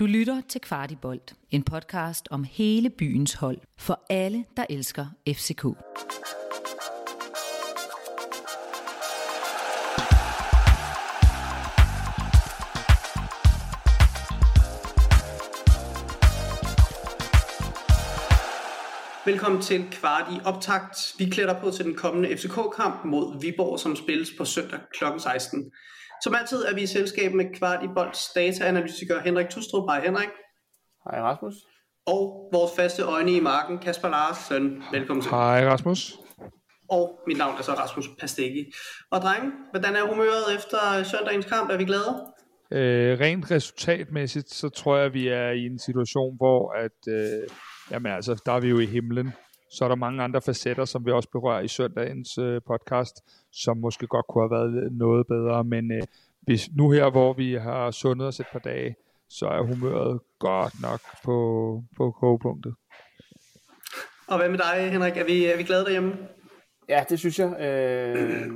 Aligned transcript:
Du 0.00 0.06
lytter 0.06 0.42
til 0.48 0.60
Kvartibolt, 0.60 1.34
en 1.50 1.62
podcast 1.62 2.28
om 2.30 2.44
hele 2.44 2.90
byens 2.90 3.34
hold, 3.34 3.58
for 3.78 4.00
alle, 4.10 4.44
der 4.56 4.66
elsker 4.70 5.06
FCK. 5.28 5.64
Velkommen 19.26 19.62
til 19.62 19.84
kvart 19.90 20.32
i 20.32 20.40
optakt. 20.44 21.14
Vi 21.18 21.24
klæder 21.24 21.60
på 21.60 21.70
til 21.70 21.84
den 21.84 21.94
kommende 21.94 22.36
FCK-kamp 22.36 23.04
mod 23.04 23.40
Viborg, 23.40 23.80
som 23.80 23.96
spilles 23.96 24.30
på 24.38 24.44
søndag 24.44 24.80
kl. 24.98 25.04
16. 25.18 25.72
Som 26.22 26.34
altid 26.34 26.64
er 26.64 26.74
vi 26.74 26.82
i 26.82 26.86
selskab 26.86 27.32
med 27.32 27.54
kvart 27.54 27.84
i 27.84 27.88
bolds 27.94 28.28
dataanalytiker 28.34 29.20
Henrik 29.20 29.48
Tustrup. 29.48 29.84
Hej 29.90 30.00
Henrik. 30.04 30.28
Hej 31.04 31.22
Rasmus. 31.22 31.54
Og 32.06 32.50
vores 32.52 32.72
faste 32.76 33.02
øjne 33.02 33.32
i 33.32 33.40
marken, 33.40 33.78
Kasper 33.78 34.08
Larsen. 34.08 34.82
Velkommen 34.92 35.22
til. 35.22 35.30
Hej 35.30 35.66
Rasmus. 35.66 36.18
Og 36.90 37.20
mit 37.26 37.38
navn 37.38 37.54
er 37.58 37.62
så 37.62 37.72
Rasmus 37.72 38.08
Pasteggi. 38.20 38.64
Og 39.10 39.20
drenge, 39.20 39.52
hvordan 39.70 39.96
er 39.96 40.02
humøret 40.08 40.54
efter 40.56 41.02
søndagens 41.02 41.46
kamp? 41.46 41.70
Er 41.70 41.76
vi 41.76 41.84
glade? 41.84 42.26
Øh, 42.72 43.20
rent 43.20 43.50
resultatmæssigt, 43.50 44.50
så 44.50 44.68
tror 44.68 44.96
jeg, 44.96 45.06
at 45.06 45.14
vi 45.14 45.28
er 45.28 45.50
i 45.50 45.66
en 45.66 45.78
situation, 45.78 46.36
hvor 46.36 46.72
at, 46.72 47.14
øh, 47.14 47.48
jamen 47.90 48.12
altså, 48.12 48.42
der 48.46 48.52
er 48.52 48.60
vi 48.60 48.68
jo 48.68 48.78
i 48.78 48.86
himlen. 48.86 49.32
Så 49.72 49.84
er 49.84 49.88
der 49.88 49.96
mange 49.96 50.22
andre 50.22 50.40
facetter, 50.40 50.84
som 50.84 51.06
vi 51.06 51.10
også 51.10 51.28
berører 51.32 51.60
i 51.60 51.68
søndagens 51.68 52.38
øh, 52.38 52.60
podcast, 52.66 53.14
som 53.52 53.76
måske 53.76 54.06
godt 54.06 54.26
kunne 54.26 54.42
have 54.42 54.50
været 54.50 54.92
noget 54.92 55.26
bedre. 55.26 55.64
Men 55.64 55.92
øh, 55.92 56.02
hvis 56.40 56.70
nu 56.76 56.90
her, 56.90 57.10
hvor 57.10 57.32
vi 57.32 57.54
har 57.54 57.90
sundet 57.90 58.28
os 58.28 58.40
et 58.40 58.46
par 58.52 58.58
dage, 58.58 58.96
så 59.28 59.46
er 59.46 59.62
humøret 59.62 60.20
godt 60.38 60.82
nok 60.82 61.00
på, 61.24 61.36
på 61.96 62.10
kogepunktet. 62.10 62.74
Og 64.28 64.38
hvad 64.38 64.48
med 64.48 64.58
dig, 64.58 64.90
Henrik? 64.92 65.16
Er 65.16 65.24
vi, 65.24 65.44
er 65.44 65.56
vi 65.56 65.62
glade 65.62 65.84
derhjemme? 65.84 66.16
Ja, 66.88 67.04
det 67.08 67.18
synes 67.18 67.38
jeg. 67.38 67.60
Øh, 67.60 68.50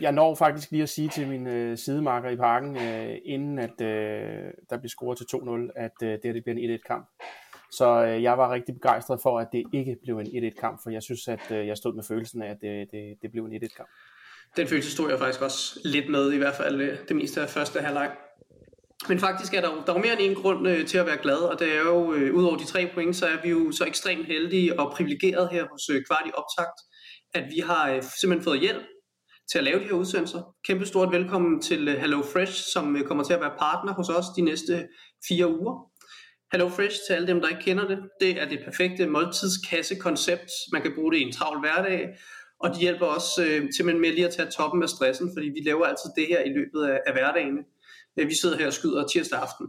jeg 0.00 0.12
når 0.12 0.34
faktisk 0.34 0.70
lige 0.70 0.82
at 0.82 0.88
sige 0.88 1.08
til 1.08 1.28
min 1.28 1.46
øh, 1.46 1.78
sidemarker 1.78 2.30
i 2.30 2.36
parken, 2.36 2.76
øh, 2.76 3.16
inden 3.24 3.58
at 3.58 3.80
øh, 3.80 4.52
der 4.70 4.78
bliver 4.78 4.88
scoret 4.88 5.18
til 5.18 5.24
2-0, 5.24 5.72
at 5.76 5.92
øh, 6.02 6.08
det 6.08 6.20
her 6.24 6.32
det 6.32 6.44
bliver 6.44 6.56
en 6.58 6.74
1-1 6.74 6.86
kamp. 6.86 7.08
Så 7.72 8.04
øh, 8.04 8.22
jeg 8.22 8.38
var 8.38 8.52
rigtig 8.52 8.74
begejstret 8.74 9.20
for, 9.22 9.38
at 9.38 9.48
det 9.52 9.64
ikke 9.72 9.96
blev 10.02 10.18
en 10.18 10.26
1-1 10.26 10.60
kamp, 10.60 10.80
for 10.82 10.90
jeg 10.90 11.02
synes, 11.02 11.28
at 11.28 11.50
øh, 11.50 11.66
jeg 11.66 11.76
stod 11.76 11.94
med 11.94 12.02
følelsen 12.02 12.42
af, 12.42 12.50
at 12.50 12.60
det, 12.60 12.88
det, 12.92 13.16
det 13.22 13.30
blev 13.30 13.44
en 13.44 13.62
1-1 13.62 13.76
kamp. 13.76 13.88
Den 14.56 14.66
følelse 14.66 14.90
stod 14.90 15.10
jeg 15.10 15.18
faktisk 15.18 15.42
også 15.42 15.80
lidt 15.84 16.10
med, 16.10 16.32
i 16.32 16.36
hvert 16.36 16.54
fald 16.54 16.80
øh, 16.80 16.98
det 17.08 17.16
meste 17.16 17.40
af 17.40 17.48
første 17.48 17.80
halvleg. 17.80 18.10
Men 19.08 19.18
faktisk 19.18 19.54
er 19.54 19.60
der, 19.60 19.84
der 19.86 19.94
er 19.94 19.98
mere 19.98 20.12
end 20.12 20.30
en 20.30 20.34
grund 20.34 20.68
øh, 20.68 20.86
til 20.86 20.98
at 20.98 21.06
være 21.06 21.22
glad, 21.22 21.36
og 21.36 21.58
det 21.58 21.76
er 21.76 21.80
jo, 21.80 22.14
øh, 22.14 22.34
udover 22.34 22.56
de 22.56 22.64
tre 22.64 22.90
point, 22.94 23.16
så 23.16 23.26
er 23.26 23.42
vi 23.42 23.48
jo 23.50 23.72
så 23.72 23.84
ekstremt 23.84 24.26
heldige 24.26 24.80
og 24.80 24.92
privilegeret 24.92 25.48
her 25.48 25.66
hos 25.72 25.88
øh, 25.88 26.02
Kvart 26.06 26.26
i 26.26 26.30
Optakt, 26.34 26.80
at 27.34 27.44
vi 27.54 27.60
har 27.60 27.90
øh, 27.90 28.02
simpelthen 28.20 28.44
fået 28.44 28.60
hjælp 28.60 28.82
til 29.52 29.58
at 29.58 29.64
lave 29.64 29.80
de 29.80 29.84
her 29.84 29.92
udsendelser. 29.92 30.42
Kæmpe 30.66 30.86
stort 30.86 31.12
velkommen 31.12 31.62
til 31.62 31.88
øh, 31.88 31.94
Hello 31.94 32.22
Fresh, 32.22 32.62
som 32.72 32.96
øh, 32.96 33.04
kommer 33.04 33.24
til 33.24 33.34
at 33.34 33.40
være 33.40 33.54
partner 33.58 33.94
hos 33.94 34.08
os 34.08 34.24
de 34.36 34.42
næste 34.42 34.88
fire 35.28 35.48
uger. 35.60 35.90
Hello 36.52 36.68
Fresh 36.68 36.96
til 37.06 37.14
alle 37.14 37.28
dem, 37.28 37.40
der 37.40 37.48
ikke 37.48 37.62
kender 37.62 37.88
det, 37.88 37.98
det 38.20 38.40
er 38.40 38.48
det 38.48 38.60
perfekte 38.64 39.06
måltidskasse-koncept. 39.06 40.50
Man 40.72 40.82
kan 40.82 40.92
bruge 40.94 41.12
det 41.12 41.18
i 41.18 41.22
en 41.22 41.32
travl 41.32 41.60
hverdag, 41.60 42.08
og 42.60 42.74
de 42.74 42.80
hjælper 42.80 43.06
også 43.06 43.44
øh, 43.44 43.68
simpelthen 43.76 44.00
med 44.00 44.12
lige 44.12 44.26
at 44.26 44.34
tage 44.34 44.50
toppen 44.50 44.82
af 44.82 44.88
stressen, 44.88 45.30
fordi 45.36 45.46
vi 45.48 45.60
laver 45.64 45.84
altid 45.84 46.10
det 46.16 46.26
her 46.26 46.40
i 46.40 46.48
løbet 46.48 46.82
af, 46.90 47.00
af 47.06 47.12
hverdagen. 47.12 47.58
Øh, 48.18 48.28
vi 48.28 48.34
sidder 48.34 48.56
her 48.56 48.66
og 48.66 48.72
skyder 48.72 49.06
tirsdag 49.06 49.38
aften. 49.38 49.66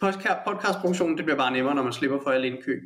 Podcast, 0.00 0.38
podcastproduktionen 0.46 1.16
det 1.16 1.24
bliver 1.24 1.38
bare 1.38 1.52
nemmere, 1.52 1.74
når 1.74 1.82
man 1.82 1.92
slipper 1.92 2.18
for 2.22 2.30
alle 2.30 2.46
indkøb. 2.46 2.82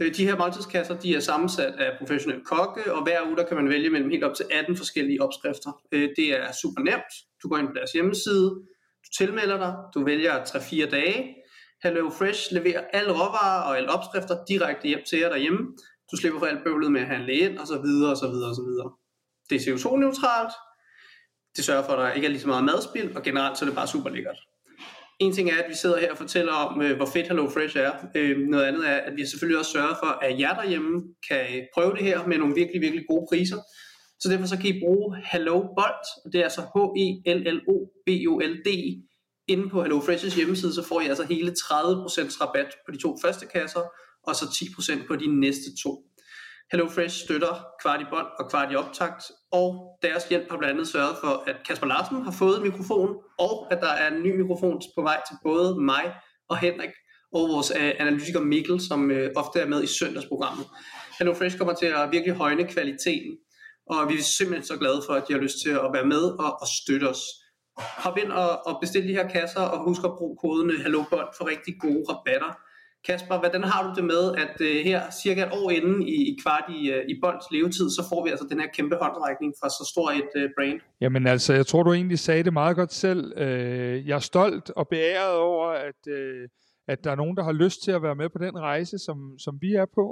Øh, 0.00 0.14
de 0.14 0.26
her 0.26 0.36
måltidskasser 0.36 0.98
de 0.98 1.14
er 1.14 1.20
sammensat 1.20 1.74
af 1.74 1.98
professionelle 1.98 2.44
kokke, 2.44 2.92
og 2.94 3.02
hver 3.02 3.26
uge 3.26 3.36
der 3.36 3.46
kan 3.46 3.56
man 3.56 3.68
vælge 3.68 3.90
mellem 3.90 4.10
helt 4.10 4.24
op 4.24 4.34
til 4.36 4.46
18 4.50 4.76
forskellige 4.76 5.22
opskrifter. 5.22 5.82
Øh, 5.92 6.08
det 6.16 6.28
er 6.40 6.52
super 6.62 6.82
nemt. 6.82 7.12
Du 7.42 7.48
går 7.48 7.58
ind 7.58 7.68
på 7.68 7.74
deres 7.74 7.92
hjemmeside, 7.92 8.50
du 9.04 9.10
tilmelder 9.18 9.58
dig, 9.58 9.74
du 9.94 10.04
vælger 10.04 10.44
3-4 10.44 10.90
dage, 10.90 11.34
Hello 11.82 12.10
Fresh 12.10 12.52
leverer 12.52 12.84
alle 12.92 13.12
råvarer 13.12 13.62
og 13.62 13.76
alle 13.76 13.90
opskrifter 13.90 14.44
direkte 14.48 14.88
hjem 14.88 15.02
til 15.08 15.18
jer 15.18 15.28
derhjemme. 15.28 15.58
Du 16.10 16.16
slipper 16.16 16.38
for 16.38 16.46
alt 16.46 16.64
bøvlet 16.64 16.92
med 16.92 17.00
at 17.00 17.06
handle 17.06 17.32
ind, 17.32 17.58
og 17.58 17.66
så 17.66 17.78
videre, 17.78 18.10
og 18.10 18.16
så 18.16 18.28
videre, 18.28 18.50
og 18.50 18.56
så 18.56 18.62
videre. 18.62 18.90
Det 19.50 19.56
er 19.56 19.60
CO2-neutralt. 19.60 20.52
Det 21.56 21.64
sørger 21.64 21.82
for, 21.82 21.92
at 21.92 21.98
der 21.98 22.12
ikke 22.12 22.26
er 22.26 22.30
lige 22.30 22.40
så 22.40 22.48
meget 22.48 22.64
madspild, 22.64 23.16
og 23.16 23.22
generelt 23.22 23.58
så 23.58 23.64
er 23.64 23.68
det 23.68 23.76
bare 23.76 23.86
super 23.86 24.10
lækkert. 24.10 24.38
En 25.18 25.32
ting 25.32 25.50
er, 25.50 25.58
at 25.62 25.70
vi 25.70 25.74
sidder 25.74 25.98
her 25.98 26.10
og 26.10 26.16
fortæller 26.16 26.52
om, 26.52 26.82
øh, 26.82 26.96
hvor 26.96 27.06
fedt 27.06 27.26
Hello 27.26 27.48
Fresh 27.48 27.76
er. 27.78 27.92
Øh, 28.14 28.38
noget 28.38 28.64
andet 28.64 28.88
er, 28.88 28.96
at 28.96 29.16
vi 29.16 29.26
selvfølgelig 29.26 29.58
også 29.58 29.70
sørger 29.70 29.94
for, 30.02 30.06
at 30.06 30.40
jer 30.40 30.54
derhjemme 30.54 31.02
kan 31.28 31.40
øh, 31.56 31.62
prøve 31.74 31.92
det 31.92 32.02
her 32.02 32.26
med 32.26 32.38
nogle 32.38 32.54
virkelig, 32.54 32.80
virkelig 32.80 33.04
gode 33.08 33.26
priser. 33.30 33.56
Så 34.20 34.28
derfor 34.30 34.46
så 34.46 34.56
kan 34.56 34.66
I 34.76 34.80
bruge 34.80 35.16
Hello 35.32 35.60
Bolt, 35.60 36.06
og 36.24 36.32
det 36.32 36.38
er 36.38 36.44
altså 36.44 36.60
H-E-L-L-O-B-O-L-D, 36.74 38.68
inde 39.48 39.68
på 39.70 39.84
HelloFresh's 39.84 40.36
hjemmeside, 40.36 40.74
så 40.74 40.82
får 40.82 41.00
I 41.00 41.06
altså 41.06 41.24
hele 41.24 41.50
30% 41.50 41.54
rabat 42.40 42.70
på 42.86 42.92
de 42.92 42.98
to 42.98 43.16
første 43.22 43.46
kasser, 43.46 43.80
og 44.26 44.36
så 44.36 44.44
10% 44.44 45.06
på 45.06 45.16
de 45.16 45.40
næste 45.40 45.68
to. 45.82 46.02
HelloFresh 46.72 47.24
støtter 47.24 47.54
kvart 47.82 48.00
i 48.00 48.04
bånd 48.10 48.26
og 48.38 48.50
kvart 48.50 48.72
i 48.72 48.76
optakt, 48.76 49.22
og 49.52 49.98
deres 50.02 50.24
hjælp 50.28 50.50
har 50.50 50.58
blandt 50.58 50.72
andet 50.72 50.88
sørget 50.88 51.16
for, 51.20 51.44
at 51.46 51.56
Kasper 51.66 51.86
Larsen 51.86 52.22
har 52.22 52.30
fået 52.30 52.56
en 52.56 52.62
mikrofon, 52.62 53.10
og 53.38 53.72
at 53.72 53.78
der 53.80 53.88
er 53.88 54.14
en 54.14 54.22
ny 54.22 54.40
mikrofon 54.40 54.82
på 54.96 55.02
vej 55.02 55.20
til 55.28 55.36
både 55.44 55.80
mig 55.80 56.14
og 56.48 56.58
Henrik, 56.58 56.90
og 57.32 57.48
vores 57.48 57.70
uh, 57.70 57.90
analytiker 58.02 58.40
Mikkel, 58.40 58.80
som 58.80 59.10
øh, 59.10 59.30
ofte 59.36 59.60
er 59.60 59.66
med 59.66 59.82
i 59.82 59.86
søndagsprogrammet. 59.86 60.66
HelloFresh 61.18 61.58
kommer 61.58 61.74
til 61.74 61.86
at 61.86 62.08
virkelig 62.12 62.34
højne 62.34 62.64
kvaliteten, 62.68 63.32
og 63.90 64.08
vi 64.08 64.14
er 64.14 64.22
simpelthen 64.22 64.66
så 64.66 64.76
glade 64.76 65.02
for, 65.06 65.14
at 65.14 65.24
de 65.28 65.32
har 65.32 65.40
lyst 65.40 65.56
til 65.64 65.70
at 65.70 65.90
være 65.94 66.06
med 66.06 66.22
og, 66.44 66.50
og 66.62 66.66
støtte 66.80 67.08
os. 67.08 67.22
Hop 67.78 68.18
ind 68.18 68.32
og, 68.32 68.66
og 68.66 68.78
bestil 68.80 69.08
de 69.08 69.16
her 69.18 69.28
kasser, 69.28 69.60
og 69.60 69.84
husk 69.84 70.00
at 70.04 70.16
bruge 70.18 70.36
koden 70.42 70.70
øh, 70.70 70.80
HelloBold 70.80 71.28
for 71.36 71.44
rigtig 71.46 71.74
gode 71.80 72.04
rabatter. 72.08 72.52
Kasper, 73.06 73.38
hvordan 73.38 73.64
har 73.64 73.80
du 73.86 73.90
det 73.96 74.04
med, 74.04 74.24
at 74.44 74.60
øh, 74.60 74.84
her 74.84 75.00
cirka 75.22 75.42
et 75.42 75.52
år 75.52 75.70
inden 75.70 76.02
i, 76.02 76.18
i 76.30 76.38
kvart 76.42 76.64
i, 76.78 76.90
øh, 76.90 77.04
i 77.08 77.14
Bonds 77.22 77.44
levetid, 77.50 77.90
så 77.90 78.02
får 78.08 78.24
vi 78.24 78.30
altså 78.30 78.46
den 78.50 78.60
her 78.60 78.68
kæmpe 78.74 78.96
håndrækning 79.02 79.54
fra 79.60 79.68
så 79.68 79.90
stor 79.92 80.10
et 80.10 80.44
uh, 80.44 80.50
brand? 80.56 80.80
Jamen 81.00 81.26
altså, 81.26 81.52
jeg 81.54 81.66
tror 81.66 81.82
du 81.82 81.92
egentlig 81.92 82.18
sagde 82.18 82.42
det 82.42 82.52
meget 82.52 82.76
godt 82.76 82.92
selv. 82.92 83.32
Uh, 83.36 84.08
jeg 84.08 84.14
er 84.14 84.26
stolt 84.32 84.70
og 84.70 84.88
beæret 84.88 85.36
over, 85.36 85.68
at, 85.68 86.00
uh, 86.06 86.44
at 86.88 87.04
der 87.04 87.10
er 87.10 87.16
nogen, 87.16 87.36
der 87.36 87.42
har 87.42 87.52
lyst 87.52 87.82
til 87.84 87.92
at 87.92 88.02
være 88.02 88.14
med 88.14 88.28
på 88.28 88.38
den 88.38 88.58
rejse, 88.58 88.98
som, 88.98 89.38
som 89.38 89.58
vi 89.60 89.74
er 89.74 89.86
på. 89.94 90.06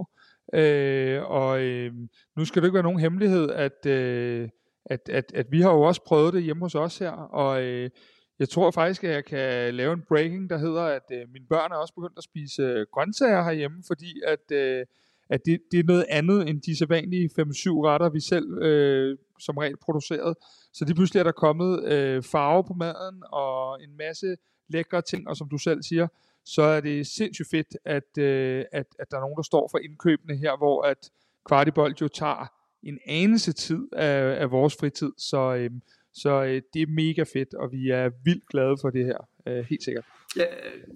Uh, 0.59 1.31
og 1.31 1.50
uh, 1.50 1.93
nu 2.37 2.44
skal 2.44 2.62
det 2.62 2.69
ikke 2.69 2.75
være 2.75 2.88
nogen 2.91 3.00
hemmelighed, 3.00 3.50
at... 3.50 3.78
Uh, 3.87 4.49
at, 4.87 5.09
at, 5.09 5.32
at 5.34 5.47
vi 5.50 5.61
har 5.61 5.71
jo 5.71 5.82
også 5.82 6.05
prøvet 6.05 6.34
det 6.34 6.43
hjemme 6.43 6.65
hos 6.65 6.75
os 6.75 6.99
her, 6.99 7.11
og 7.11 7.62
øh, 7.62 7.91
jeg 8.38 8.48
tror 8.48 8.70
faktisk, 8.70 9.04
at 9.04 9.10
jeg 9.10 9.24
kan 9.24 9.74
lave 9.74 9.92
en 9.92 10.02
breaking, 10.08 10.50
der 10.50 10.58
hedder, 10.58 10.82
at 10.82 11.02
øh, 11.12 11.28
mine 11.32 11.46
børn 11.46 11.72
er 11.72 11.76
også 11.76 11.94
begyndt 11.94 12.18
at 12.18 12.24
spise 12.24 12.62
øh, 12.62 12.86
grøntsager 12.92 13.42
herhjemme, 13.42 13.82
fordi 13.86 14.20
at, 14.26 14.52
øh, 14.52 14.86
at 15.28 15.40
det, 15.46 15.60
det 15.72 15.80
er 15.80 15.84
noget 15.84 16.06
andet 16.08 16.48
end 16.48 16.62
de 16.62 16.78
sædvanlige 16.78 17.30
5-7 17.32 17.36
retter, 17.40 18.08
vi 18.08 18.20
selv 18.20 18.62
øh, 18.62 19.18
som 19.38 19.56
regel 19.56 19.76
produceret. 19.76 20.36
Så 20.72 20.84
det 20.84 20.96
pludselig 20.96 21.20
er 21.20 21.24
der 21.24 21.32
kommet 21.32 21.84
øh, 21.84 22.22
farve 22.22 22.64
på 22.64 22.74
maden 22.74 23.22
og 23.32 23.82
en 23.82 23.96
masse 23.96 24.36
lækre 24.68 25.02
ting, 25.02 25.28
og 25.28 25.36
som 25.36 25.48
du 25.48 25.58
selv 25.58 25.82
siger, 25.82 26.08
så 26.44 26.62
er 26.62 26.80
det 26.80 27.06
sindssygt 27.06 27.50
fedt, 27.50 27.76
at, 27.84 28.18
øh, 28.18 28.64
at, 28.72 28.86
at 28.98 29.10
der 29.10 29.16
er 29.16 29.20
nogen, 29.20 29.36
der 29.36 29.42
står 29.42 29.68
for 29.70 29.78
indkøbene 29.78 30.36
her, 30.36 30.56
hvor 30.56 30.82
at 30.82 31.10
Kvartibold 31.46 31.94
jo 32.00 32.08
tager 32.08 32.46
en 32.82 32.98
anelse 33.06 33.52
tid 33.52 33.88
af, 33.92 34.40
af 34.40 34.50
vores 34.50 34.76
fritid, 34.80 35.12
så, 35.18 35.54
øh, 35.54 35.70
så 36.14 36.42
øh, 36.44 36.62
det 36.75 36.82
er 36.82 36.86
mega 36.86 37.22
fedt, 37.22 37.54
og 37.54 37.72
vi 37.72 37.91
er 37.91 38.10
vildt 38.25 38.48
glade 38.48 38.76
for 38.82 38.91
det 38.91 39.04
her, 39.04 39.19
øh, 39.48 39.64
helt 39.70 39.84
sikkert. 39.84 40.04
Ja, 40.36 40.44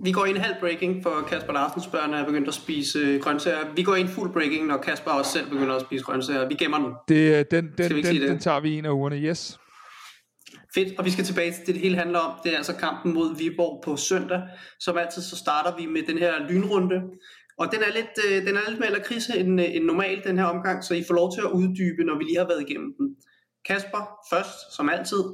vi 0.04 0.12
går 0.12 0.24
ind 0.26 0.36
halv 0.36 0.54
breaking, 0.60 1.02
for 1.02 1.26
Kasper 1.28 1.52
Larsens 1.52 1.86
børn 1.86 2.14
er 2.14 2.26
begyndt 2.26 2.48
at 2.48 2.54
spise 2.54 2.98
øh, 2.98 3.20
grøntsager. 3.20 3.74
Vi 3.76 3.82
går 3.82 3.94
ind 3.94 4.08
fuld 4.08 4.32
breaking, 4.32 4.66
når 4.66 4.76
Kasper 4.76 5.10
også 5.10 5.32
selv 5.32 5.50
begynder 5.50 5.74
at 5.74 5.82
spise 5.82 6.04
grøntsager. 6.04 6.48
Vi 6.48 6.54
gemmer 6.54 6.78
den. 6.78 6.92
Det, 7.08 7.38
øh, 7.38 7.44
den, 7.50 7.64
den, 7.78 7.90
den, 7.90 8.04
den, 8.04 8.22
den 8.28 8.38
tager 8.38 8.60
vi 8.60 8.78
en 8.78 8.84
af 8.84 8.90
ugerne, 8.90 9.16
yes. 9.16 9.58
Fedt, 10.74 10.98
og 10.98 11.04
vi 11.04 11.10
skal 11.10 11.24
tilbage 11.24 11.52
til 11.52 11.66
det, 11.66 11.74
det 11.74 11.82
hele 11.82 11.96
handler 11.96 12.18
om. 12.18 12.40
Det 12.44 12.52
er 12.52 12.56
altså 12.56 12.76
kampen 12.76 13.14
mod 13.14 13.38
Viborg 13.38 13.82
på 13.84 13.96
søndag. 13.96 14.42
Som 14.80 14.98
altid, 14.98 15.22
så 15.22 15.36
starter 15.36 15.76
vi 15.76 15.86
med 15.86 16.02
den 16.02 16.18
her 16.18 16.32
lynrunde. 16.50 17.02
Og 17.58 17.66
den 17.72 17.80
er 17.82 17.92
lidt, 17.98 18.14
øh, 18.26 18.46
den 18.46 18.56
er 18.56 18.60
lidt 18.68 18.80
mere 18.80 18.92
lakridse 18.92 19.38
end, 19.38 19.60
øh, 19.60 19.74
end 19.76 19.84
normalt, 19.84 20.24
den 20.24 20.38
her 20.38 20.44
omgang, 20.44 20.84
så 20.84 20.94
I 20.94 21.04
får 21.08 21.14
lov 21.14 21.28
til 21.34 21.40
at 21.40 21.50
uddybe, 21.50 22.04
når 22.04 22.18
vi 22.18 22.24
lige 22.24 22.38
har 22.38 22.48
været 22.52 22.64
igennem 22.68 22.94
den. 22.98 23.06
Kasper, 23.68 24.18
først, 24.30 24.76
som 24.76 24.88
altid, 24.88 25.24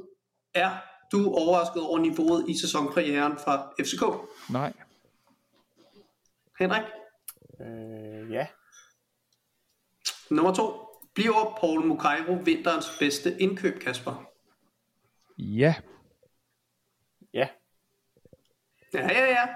er 0.53 0.69
du 1.11 1.33
overrasket 1.33 1.83
over 1.83 1.99
niveauet 1.99 2.49
i 2.49 2.59
sæsonpremieren 2.61 3.37
fra 3.37 3.73
FCK? 3.79 4.03
Nej. 4.49 4.73
Henrik? 6.59 6.83
Øh, 7.61 8.31
ja. 8.31 8.47
Nummer 10.29 10.53
to. 10.53 10.81
Bliver 11.15 11.57
Paul 11.59 11.85
Mukairo 11.85 12.33
vinterens 12.33 12.85
bedste 12.99 13.41
indkøb, 13.41 13.79
Kasper? 13.79 14.23
Ja. 15.37 15.75
Ja. 17.33 17.47
Ja, 18.93 19.07
ja, 19.07 19.25
ja. 19.25 19.47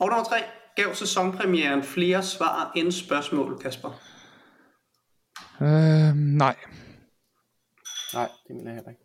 Og 0.00 0.08
nummer 0.08 0.24
tre, 0.24 0.36
gav 0.76 0.94
sæsonpremieren 0.94 1.82
flere 1.82 2.22
svar 2.22 2.72
end 2.76 2.92
spørgsmål, 2.92 3.58
Kasper? 3.58 3.90
Øh, 5.60 6.14
nej. 6.14 6.56
Nej, 8.14 8.28
det 8.48 8.56
mener 8.56 8.70
jeg 8.70 8.74
heller 8.74 8.90
ikke. 8.90 9.02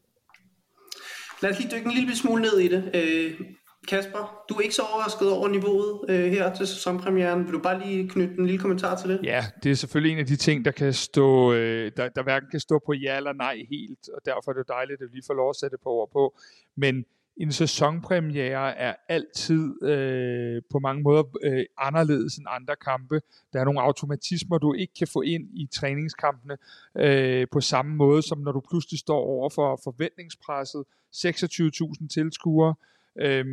Lad 1.41 1.51
os 1.51 1.59
lige 1.59 1.71
dykke 1.75 1.85
en 1.85 1.95
lille 1.95 2.15
smule 2.15 2.41
ned 2.41 2.59
i 2.59 2.67
det. 2.67 2.91
Øh, 2.95 3.41
Kasper, 3.87 4.43
du 4.49 4.53
er 4.53 4.61
ikke 4.61 4.75
så 4.75 4.81
overrasket 4.81 5.31
over 5.31 5.47
niveauet 5.47 6.09
øh, 6.09 6.31
her 6.31 6.55
til 6.55 6.67
sæsonpremieren. 6.67 7.45
Vil 7.45 7.53
du 7.53 7.59
bare 7.59 7.87
lige 7.87 8.09
knytte 8.09 8.35
en 8.39 8.45
lille 8.45 8.59
kommentar 8.59 8.95
til 8.95 9.09
det? 9.09 9.19
Ja, 9.23 9.45
det 9.63 9.71
er 9.71 9.75
selvfølgelig 9.75 10.13
en 10.13 10.19
af 10.19 10.25
de 10.25 10.35
ting, 10.35 10.65
der 10.65 10.71
kan 10.71 10.93
stå, 10.93 11.53
øh, 11.53 11.91
der, 11.97 12.09
der 12.09 12.23
hverken 12.23 12.49
kan 12.51 12.59
stå 12.59 12.79
på 12.85 12.93
ja 12.93 13.17
eller 13.17 13.33
nej 13.33 13.55
helt, 13.55 14.09
og 14.13 14.21
derfor 14.25 14.51
er 14.51 14.55
det 14.55 14.67
dejligt, 14.67 15.01
at 15.01 15.07
vi 15.11 15.15
lige 15.15 15.23
får 15.27 15.33
lov 15.33 15.49
at 15.49 15.55
sætte 15.55 15.77
på 15.83 15.89
ord 15.89 16.09
på. 16.11 16.37
Men 16.75 17.05
en 17.41 17.51
sæsonpremiere 17.51 18.77
er 18.77 18.95
altid 19.09 19.83
øh, 19.83 20.61
på 20.71 20.79
mange 20.79 21.03
måder 21.03 21.23
øh, 21.43 21.65
anderledes 21.77 22.37
end 22.37 22.45
andre 22.49 22.75
kampe. 22.75 23.21
Der 23.53 23.59
er 23.59 23.65
nogle 23.65 23.81
automatismer, 23.81 24.57
du 24.57 24.73
ikke 24.73 24.93
kan 24.93 25.07
få 25.07 25.21
ind 25.21 25.49
i 25.53 25.69
træningskampene 25.73 26.57
øh, 26.95 27.47
på 27.51 27.61
samme 27.61 27.95
måde, 27.95 28.21
som 28.21 28.37
når 28.37 28.51
du 28.51 28.61
pludselig 28.69 28.99
står 28.99 29.19
over 29.19 29.49
for 29.49 29.79
forventningspresset. 29.83 30.83
26.000 31.15 32.07
tilskuere. 32.07 32.75
Øh, 33.19 33.45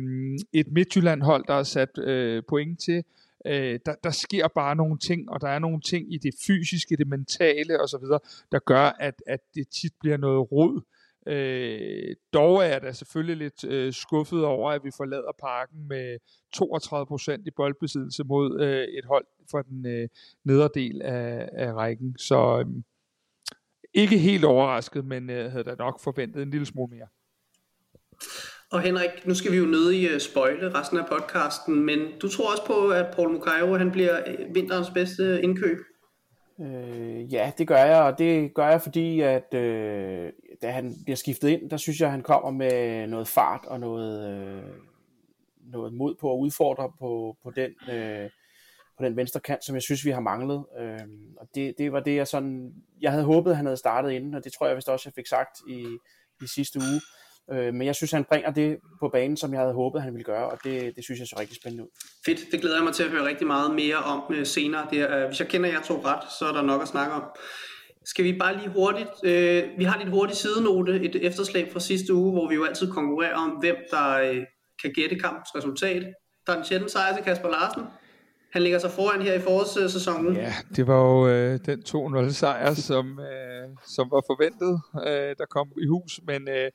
et 0.53 0.67
Midtjylland-hold, 0.71 1.45
der 1.47 1.53
er 1.53 1.63
sat 1.63 1.97
øh, 1.97 2.43
point 2.49 2.79
til. 2.79 3.03
Øh, 3.45 3.79
der, 3.85 3.95
der 4.03 4.11
sker 4.11 4.47
bare 4.47 4.75
nogle 4.75 4.97
ting, 4.97 5.29
og 5.29 5.41
der 5.41 5.49
er 5.49 5.59
nogle 5.59 5.81
ting 5.81 6.13
i 6.13 6.17
det 6.17 6.33
fysiske, 6.47 6.97
det 6.97 7.07
mentale 7.07 7.81
osv., 7.81 8.03
der 8.51 8.59
gør, 8.59 8.95
at, 8.99 9.21
at 9.27 9.39
det 9.55 9.67
tit 9.67 9.93
bliver 9.99 10.17
noget 10.17 10.51
rod. 10.51 10.75
Øh, 10.77 10.98
Øh, 11.27 12.15
dog 12.33 12.63
er 12.63 12.67
jeg 12.67 12.81
da 12.81 12.91
selvfølgelig 12.91 13.37
lidt 13.37 13.63
øh, 13.63 13.93
skuffet 13.93 14.45
over, 14.45 14.71
at 14.71 14.83
vi 14.83 14.91
forlader 14.97 15.31
parken 15.39 15.87
med 15.87 16.17
32% 16.55 17.43
i 17.45 17.51
boldbesiddelse 17.55 18.23
mod 18.23 18.61
øh, 18.61 18.83
et 18.83 19.05
hold 19.05 19.25
fra 19.51 19.61
den 19.61 19.85
øh, 19.85 20.07
nederdel 20.43 21.01
af, 21.01 21.49
af 21.53 21.73
rækken. 21.73 22.17
Så 22.17 22.59
øh, 22.59 22.83
ikke 23.93 24.17
helt 24.17 24.45
overrasket, 24.45 25.05
men 25.05 25.29
øh, 25.29 25.51
havde 25.51 25.63
da 25.63 25.75
nok 25.75 26.03
forventet 26.03 26.41
en 26.41 26.49
lille 26.49 26.65
smule 26.65 26.95
mere. 26.95 27.07
Og 28.71 28.81
Henrik, 28.81 29.09
nu 29.25 29.35
skal 29.35 29.51
vi 29.51 29.57
jo 29.57 29.65
nøde 29.65 29.97
i 29.97 30.07
øh, 30.07 30.15
uh, 30.15 30.19
spoile 30.19 30.73
resten 30.73 30.97
af 30.97 31.05
podcasten, 31.05 31.85
men 31.85 31.99
du 32.21 32.29
tror 32.29 32.51
også 32.51 32.65
på, 32.65 32.89
at 32.89 33.15
Paul 33.15 33.29
Mukairo 33.29 33.75
han 33.75 33.91
bliver 33.91 34.19
øh, 34.27 34.55
vinterens 34.55 34.89
bedste 34.93 35.41
indkøb? 35.43 35.77
Øh, 36.61 37.33
ja, 37.33 37.51
det 37.57 37.67
gør 37.67 37.83
jeg, 37.83 38.01
og 38.01 38.17
det 38.17 38.53
gør 38.53 38.67
jeg, 38.69 38.81
fordi 38.81 39.21
at 39.21 39.53
øh, 39.53 40.31
da 40.61 40.71
han 40.71 40.95
bliver 41.03 41.17
skiftet 41.17 41.49
ind, 41.49 41.69
der 41.69 41.77
synes 41.77 41.99
jeg, 41.99 42.05
at 42.05 42.11
han 42.11 42.21
kommer 42.23 42.51
med 42.51 43.07
noget 43.07 43.27
fart 43.27 43.65
og 43.65 43.79
noget, 43.79 44.29
øh, 44.31 44.63
noget 45.61 45.93
mod 45.93 46.15
på 46.15 46.33
at 46.33 46.37
udfordre 46.37 46.91
på, 46.99 47.37
på 47.43 47.51
den... 47.51 47.71
Øh, 47.91 48.29
på 48.97 49.05
den 49.05 49.15
venstre 49.15 49.39
kant, 49.39 49.65
som 49.65 49.75
jeg 49.75 49.81
synes, 49.81 50.05
vi 50.05 50.11
har 50.11 50.19
manglet. 50.19 50.65
Øh, 50.79 50.99
og 51.37 51.47
det, 51.55 51.75
det 51.77 51.91
var 51.91 51.99
det, 51.99 52.15
jeg 52.15 52.27
sådan... 52.27 52.73
Jeg 53.01 53.11
havde 53.11 53.25
håbet, 53.25 53.51
at 53.51 53.57
han 53.57 53.65
havde 53.65 53.77
startet 53.77 54.11
inden, 54.11 54.35
og 54.35 54.43
det 54.43 54.53
tror 54.53 54.67
jeg 54.67 54.75
vist 54.75 54.89
også, 54.89 55.09
jeg 55.09 55.13
fik 55.13 55.27
sagt 55.27 55.59
i, 55.69 55.97
i 56.43 56.47
sidste 56.55 56.79
uge. 56.79 57.01
Øh, 57.51 57.73
men 57.73 57.87
jeg 57.87 57.95
synes, 57.95 58.11
han 58.11 58.23
bringer 58.23 58.51
det 58.51 58.77
på 58.99 59.09
banen, 59.13 59.37
som 59.37 59.53
jeg 59.53 59.59
havde 59.61 59.73
håbet, 59.73 60.01
han 60.01 60.13
ville 60.13 60.23
gøre, 60.23 60.49
og 60.49 60.57
det, 60.63 60.95
det 60.95 61.03
synes 61.03 61.19
jeg 61.19 61.27
så 61.27 61.35
rigtig 61.39 61.55
spændende 61.55 61.83
ud. 61.83 61.89
Fedt, 62.25 62.39
det 62.51 62.61
glæder 62.61 62.75
jeg 62.75 62.83
mig 62.83 62.93
til 62.93 63.03
at 63.03 63.09
høre 63.09 63.25
rigtig 63.25 63.47
meget 63.47 63.75
mere 63.75 63.97
om 63.97 64.33
øh, 64.33 64.45
senere. 64.45 64.87
Det 64.91 64.99
er, 64.99 65.17
øh, 65.17 65.27
hvis 65.27 65.39
jeg 65.39 65.47
kender 65.47 65.69
jer 65.69 65.81
to 65.81 66.01
ret, 66.05 66.23
så 66.39 66.45
er 66.45 66.53
der 66.53 66.61
nok 66.61 66.81
at 66.81 66.87
snakke 66.87 67.13
om. 67.13 67.23
Skal 68.05 68.25
vi 68.25 68.37
bare 68.39 68.57
lige 68.57 68.69
hurtigt, 68.69 69.09
øh, 69.23 69.63
vi 69.77 69.83
har 69.83 69.97
lidt 69.99 70.09
hurtigt 70.09 70.39
sidenote, 70.39 71.01
et 71.01 71.15
efterslag 71.15 71.69
fra 71.71 71.79
sidste 71.79 72.13
uge, 72.13 72.31
hvor 72.31 72.49
vi 72.49 72.55
jo 72.55 72.63
altid 72.65 72.91
konkurrerer 72.91 73.35
om, 73.35 73.49
hvem 73.49 73.75
der 73.91 74.17
øh, 74.17 74.43
kan 74.81 74.91
gætte 74.93 75.15
kampens 75.15 75.55
resultat. 75.55 76.13
Der 76.47 76.53
er 76.53 76.57
en 76.57 76.65
sjældent 76.65 76.91
sejr 76.91 77.15
til 77.15 77.23
Kasper 77.23 77.49
Larsen. 77.49 77.83
Han 78.53 78.61
ligger 78.61 78.79
sig 78.79 78.91
foran 78.91 79.21
her 79.21 79.33
i 79.33 79.39
forårssæsonen. 79.39 80.35
Ja, 80.35 80.53
det 80.75 80.87
var 80.87 81.01
jo 81.01 81.27
øh, 81.27 81.59
den 81.65 81.79
2-0 81.79 82.31
sejr, 82.31 82.73
som, 82.73 83.19
øh, 83.19 83.67
som 83.87 84.11
var 84.11 84.23
forventet, 84.27 84.81
øh, 85.07 85.35
der 85.37 85.45
kom 85.49 85.67
i 85.81 85.87
hus, 85.87 86.19
men 86.27 86.49
øh, 86.49 86.71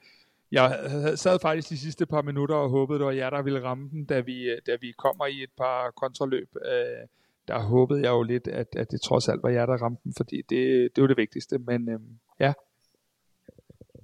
jeg 0.52 0.81
sad 1.17 1.38
faktisk 1.43 1.69
de 1.69 1.79
sidste 1.79 2.06
par 2.06 2.23
minutter 2.23 2.55
og 2.55 2.70
håbede, 2.70 2.99
det 2.99 3.06
var 3.06 3.12
jer, 3.12 3.31
der 3.31 3.43
ville 3.43 3.62
ramme 3.62 3.88
den, 3.91 4.05
da 4.06 4.20
vi, 4.20 4.43
øh, 4.43 4.58
da 4.67 4.76
vi 4.81 4.93
kommer 4.99 5.26
i 5.26 5.43
et 5.43 5.50
par 5.58 5.91
kontraløb. 5.91 6.49
Øh, 6.64 7.08
der 7.49 7.58
håbede 7.58 8.02
jeg 8.02 8.11
jo 8.11 8.23
lidt, 8.23 8.49
at, 8.49 8.67
at 8.76 8.91
det 8.91 9.00
trods 9.00 9.29
alt 9.29 9.43
var 9.43 9.49
jer, 9.49 9.67
der 9.67 9.76
ramte 9.82 10.02
den, 10.05 10.14
fordi 10.17 10.37
det, 10.49 10.88
det 10.96 11.02
var 11.02 11.08
det 11.08 11.17
vigtigste. 11.17 11.58
Men 11.58 11.88
øh, 11.88 11.99
ja. 12.41 12.52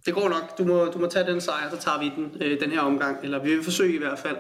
Det 0.07 0.15
går 0.15 0.29
nok. 0.29 0.59
Du 0.59 0.65
må, 0.65 0.85
du 0.85 0.99
må 0.99 1.07
tage 1.07 1.33
den 1.33 1.41
sejr, 1.41 1.71
så 1.71 1.79
tager 1.79 1.99
vi 1.99 2.09
den 2.17 2.43
øh, 2.43 2.61
den 2.61 2.71
her 2.71 2.81
omgang. 2.81 3.25
Eller 3.25 3.43
vi 3.43 3.51
vil 3.55 3.65
forsøge 3.65 3.95
i 3.95 3.99
hvert 3.99 4.19
fald. 4.19 4.37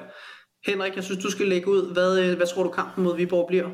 Henrik, 0.66 0.96
jeg 0.96 1.04
synes, 1.04 1.24
du 1.24 1.30
skal 1.30 1.46
lægge 1.46 1.68
ud. 1.68 1.92
Hvad, 1.92 2.20
øh, 2.20 2.36
hvad 2.36 2.46
tror 2.46 2.62
du 2.62 2.70
kampen 2.70 3.04
mod 3.04 3.16
Viborg 3.16 3.46
bliver? 3.48 3.68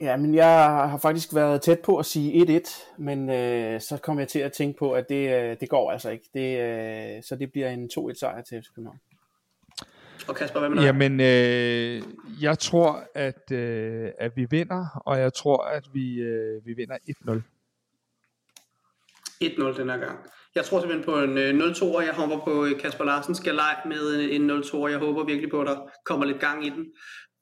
Ja, 0.00 0.16
men 0.16 0.34
jeg 0.34 0.64
har 0.64 0.98
faktisk 0.98 1.34
været 1.34 1.62
tæt 1.62 1.80
på 1.80 1.96
at 1.96 2.06
sige 2.06 2.60
1-1, 2.66 2.94
men 2.98 3.30
øh, 3.30 3.80
så 3.80 3.96
kom 3.96 4.18
jeg 4.18 4.28
til 4.28 4.38
at 4.38 4.52
tænke 4.52 4.78
på, 4.78 4.92
at 4.92 5.08
det, 5.08 5.42
øh, 5.42 5.56
det 5.60 5.68
går 5.68 5.90
altså 5.90 6.10
ikke. 6.10 6.28
Det, 6.34 6.60
øh, 6.60 7.22
så 7.22 7.36
det 7.36 7.52
bliver 7.52 7.70
en 7.70 7.90
2-1 7.98 8.14
sejr 8.14 8.42
til 8.42 8.62
FC 8.62 8.66
København. 8.74 9.00
Og 10.28 10.36
Kasper, 10.36 10.60
hvad 10.60 10.68
med 10.68 10.78
dig? 10.78 10.84
Jamen, 10.84 11.20
øh, 11.20 12.02
jeg 12.42 12.58
tror, 12.58 13.04
at, 13.14 13.52
øh, 13.52 14.10
at 14.18 14.36
vi 14.36 14.46
vinder, 14.50 15.02
og 15.06 15.18
jeg 15.18 15.34
tror, 15.34 15.64
at 15.64 15.84
vi, 15.92 16.20
øh, 16.20 16.66
vi 16.66 16.72
vinder 16.72 16.96
1-0. 17.08 17.42
1-0 19.44 19.80
den 19.80 19.90
her 19.90 19.98
gang. 19.98 20.18
Jeg 20.54 20.64
tror 20.64 20.80
simpelthen 20.80 21.04
på 21.04 21.22
en 21.22 21.38
øh, 21.38 21.70
0-2, 21.70 21.84
og 21.84 22.04
jeg 22.04 22.14
håber 22.14 22.44
på 22.44 22.64
øh, 22.64 22.80
Kasper 22.80 23.04
Larsens 23.04 23.40
galej 23.40 23.76
med 23.86 24.30
en 24.30 24.50
0-2, 24.50 24.74
og 24.74 24.90
jeg 24.90 24.98
håber 24.98 25.24
virkelig 25.24 25.50
på, 25.50 25.60
at 25.60 25.66
der 25.66 25.90
kommer 26.04 26.26
lidt 26.26 26.40
gang 26.40 26.66
i 26.66 26.70
den 26.70 26.86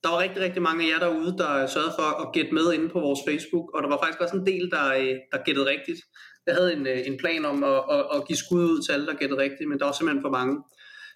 der 0.02 0.08
var 0.12 0.18
rigtig, 0.18 0.40
rigtig 0.42 0.62
mange 0.62 0.84
af 0.84 0.88
jer 0.92 1.00
derude, 1.06 1.32
der 1.42 1.66
sørgede 1.66 1.94
for 1.98 2.08
at 2.22 2.32
gætte 2.32 2.54
med 2.54 2.72
inde 2.72 2.88
på 2.88 3.00
vores 3.00 3.20
Facebook, 3.28 3.66
og 3.74 3.82
der 3.82 3.88
var 3.88 4.00
faktisk 4.02 4.20
også 4.20 4.36
en 4.36 4.46
del, 4.46 4.64
der, 4.74 4.86
øh, 5.00 5.14
der 5.32 5.44
gættede 5.46 5.66
rigtigt. 5.74 6.00
Jeg 6.46 6.54
havde 6.54 6.72
en, 6.72 6.86
øh, 6.86 7.00
en 7.10 7.16
plan 7.22 7.44
om 7.44 7.64
at, 7.64 7.80
at, 7.94 8.02
at 8.14 8.26
give 8.28 8.36
skud 8.42 8.64
ud 8.72 8.82
til 8.82 8.92
alle, 8.92 9.06
der 9.06 9.20
gættede 9.20 9.40
rigtigt, 9.40 9.68
men 9.68 9.78
der 9.78 9.84
var 9.84 9.92
simpelthen 9.92 10.24
for 10.26 10.34
mange. 10.38 10.54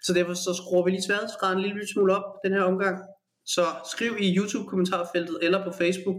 Så 0.05 0.13
derfor 0.13 0.33
så 0.33 0.51
skruer 0.61 0.83
vi 0.85 0.91
lige 0.91 1.07
sværhedsgraden 1.07 1.57
en 1.57 1.65
lille 1.65 1.87
smule 1.93 2.15
op 2.17 2.27
den 2.45 2.53
her 2.53 2.63
omgang. 2.71 2.97
Så 3.45 3.65
skriv 3.93 4.11
i 4.19 4.37
YouTube-kommentarfeltet 4.37 5.37
eller 5.41 5.63
på 5.63 5.71
Facebook, 5.81 6.17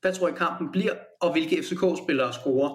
hvad 0.00 0.12
tror 0.12 0.28
I 0.28 0.32
kampen 0.36 0.66
bliver, 0.72 0.94
og 1.20 1.32
hvilke 1.32 1.62
FCK-spillere 1.62 2.32
scorer. 2.32 2.70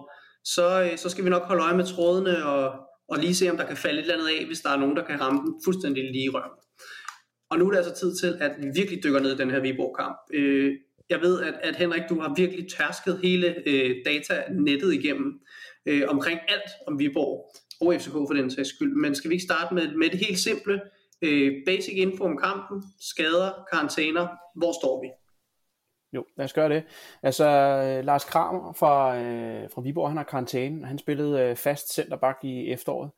Så, 0.55 0.65
øh, 0.83 0.97
så 0.97 1.09
skal 1.09 1.23
vi 1.25 1.29
nok 1.29 1.43
holde 1.43 1.63
øje 1.63 1.77
med 1.77 1.85
trådene 1.85 2.45
og, 2.45 2.63
og 3.11 3.17
lige 3.17 3.35
se, 3.35 3.49
om 3.49 3.57
der 3.57 3.65
kan 3.65 3.77
falde 3.77 3.99
et 3.99 4.01
eller 4.01 4.13
andet 4.13 4.27
af, 4.37 4.45
hvis 4.45 4.61
der 4.61 4.69
er 4.69 4.77
nogen, 4.77 4.95
der 4.95 5.05
kan 5.05 5.21
ramme 5.21 5.39
den 5.39 5.53
fuldstændig 5.65 6.03
lige 6.03 6.25
i 6.25 6.29
røven. 6.29 6.57
Og 7.51 7.59
nu 7.59 7.65
er 7.65 7.69
det 7.69 7.77
altså 7.77 7.95
tid 7.95 8.15
til, 8.15 8.37
at 8.41 8.51
vi 8.57 8.67
virkelig 8.75 9.03
dykker 9.03 9.19
ned 9.19 9.33
i 9.33 9.37
den 9.37 9.51
her 9.51 9.59
Viborg-kamp. 9.59 10.17
Øh, 10.33 10.77
jeg 11.09 11.21
ved, 11.21 11.41
at, 11.41 11.53
at 11.63 11.75
Henrik, 11.75 12.01
du 12.09 12.19
har 12.19 12.33
virkelig 12.37 12.69
tærsket 12.69 13.19
hele 13.23 13.55
øh, 13.65 13.95
datanettet 14.05 14.93
igennem 14.93 15.39
øh, 15.85 16.03
omkring 16.07 16.39
alt 16.47 16.71
om 16.87 16.99
Viborg 16.99 17.51
og 17.81 17.93
FCK 18.01 18.11
for 18.11 18.33
den 18.33 18.51
sags 18.51 18.69
skyld. 18.69 18.95
Men 18.95 19.15
skal 19.15 19.29
vi 19.29 19.35
ikke 19.35 19.45
starte 19.45 19.75
med, 19.75 19.95
med 19.95 20.09
det 20.09 20.19
helt 20.19 20.39
simple, 20.39 20.81
øh, 21.21 21.53
basic 21.65 21.93
info 21.93 22.23
om 22.23 22.37
kampen, 22.37 22.83
skader, 22.99 23.65
karantæner, 23.71 24.27
hvor 24.55 24.73
står 24.81 25.01
vi? 25.01 25.09
Jo, 26.13 26.25
lad 26.37 26.45
os 26.45 26.53
gøre 26.53 26.69
det. 26.69 26.83
Altså, 27.23 27.45
øh, 27.47 28.05
Lars 28.05 28.25
Kramer 28.25 28.73
fra, 28.73 29.17
øh, 29.17 29.69
fra 29.73 29.81
Viborg, 29.81 30.09
han 30.09 30.17
har 30.17 30.23
karantæne. 30.23 30.85
Han 30.85 30.97
spillede 30.97 31.41
øh, 31.41 31.55
fast 31.55 31.93
centerback 31.93 32.37
i 32.43 32.71
efteråret. 32.71 33.09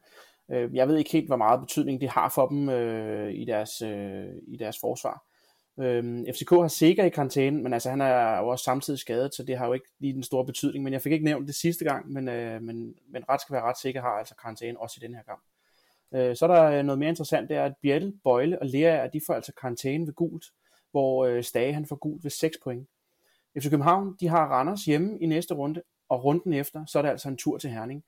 Øh, 0.52 0.76
jeg 0.76 0.88
ved 0.88 0.98
ikke 0.98 1.12
helt, 1.12 1.28
hvor 1.28 1.36
meget 1.36 1.60
betydning 1.60 2.02
det 2.02 2.10
har 2.10 2.30
for 2.30 2.48
dem 2.48 2.70
øh, 2.70 3.34
i, 3.34 3.46
deres, 3.46 3.82
øh, 3.82 4.28
i 4.48 4.58
deres 4.58 4.78
forsvar. 4.82 5.26
Øh, 5.80 6.26
FCK 6.34 6.50
har 6.50 6.68
sikker 6.68 7.04
i 7.04 7.10
karantæne, 7.10 7.64
men 7.64 7.74
altså, 7.74 7.90
han 7.90 8.02
er 8.02 8.40
jo 8.40 8.48
også 8.48 8.64
samtidig 8.64 9.00
skadet, 9.00 9.36
så 9.36 9.44
det 9.44 9.58
har 9.58 9.68
jo 9.68 9.74
ikke 9.74 9.88
lige 10.00 10.14
den 10.14 10.24
store 10.24 10.46
betydning. 10.46 10.84
Men 10.84 10.94
jeg 10.94 11.02
fik 11.02 11.12
ikke 11.12 11.26
nævnt 11.26 11.48
det 11.48 11.56
sidste 11.56 11.86
gang, 11.86 12.12
men, 12.12 12.30
øh, 12.30 12.62
men, 12.62 12.96
men 13.10 13.24
ret 13.30 13.42
skal 13.42 13.54
være 13.54 13.64
ret 13.64 13.80
sikker 13.82 14.02
har 14.02 14.10
altså 14.10 14.36
karantæne 14.36 14.80
også 14.80 15.00
i 15.02 15.06
den 15.08 15.16
her 15.16 15.24
kamp. 15.24 15.42
Øh, 16.16 16.36
så 16.36 16.46
er 16.46 16.56
der 16.56 16.64
øh, 16.64 16.86
noget 16.86 17.00
mere 17.00 17.10
interessant, 17.10 17.50
det 17.50 17.58
er, 17.58 17.66
at 17.66 17.74
Bjelle, 17.82 18.14
Bøjle 18.24 18.62
og 18.62 18.68
Lea, 18.68 19.08
de 19.14 19.22
får 19.28 19.34
altså 19.34 19.54
karantæne 19.62 20.08
ved 20.08 20.14
gult, 20.14 20.46
hvor 20.92 21.26
øh, 21.26 21.44
Stage 21.44 21.74
han 21.74 21.86
får 21.86 21.96
gult 21.96 22.24
ved 22.24 22.32
6 22.32 22.58
point. 22.64 22.88
FC 23.58 23.70
København, 23.70 24.16
de 24.20 24.28
har 24.28 24.48
Randers 24.48 24.86
hjemme 24.86 25.20
i 25.20 25.26
næste 25.26 25.54
runde, 25.54 25.82
og 26.10 26.24
runden 26.24 26.54
efter, 26.54 26.86
så 26.86 26.98
er 26.98 27.02
det 27.02 27.10
altså 27.10 27.30
en 27.30 27.38
tur 27.38 27.58
til 27.58 27.70
Herning. 27.70 28.04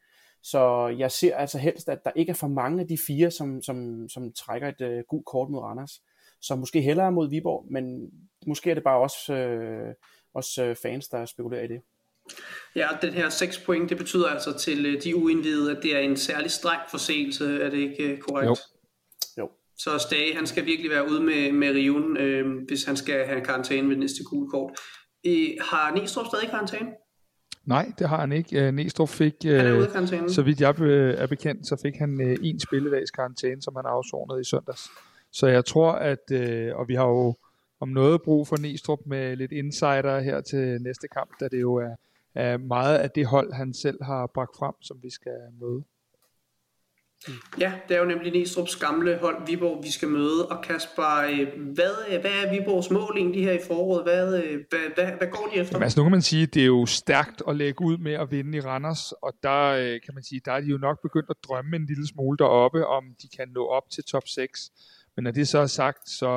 Så 0.52 0.88
jeg 0.98 1.12
ser 1.12 1.36
altså 1.36 1.58
helst, 1.58 1.90
at 1.90 2.04
der 2.04 2.12
ikke 2.16 2.30
er 2.30 2.34
for 2.34 2.48
mange 2.48 2.82
af 2.82 2.88
de 2.88 2.98
fire, 3.08 3.32
som, 3.32 3.62
som, 3.62 4.10
som 4.10 4.34
trækker 4.34 4.68
et 4.68 4.82
uh, 4.82 5.04
gult 5.10 5.26
kort 5.26 5.50
mod 5.50 5.60
Randers. 5.60 6.02
Så 6.42 6.56
måske 6.56 6.82
hellere 6.82 7.12
mod 7.12 7.30
Viborg, 7.30 7.66
men 7.72 8.10
måske 8.48 8.70
er 8.70 8.74
det 8.74 8.84
bare 8.84 9.00
også, 9.00 9.34
øh, 9.34 9.94
også 10.34 10.70
uh, 10.70 10.76
fans, 10.82 11.08
der 11.08 11.26
spekulerer 11.26 11.64
i 11.64 11.68
det. 11.68 11.82
Ja, 12.76 12.88
den 13.02 13.14
her 13.14 13.30
6 13.30 13.60
point, 13.60 13.90
det 13.90 13.98
betyder 13.98 14.28
altså 14.28 14.58
til 14.58 14.96
uh, 14.96 15.04
de 15.04 15.16
uindvidede, 15.16 15.78
at 15.78 15.84
det 15.84 15.96
er 15.96 16.00
en 16.00 16.18
særlig 16.18 16.52
streng 16.52 16.82
forseelse, 16.90 17.62
er 17.62 17.70
det 17.70 17.78
ikke 17.78 18.14
uh, 18.14 18.20
korrekt? 18.20 18.48
Jo. 18.48 18.56
jo. 19.38 19.50
Så 19.78 19.98
Stage, 20.00 20.36
han 20.36 20.48
skal 20.48 20.66
virkelig 20.66 20.92
være 20.92 21.10
ude 21.10 21.24
med, 21.24 21.52
med 21.52 21.70
riven, 21.70 22.18
øh, 22.18 22.68
hvis 22.68 22.84
han 22.84 22.98
skal 22.98 23.26
have 23.26 23.42
karantæne 23.42 23.90
ved 23.90 23.96
næste 23.96 24.24
gule 24.24 24.50
kort. 24.50 24.72
Øh, 25.26 25.50
har 25.62 25.96
Næstrup 25.96 26.26
stadig 26.26 26.50
karantæne? 26.50 26.90
Nej, 27.66 27.92
det 28.00 28.10
har 28.10 28.20
han 28.20 28.32
ikke. 28.32 28.68
Øh, 28.68 28.74
Næstrup 28.74 29.10
fik, 29.10 29.36
øh, 29.46 29.90
så 30.30 30.42
vidt 30.42 30.62
jeg 30.62 30.70
er 31.18 31.28
bekendt, 31.28 31.68
så 31.68 31.76
fik 31.82 31.96
han 31.96 32.22
øh, 32.22 32.38
en 32.42 32.60
spilledags 32.60 33.12
karantæne, 33.12 33.62
som 33.62 33.76
han 33.76 33.86
afsonede 33.86 34.42
i 34.42 34.44
søndags. 34.44 34.90
Så 35.32 35.48
jeg 35.48 35.66
tror, 35.66 35.92
at, 35.92 36.32
øh, 36.32 36.76
og 36.76 36.88
vi 36.88 36.96
har 36.96 37.08
jo 37.08 37.36
om 37.80 37.90
noget 37.90 38.22
brug 38.22 38.48
for 38.48 38.58
Næstrup 38.58 39.00
med 39.06 39.36
lidt 39.36 39.52
insider 39.52 40.20
her 40.20 40.42
til 40.42 40.82
næste 40.82 41.08
kamp, 41.08 41.30
da 41.40 41.48
det 41.48 41.62
jo 41.62 41.76
er, 41.76 41.96
er 42.36 42.58
meget 42.58 42.98
af 42.98 43.12
det 43.12 43.26
hold, 43.26 43.54
han 43.54 43.74
selv 43.74 44.04
har 44.04 44.28
bragt 44.28 44.56
frem, 44.58 44.74
som 44.82 44.98
vi 45.04 45.10
skal 45.10 45.38
møde. 45.62 45.84
Mm. 47.28 47.34
Ja, 47.60 47.74
det 47.88 47.96
er 47.96 48.00
jo 48.00 48.06
nemlig 48.06 48.36
Næstrup's 48.36 48.80
gamle 48.80 49.18
hold, 49.18 49.48
Viborg, 49.48 49.84
vi 49.84 49.92
skal 49.92 50.08
møde. 50.08 50.48
Og 50.48 50.64
Kasper, 50.64 51.24
øh, 51.30 51.48
hvad, 51.74 51.96
øh, 52.10 52.22
hvad 52.22 52.32
er 52.32 52.52
Viborgs 52.52 52.90
mål 52.92 53.14
egentlig 53.18 53.44
her 53.44 53.52
i 53.52 53.60
foråret? 53.68 54.04
Hvad, 54.04 54.44
øh, 54.44 54.64
hvad, 54.70 54.80
hvad, 54.96 55.06
hvad 55.18 55.28
går 55.28 55.50
de 55.54 55.60
efter? 55.60 55.76
Jamen, 55.76 55.84
altså, 55.84 56.00
nu 56.00 56.04
kan 56.04 56.12
man 56.12 56.22
sige, 56.22 56.44
at 56.44 56.54
det 56.54 56.62
er 56.62 56.66
jo 56.66 56.86
stærkt 56.86 57.42
at 57.48 57.56
lægge 57.56 57.86
ud 57.86 57.98
med 57.98 58.14
at 58.14 58.32
vinde 58.32 58.58
i 58.58 58.62
Randers, 58.62 59.12
og 59.12 59.34
der 59.44 59.78
kan 60.06 60.14
man 60.14 60.24
sige, 60.24 60.42
der 60.46 60.52
er 60.52 60.62
de 60.62 60.68
jo 60.68 60.78
nok 60.78 61.02
begyndt 61.02 61.30
at 61.30 61.36
drømme 61.48 61.76
en 61.76 61.86
lille 61.86 62.08
smule 62.08 62.38
deroppe, 62.38 62.88
om 62.88 63.04
de 63.22 63.28
kan 63.38 63.48
nå 63.50 63.66
op 63.68 63.90
til 63.90 64.04
top 64.04 64.28
6. 64.28 64.72
Men 65.16 65.24
når 65.24 65.32
det 65.32 65.48
så 65.48 65.60
er 65.60 65.66
sagt, 65.66 66.10
så, 66.10 66.30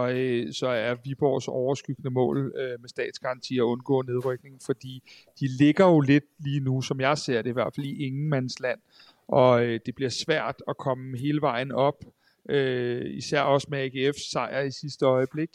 så 0.52 0.66
er 0.66 0.94
Viborgs 1.04 1.48
overskyggende 1.48 2.10
mål 2.10 2.52
med 2.80 2.88
statsgaranti 2.88 3.58
at 3.58 3.62
undgå 3.62 4.02
nedrykning, 4.02 4.60
fordi 4.66 5.02
de 5.40 5.48
ligger 5.58 5.86
jo 5.86 6.00
lidt 6.00 6.24
lige 6.38 6.60
nu, 6.60 6.80
som 6.80 7.00
jeg 7.00 7.18
ser 7.18 7.42
det 7.42 7.50
i 7.50 7.52
hvert 7.52 7.74
fald 7.74 7.86
i 7.86 8.06
ingenmandsland, 8.06 8.80
og 9.28 9.64
øh, 9.64 9.80
det 9.86 9.94
bliver 9.94 10.10
svært 10.10 10.62
at 10.68 10.76
komme 10.76 11.18
hele 11.18 11.40
vejen 11.40 11.72
op, 11.72 12.04
øh, 12.50 13.02
især 13.06 13.40
også 13.40 13.66
med 13.70 13.86
AGF's 13.86 14.30
sejr 14.30 14.60
i 14.60 14.70
sidste 14.70 15.06
øjeblik. 15.06 15.50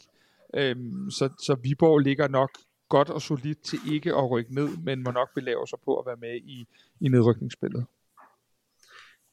Øh, 0.54 0.76
så, 1.10 1.28
så 1.38 1.56
Viborg 1.62 1.98
ligger 1.98 2.28
nok 2.28 2.50
godt 2.88 3.10
og 3.10 3.22
solidt 3.22 3.62
til 3.62 3.78
ikke 3.92 4.14
at 4.14 4.30
rykke 4.30 4.54
ned, 4.54 4.68
men 4.82 5.02
må 5.02 5.10
nok 5.10 5.34
belave 5.34 5.66
sig 5.66 5.78
på 5.84 5.98
at 5.98 6.06
være 6.06 6.16
med 6.16 6.34
i, 6.36 6.66
i 7.00 7.08
nedrykningsspillet. 7.08 7.86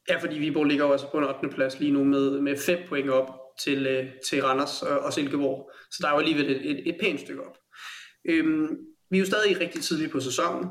Ja, 0.09 0.17
fordi 0.17 0.39
Viborg 0.39 0.65
ligger 0.65 0.85
også 0.85 1.05
altså 1.05 1.11
på 1.11 1.17
en 1.17 1.23
8. 1.23 1.49
plads 1.55 1.79
lige 1.79 1.91
nu 1.91 2.03
med, 2.03 2.41
med 2.41 2.57
5 2.57 2.79
point 2.89 3.09
op 3.09 3.29
til, 3.59 3.87
øh, 3.87 4.05
til 4.29 4.43
Randers 4.43 4.81
og, 4.81 4.99
og 4.99 5.13
Silkeborg. 5.13 5.71
Så 5.91 5.97
der 6.01 6.07
er 6.07 6.13
jo 6.13 6.19
alligevel 6.19 6.49
et, 6.51 6.71
et, 6.71 6.87
et 6.87 6.97
pænt 7.01 7.19
stykke 7.19 7.41
op. 7.43 7.57
Øhm, 8.25 8.77
vi 9.09 9.17
er 9.17 9.19
jo 9.19 9.25
stadig 9.25 9.59
rigtig 9.59 9.81
tidligt 9.81 10.11
på 10.11 10.19
sæsonen. 10.19 10.69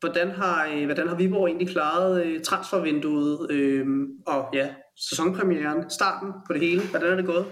Hvordan 0.00 0.30
har, 0.30 0.68
øh, 0.74 0.84
hvordan 0.84 1.08
har 1.08 1.16
Viborg 1.16 1.46
egentlig 1.46 1.68
klaret 1.68 2.24
øh, 2.24 2.42
transfervinduet 2.42 3.50
øh, 3.50 3.86
og 4.26 4.48
ja, 4.52 4.74
sæsonpremieren, 4.96 5.90
starten 5.90 6.32
på 6.46 6.52
det 6.52 6.60
hele? 6.60 6.82
Hvordan 6.90 7.12
er 7.12 7.16
det 7.16 7.26
gået? 7.26 7.46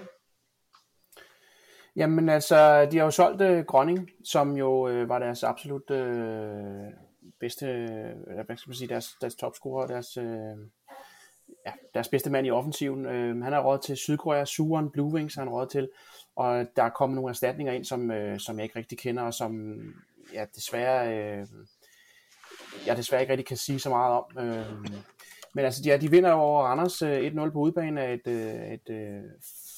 Jamen 1.96 2.28
altså, 2.28 2.88
de 2.90 2.96
har 2.96 3.04
jo 3.04 3.10
solgt 3.10 3.42
øh, 3.42 3.64
Grønning, 3.64 4.10
som 4.24 4.56
jo 4.56 4.88
øh, 4.88 5.08
var 5.08 5.18
deres 5.18 5.42
absolut 5.42 5.90
øh, 5.90 6.92
bedste, 7.40 7.66
øh, 7.66 8.44
hvad 8.46 8.56
skal 8.56 8.68
man 8.68 8.74
sige, 8.74 8.88
deres, 8.88 9.16
deres 9.20 9.34
topscorer, 9.34 9.86
deres, 9.86 10.16
øh, 10.16 10.56
ja, 11.66 11.72
deres 11.94 12.08
bedste 12.08 12.30
mand 12.30 12.46
i 12.46 12.50
offensiven. 12.50 13.06
Øh, 13.06 13.42
han 13.42 13.52
har 13.52 13.62
råd 13.62 13.78
til 13.78 13.96
Sydkorea, 13.96 14.44
Suren, 14.44 14.90
Blue 14.90 15.12
Wings 15.12 15.34
han 15.34 15.48
råd 15.48 15.66
til, 15.66 15.88
og 16.36 16.66
der 16.76 16.82
er 16.82 16.90
kommet 16.90 17.16
nogle 17.16 17.30
erstatninger 17.30 17.72
ind, 17.72 17.84
som, 17.84 18.10
øh, 18.10 18.38
som 18.38 18.56
jeg 18.56 18.64
ikke 18.64 18.78
rigtig 18.78 18.98
kender, 18.98 19.22
og 19.22 19.34
som 19.34 19.78
ja, 20.32 20.44
desværre... 20.54 21.18
Øh, 21.18 21.46
jeg 22.86 22.96
desværre 22.96 23.20
ikke 23.20 23.32
rigtig 23.32 23.46
kan 23.46 23.56
sige 23.56 23.80
så 23.80 23.88
meget 23.88 24.12
om. 24.12 24.38
Øh, 24.38 24.66
men 25.54 25.64
altså, 25.64 25.82
ja, 25.84 25.96
de 25.96 26.10
vinder 26.10 26.32
over 26.32 26.62
Randers 26.62 27.02
øh, 27.02 27.32
1-0 27.32 27.50
på 27.50 27.58
udbanen 27.58 27.98
af 27.98 28.14
et, 28.14 28.26
øh, 28.26 28.72
et 28.72 28.90
øh, 28.90 29.22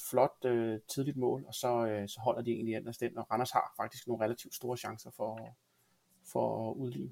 flot 0.09 0.45
øh, 0.45 0.79
tidligt 0.93 1.17
mål, 1.17 1.43
og 1.47 1.53
så, 1.53 1.85
øh, 1.85 2.07
så 2.07 2.19
holder 2.19 2.41
de 2.41 2.51
egentlig 2.51 2.75
ellers 2.75 2.97
den, 2.97 3.17
og 3.17 3.31
Randers 3.31 3.51
har 3.51 3.73
faktisk 3.77 4.07
nogle 4.07 4.23
relativt 4.23 4.55
store 4.55 4.77
chancer 4.77 5.09
for, 5.17 5.39
for 6.31 6.69
at 6.69 6.75
udligne. 6.75 7.09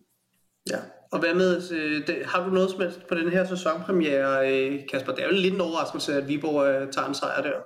Ja, 0.70 0.77
og 1.12 1.20
hvad 1.20 1.34
med, 1.34 1.72
øh, 1.72 2.08
det, 2.08 2.25
har 2.25 2.44
du 2.46 2.50
noget 2.50 2.72
som 2.72 2.82
helst 2.82 3.08
på 3.08 3.15
den 3.15 3.29
her 3.29 3.46
sæsonpremiere, 3.46 4.51
øh, 4.51 4.88
Kasper? 4.91 5.12
Det 5.12 5.24
er 5.24 5.27
jo 5.27 5.34
lidt 5.34 5.53
en 5.53 5.62
overraskelse, 5.62 6.13
at 6.13 6.27
Viborg 6.27 6.65
øh, 6.67 6.91
tager 6.91 7.08
en 7.08 7.15
sejr 7.15 7.41
der. 7.41 7.62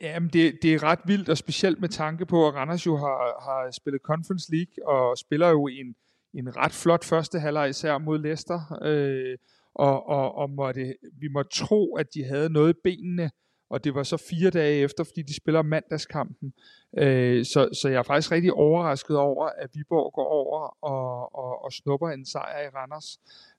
Jamen, 0.00 0.28
det, 0.28 0.58
det 0.62 0.74
er 0.74 0.82
ret 0.82 0.98
vildt, 1.04 1.28
og 1.28 1.38
specielt 1.38 1.80
med 1.80 1.88
tanke 1.88 2.26
på, 2.26 2.48
at 2.48 2.54
Randers 2.54 2.86
jo 2.86 2.96
har, 2.96 3.42
har 3.42 3.70
spillet 3.70 4.02
Conference 4.02 4.52
League, 4.54 4.88
og 4.88 5.18
spiller 5.18 5.48
jo 5.48 5.68
i 5.68 5.80
en, 5.80 5.94
en 6.38 6.56
ret 6.56 6.72
flot 6.72 7.04
første 7.04 7.38
halvleg 7.40 7.70
især 7.70 7.98
mod 7.98 8.18
Leicester, 8.18 8.78
øh, 8.82 9.38
og, 9.74 10.06
og, 10.08 10.34
og 10.34 10.50
måtte, 10.50 10.94
vi 11.20 11.28
må 11.28 11.42
tro, 11.42 11.96
at 11.96 12.14
de 12.14 12.24
havde 12.24 12.50
noget 12.50 12.76
i 12.76 12.80
benene, 12.84 13.30
og 13.70 13.84
det 13.84 13.94
var 13.94 14.02
så 14.02 14.16
fire 14.16 14.50
dage 14.50 14.80
efter, 14.80 15.04
fordi 15.04 15.22
de 15.22 15.36
spiller 15.36 15.62
mandagskampen. 15.62 16.52
Øh, 16.98 17.44
så, 17.44 17.68
så 17.82 17.88
jeg 17.88 17.98
er 17.98 18.02
faktisk 18.02 18.32
rigtig 18.32 18.52
overrasket 18.52 19.16
over, 19.16 19.46
at 19.46 19.70
Viborg 19.74 20.12
går 20.12 20.24
over 20.24 20.76
og, 20.84 21.34
og, 21.34 21.64
og 21.64 21.72
snupper 21.72 22.08
en 22.08 22.26
sejr 22.26 22.66
i 22.66 22.68
Randers. 22.68 23.18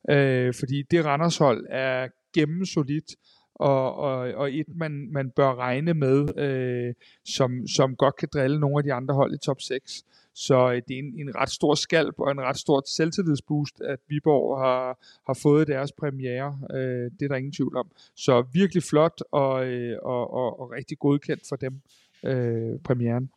Øh, 0.10 0.53
fordi 0.53 0.81
det 0.81 1.05
Randers 1.05 1.38
hold 1.38 1.65
er 1.69 2.07
gennemsolidt, 2.34 3.15
og, 3.55 3.96
og, 3.96 4.17
og 4.17 4.53
et, 4.53 4.65
man, 4.75 5.10
man 5.12 5.31
bør 5.31 5.55
regne 5.55 5.93
med, 5.93 6.38
øh, 6.38 6.93
som, 7.25 7.67
som 7.67 7.96
godt 7.96 8.15
kan 8.15 8.29
drille 8.34 8.60
nogle 8.60 8.77
af 8.77 8.84
de 8.84 8.93
andre 8.93 9.15
hold 9.15 9.34
i 9.34 9.38
top 9.38 9.62
6. 9.62 10.03
Så 10.46 10.72
øh, 10.72 10.82
det 10.88 10.94
er 10.96 11.00
en, 11.00 11.20
en 11.20 11.36
ret 11.36 11.50
stor 11.50 11.75
skalp 11.75 12.15
og 12.20 12.32
en 12.32 12.41
ret 12.41 12.58
stort 12.58 12.89
selvtillidsboost, 12.89 13.82
at 13.82 14.00
Viborg 14.08 14.60
har, 14.60 14.98
har 15.27 15.39
fået 15.41 15.67
deres 15.67 15.91
premiere. 15.91 16.60
Øh, 16.72 17.12
det 17.20 17.22
er 17.22 17.27
der 17.27 17.36
ingen 17.36 17.53
tvivl 17.53 17.77
om. 17.77 17.88
Så 18.15 18.46
virkelig 18.53 18.84
flot 18.84 19.22
og, 19.32 19.65
øh, 19.65 19.98
og, 20.03 20.34
og, 20.34 20.60
og 20.60 20.72
rigtig 20.72 21.00
godkendt 21.00 21.44
for 21.50 21.56
dem, 21.56 21.82
øh, 22.24 22.79
premieren. 22.84 23.32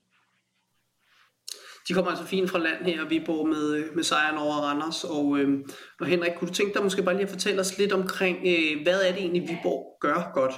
De 1.88 1.94
kommer 1.94 2.10
altså 2.10 2.26
fint 2.26 2.50
fra 2.50 2.58
land 2.58 2.84
her, 2.84 3.08
Viborg, 3.08 3.48
med, 3.48 3.94
med 3.94 4.02
sejren 4.02 4.38
over 4.38 4.54
Randers. 4.54 5.04
Og, 5.04 5.38
øh, 5.38 5.64
og 6.00 6.06
Henrik, 6.06 6.32
kunne 6.36 6.48
du 6.48 6.54
tænke 6.54 6.74
dig 6.74 6.82
måske 6.82 7.02
bare 7.02 7.14
lige 7.14 7.24
at 7.24 7.30
fortælle 7.30 7.60
os 7.60 7.78
lidt 7.78 7.92
omkring, 7.92 8.38
øh, 8.38 8.82
hvad 8.82 9.02
er 9.02 9.12
det 9.12 9.20
egentlig, 9.20 9.42
Viborg 9.42 9.96
gør 10.00 10.30
godt? 10.34 10.52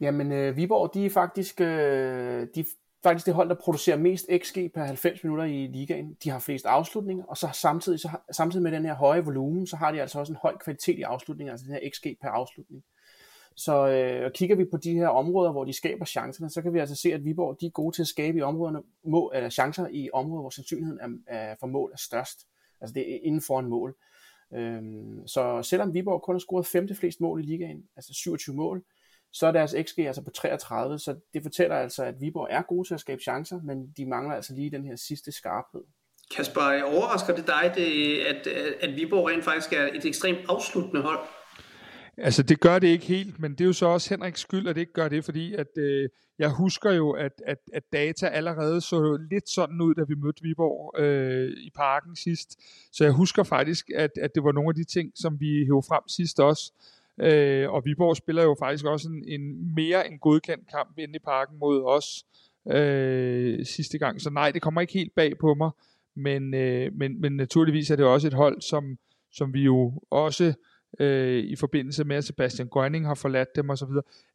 Jamen, 0.00 0.32
øh, 0.32 0.56
Viborg, 0.56 0.94
de 0.94 1.06
er 1.06 1.10
faktisk, 1.10 1.60
øh, 1.60 2.46
de 2.54 2.64
faktisk 3.06 3.26
det 3.26 3.34
hold, 3.34 3.48
der 3.48 3.54
producerer 3.54 3.96
mest 3.96 4.26
XG 4.42 4.58
per 4.74 4.84
90 4.84 5.24
minutter 5.24 5.44
i 5.44 5.66
ligaen. 5.66 6.16
De 6.24 6.30
har 6.30 6.38
flest 6.38 6.66
afslutninger, 6.66 7.24
og 7.24 7.36
så 7.36 7.48
samtidig, 7.52 8.00
så, 8.00 8.10
samtidig 8.32 8.62
med 8.62 8.72
den 8.72 8.84
her 8.84 8.94
høje 8.94 9.24
volumen, 9.24 9.66
så 9.66 9.76
har 9.76 9.92
de 9.92 10.00
altså 10.00 10.18
også 10.18 10.32
en 10.32 10.38
høj 10.42 10.56
kvalitet 10.64 10.98
i 10.98 11.02
afslutninger, 11.02 11.52
altså 11.52 11.66
den 11.66 11.74
her 11.74 11.90
XG 11.94 12.06
per 12.22 12.28
afslutning. 12.28 12.84
Så 13.56 13.88
øh, 13.88 14.30
kigger 14.32 14.56
vi 14.56 14.64
på 14.64 14.76
de 14.76 14.94
her 14.94 15.08
områder, 15.08 15.52
hvor 15.52 15.64
de 15.64 15.72
skaber 15.72 16.04
chancerne, 16.04 16.50
så 16.50 16.62
kan 16.62 16.74
vi 16.74 16.78
altså 16.78 16.96
se, 16.96 17.12
at 17.12 17.24
Viborg 17.24 17.60
de 17.60 17.66
er 17.66 17.70
gode 17.70 17.96
til 17.96 18.02
at 18.02 18.08
skabe 18.08 18.38
i 18.38 18.42
områderne, 18.42 18.82
må, 19.04 19.32
eller 19.34 19.50
chancer 19.50 19.86
i 19.90 20.10
områder, 20.12 20.40
hvor 20.40 20.50
sandsynligheden 20.50 21.22
er, 21.26 21.34
er 21.36 21.54
for 21.60 21.66
mål 21.66 21.92
er 21.92 21.98
størst. 21.98 22.46
Altså 22.80 22.94
det 22.94 23.12
er 23.12 23.18
inden 23.22 23.40
for 23.40 23.60
en 23.60 23.66
mål. 23.66 23.96
Øhm, 24.54 25.26
så 25.26 25.62
selvom 25.62 25.94
Viborg 25.94 26.22
kun 26.22 26.34
har 26.34 26.40
scoret 26.40 26.66
femte 26.66 26.94
flest 26.94 27.20
mål 27.20 27.40
i 27.40 27.46
ligaen, 27.46 27.84
altså 27.96 28.14
27 28.14 28.56
mål, 28.56 28.84
så 29.32 29.46
er 29.46 29.52
deres 29.52 29.74
XG 29.88 29.98
altså 29.98 30.22
på 30.22 30.30
33, 30.30 30.98
så 30.98 31.16
det 31.34 31.42
fortæller 31.42 31.76
altså, 31.76 32.04
at 32.04 32.14
Viborg 32.20 32.48
er 32.50 32.62
gode 32.62 32.88
til 32.88 32.94
at 32.94 33.00
skabe 33.00 33.22
chancer, 33.22 33.60
men 33.64 33.92
de 33.96 34.06
mangler 34.06 34.34
altså 34.34 34.54
lige 34.54 34.70
den 34.70 34.84
her 34.84 34.96
sidste 34.96 35.32
skarphed. 35.32 35.80
Kasper, 36.36 36.82
overrasker 36.82 37.34
det 37.34 37.46
dig, 37.46 37.72
det, 37.74 38.20
at, 38.20 38.46
at 38.80 38.96
Viborg 38.96 39.28
rent 39.28 39.44
faktisk 39.44 39.72
er 39.72 39.88
et 39.94 40.04
ekstremt 40.04 40.38
afsluttende 40.48 41.02
hold? 41.02 41.20
Altså 42.18 42.42
det 42.42 42.60
gør 42.60 42.78
det 42.78 42.88
ikke 42.88 43.06
helt, 43.06 43.40
men 43.40 43.52
det 43.52 43.60
er 43.60 43.64
jo 43.64 43.72
så 43.72 43.86
også 43.86 44.14
Henriks 44.14 44.40
skyld, 44.40 44.68
at 44.68 44.74
det 44.74 44.80
ikke 44.80 44.92
gør 44.92 45.08
det, 45.08 45.24
fordi 45.24 45.54
at, 45.54 45.78
øh, 45.78 46.08
jeg 46.38 46.50
husker 46.50 46.92
jo, 46.92 47.10
at, 47.10 47.42
at, 47.46 47.58
at 47.72 47.82
data 47.92 48.26
allerede 48.26 48.80
så 48.80 49.18
lidt 49.30 49.48
sådan 49.48 49.80
ud, 49.80 49.94
da 49.94 50.02
vi 50.08 50.14
mødte 50.14 50.42
Viborg 50.42 51.00
øh, 51.00 51.50
i 51.50 51.70
parken 51.76 52.16
sidst. 52.16 52.60
Så 52.92 53.04
jeg 53.04 53.12
husker 53.12 53.42
faktisk, 53.42 53.90
at, 53.94 54.10
at 54.22 54.34
det 54.34 54.44
var 54.44 54.52
nogle 54.52 54.68
af 54.68 54.74
de 54.74 54.84
ting, 54.84 55.12
som 55.14 55.40
vi 55.40 55.64
hævde 55.64 55.86
frem 55.88 56.08
sidst 56.08 56.40
også. 56.40 56.72
Øh, 57.22 57.70
og 57.70 57.82
Viborg 57.84 58.16
spiller 58.16 58.42
jo 58.42 58.56
faktisk 58.58 58.84
også 58.84 59.08
en, 59.08 59.24
en 59.40 59.74
mere 59.74 60.08
en 60.08 60.18
godkendt 60.18 60.70
kamp 60.70 60.98
inde 60.98 61.16
i 61.16 61.24
parken 61.24 61.58
mod 61.58 61.84
os 61.84 62.24
øh, 62.70 63.64
sidste 63.64 63.98
gang. 63.98 64.20
Så 64.20 64.30
nej, 64.30 64.50
det 64.50 64.62
kommer 64.62 64.80
ikke 64.80 64.92
helt 64.92 65.14
bag 65.14 65.38
på 65.38 65.54
mig. 65.54 65.70
Men, 66.14 66.54
øh, 66.54 66.92
men, 66.94 67.20
men 67.20 67.32
naturligvis 67.32 67.90
er 67.90 67.96
det 67.96 68.04
også 68.04 68.26
et 68.26 68.34
hold, 68.34 68.60
som, 68.60 68.98
som 69.32 69.54
vi 69.54 69.62
jo 69.62 69.92
også 70.10 70.54
øh, 71.00 71.44
i 71.44 71.56
forbindelse 71.56 72.04
med, 72.04 72.16
at 72.16 72.24
Sebastian 72.24 72.68
Grønning 72.68 73.06
har 73.06 73.14
forladt 73.14 73.56
dem 73.56 73.70
osv., 73.70 73.88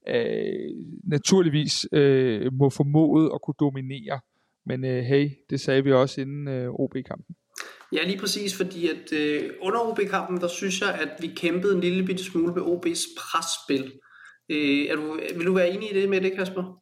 øh, 0.08 0.70
naturligvis 1.04 1.88
øh, 1.92 2.54
må 2.54 2.70
formode 2.70 3.32
at 3.34 3.42
kunne 3.42 3.56
dominere. 3.60 4.20
Men 4.66 4.86
øh, 4.86 5.04
hey, 5.04 5.30
det 5.50 5.60
sagde 5.60 5.84
vi 5.84 5.92
også 5.92 6.22
inden 6.22 6.48
øh, 6.48 6.70
OB-kampen. 6.70 7.36
Ja, 7.94 8.04
lige 8.04 8.20
præcis, 8.20 8.58
fordi 8.58 8.88
at 8.88 9.14
øh, 9.14 9.50
under 9.62 9.80
OB-kampen, 9.80 10.42
der 10.42 10.48
synes 10.48 10.82
jeg, 10.82 10.94
at 10.94 11.10
vi 11.20 11.28
kæmpede 11.28 11.76
en 11.76 11.82
lille 11.82 12.06
bitte 12.06 12.24
smule 12.24 12.54
med 12.54 12.62
OB's 12.62 13.16
presspil. 13.18 13.92
Øh, 14.50 14.86
er 14.86 14.96
du, 14.96 15.20
vil 15.38 15.46
du 15.46 15.54
være 15.54 15.70
enig 15.70 15.92
i 15.92 16.02
det 16.02 16.10
med 16.10 16.22
det, 16.22 16.34
Kasper? 16.34 16.82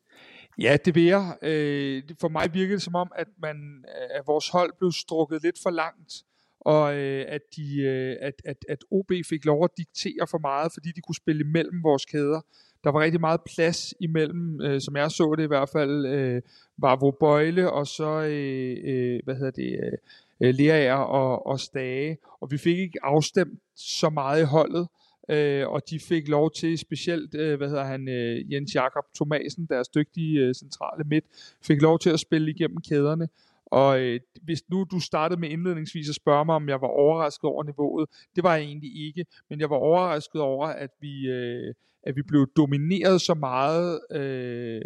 Ja, 0.58 0.78
det 0.86 0.96
vil 0.96 1.04
jeg. 1.04 1.38
Øh, 1.42 2.04
for 2.22 2.28
mig 2.28 2.54
virkede 2.54 2.74
det 2.74 2.82
som 2.82 2.96
om, 2.96 3.12
at, 3.16 3.28
man, 3.42 3.86
øh, 3.88 4.18
at 4.20 4.24
vores 4.28 4.50
hold 4.50 4.74
blev 4.80 4.92
strukket 4.92 5.44
lidt 5.44 5.60
for 5.64 5.70
langt, 5.70 6.14
og 6.60 6.96
øh, 6.96 7.26
at, 7.28 7.42
de, 7.56 7.82
øh, 7.82 8.16
at, 8.22 8.34
at, 8.46 8.58
at 8.70 8.78
OB 8.92 9.12
fik 9.30 9.46
lov 9.46 9.64
at 9.64 9.70
diktere 9.78 10.28
for 10.28 10.38
meget, 10.38 10.74
fordi 10.74 10.92
de 10.92 11.02
kunne 11.02 11.16
spille 11.16 11.42
imellem 11.42 11.84
vores 11.84 12.06
kæder. 12.06 12.42
Der 12.84 12.92
var 12.92 13.02
rigtig 13.02 13.20
meget 13.20 13.42
plads 13.56 13.94
imellem, 14.00 14.62
øh, 14.62 14.82
som 14.82 14.96
jeg 14.96 15.12
så 15.12 15.36
det 15.38 15.44
i 15.44 15.48
hvert 15.48 15.70
fald, 15.70 16.06
øh, 16.06 16.42
var 16.78 16.96
hvor 16.96 17.12
Bøjle 17.20 17.72
og 17.72 17.88
så, 17.88 18.22
øh, 18.22 18.78
øh, 18.84 19.20
hvad 19.24 19.36
hedder 19.36 19.52
det, 19.52 19.80
øh, 19.84 19.98
øh, 20.44 20.54
Lerager 20.54 20.94
og, 20.94 21.46
og 21.46 21.60
Stage, 21.60 22.18
og 22.42 22.52
vi 22.52 22.58
fik 22.58 22.80
ikke 22.80 23.00
afstemt 23.04 23.60
så 23.76 24.10
meget 24.10 24.42
i 24.42 24.46
holdet, 24.46 24.88
øh, 25.30 25.68
og 25.68 25.82
de 25.90 26.00
fik 26.00 26.28
lov 26.28 26.52
til 26.52 26.78
specielt, 26.78 27.36
øh, 27.36 27.58
hvad 27.58 27.68
hedder 27.68 27.84
han, 27.84 28.10
øh, 28.10 28.54
Jens 28.54 28.76
Jakob 28.76 29.04
Thomasen, 29.16 29.68
deres 29.70 29.88
dygtige 29.88 30.40
øh, 30.40 30.54
centrale 30.54 31.04
midt, 31.04 31.26
fik 31.64 31.82
lov 31.82 32.00
til 32.00 32.10
at 32.10 32.20
spille 32.20 32.52
igennem 32.52 32.78
kæderne. 32.90 33.28
Og 33.66 34.00
øh, 34.02 34.20
hvis 34.42 34.70
nu 34.70 34.86
du 34.92 35.00
startede 35.00 35.40
med 35.40 35.50
indledningsvis 35.50 36.10
at 36.10 36.16
spørge 36.16 36.46
mig, 36.46 36.56
om 36.56 36.70
jeg 36.70 36.82
var 36.82 36.88
overrasket 36.88 37.44
over 37.44 37.64
niveauet, 37.64 38.10
det 38.36 38.44
var 38.44 38.56
jeg 38.56 38.64
egentlig 38.64 39.08
ikke, 39.08 39.26
men 39.50 39.60
jeg 39.60 39.70
var 39.70 39.76
overrasket 39.76 40.42
over, 40.42 40.68
at 40.68 40.90
vi, 41.02 41.28
øh, 41.28 41.74
at 42.04 42.16
vi 42.16 42.22
blev 42.22 42.48
domineret 42.58 43.22
så 43.22 43.34
meget 43.34 44.00
øh, 44.12 44.82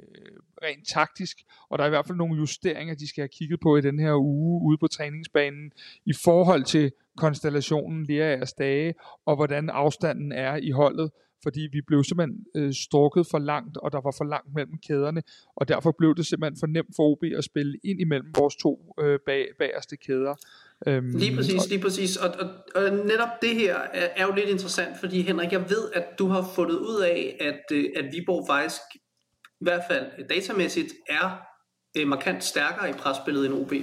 rent 0.64 0.88
taktisk, 0.88 1.38
og 1.70 1.78
der 1.78 1.84
er 1.84 1.88
i 1.88 1.90
hvert 1.90 2.08
fald 2.08 2.18
nogle 2.18 2.38
justeringer, 2.38 2.96
de 2.96 3.08
skal 3.08 3.22
have 3.22 3.30
kigget 3.38 3.60
på 3.60 3.78
i 3.78 3.82
den 3.82 4.00
her 4.00 4.14
uge 4.16 4.62
ude 4.62 4.78
på 4.78 4.88
træningsbanen, 4.88 5.72
i 6.06 6.14
forhold 6.24 6.64
til 6.64 6.92
konstellationen 7.18 8.06
Leraers 8.06 8.54
dage, 8.54 8.94
og 9.26 9.36
hvordan 9.36 9.70
afstanden 9.70 10.32
er 10.32 10.56
i 10.56 10.72
holdet, 10.72 11.12
fordi 11.44 11.68
vi 11.72 11.82
blev 11.82 12.04
simpelthen 12.04 12.46
øh, 12.56 12.74
strukket 12.74 13.28
for 13.32 13.40
langt, 13.40 13.78
og 13.78 13.92
der 13.92 14.02
var 14.02 14.14
for 14.18 14.26
langt 14.26 14.54
mellem 14.56 14.78
kæderne, 14.88 15.24
og 15.56 15.68
derfor 15.68 15.92
blev 15.98 16.16
det 16.16 16.26
simpelthen 16.26 16.60
for 16.60 16.68
nemt 16.68 16.96
for 16.96 17.04
OB 17.12 17.24
at 17.38 17.44
spille 17.44 17.80
ind 17.84 18.02
imellem 18.02 18.32
vores 18.38 18.56
to 18.56 18.94
øh, 19.00 19.20
bag, 19.26 19.48
bagerste 19.60 19.98
kæder. 19.98 20.36
Øhm, 20.88 21.18
lige 21.18 21.36
præcis, 21.36 21.70
lige 21.70 21.82
præcis. 21.82 22.18
Og, 22.18 22.30
og, 22.40 22.50
og 22.76 22.92
netop 22.92 23.42
det 23.42 23.56
her 23.56 23.76
er, 23.76 24.10
er 24.16 24.26
jo 24.26 24.34
lidt 24.34 24.50
interessant, 24.50 25.00
fordi 25.00 25.22
Henrik, 25.22 25.52
jeg 25.52 25.70
ved, 25.70 25.92
at 25.94 26.06
du 26.20 26.28
har 26.28 26.52
fundet 26.56 26.76
ud 26.76 27.02
af, 27.02 27.38
at, 27.40 27.78
øh, 27.78 27.86
at 27.96 28.06
Viborg 28.14 28.48
faktisk, 28.50 28.82
i 29.62 29.64
hvert 29.64 29.82
fald 29.90 30.28
datamæssigt, 30.30 30.94
er 31.10 31.40
øh, 31.98 32.08
markant 32.08 32.44
stærkere 32.44 32.90
i 32.90 32.94
presspillet 32.94 33.46
end 33.46 33.54
OB. 33.54 33.74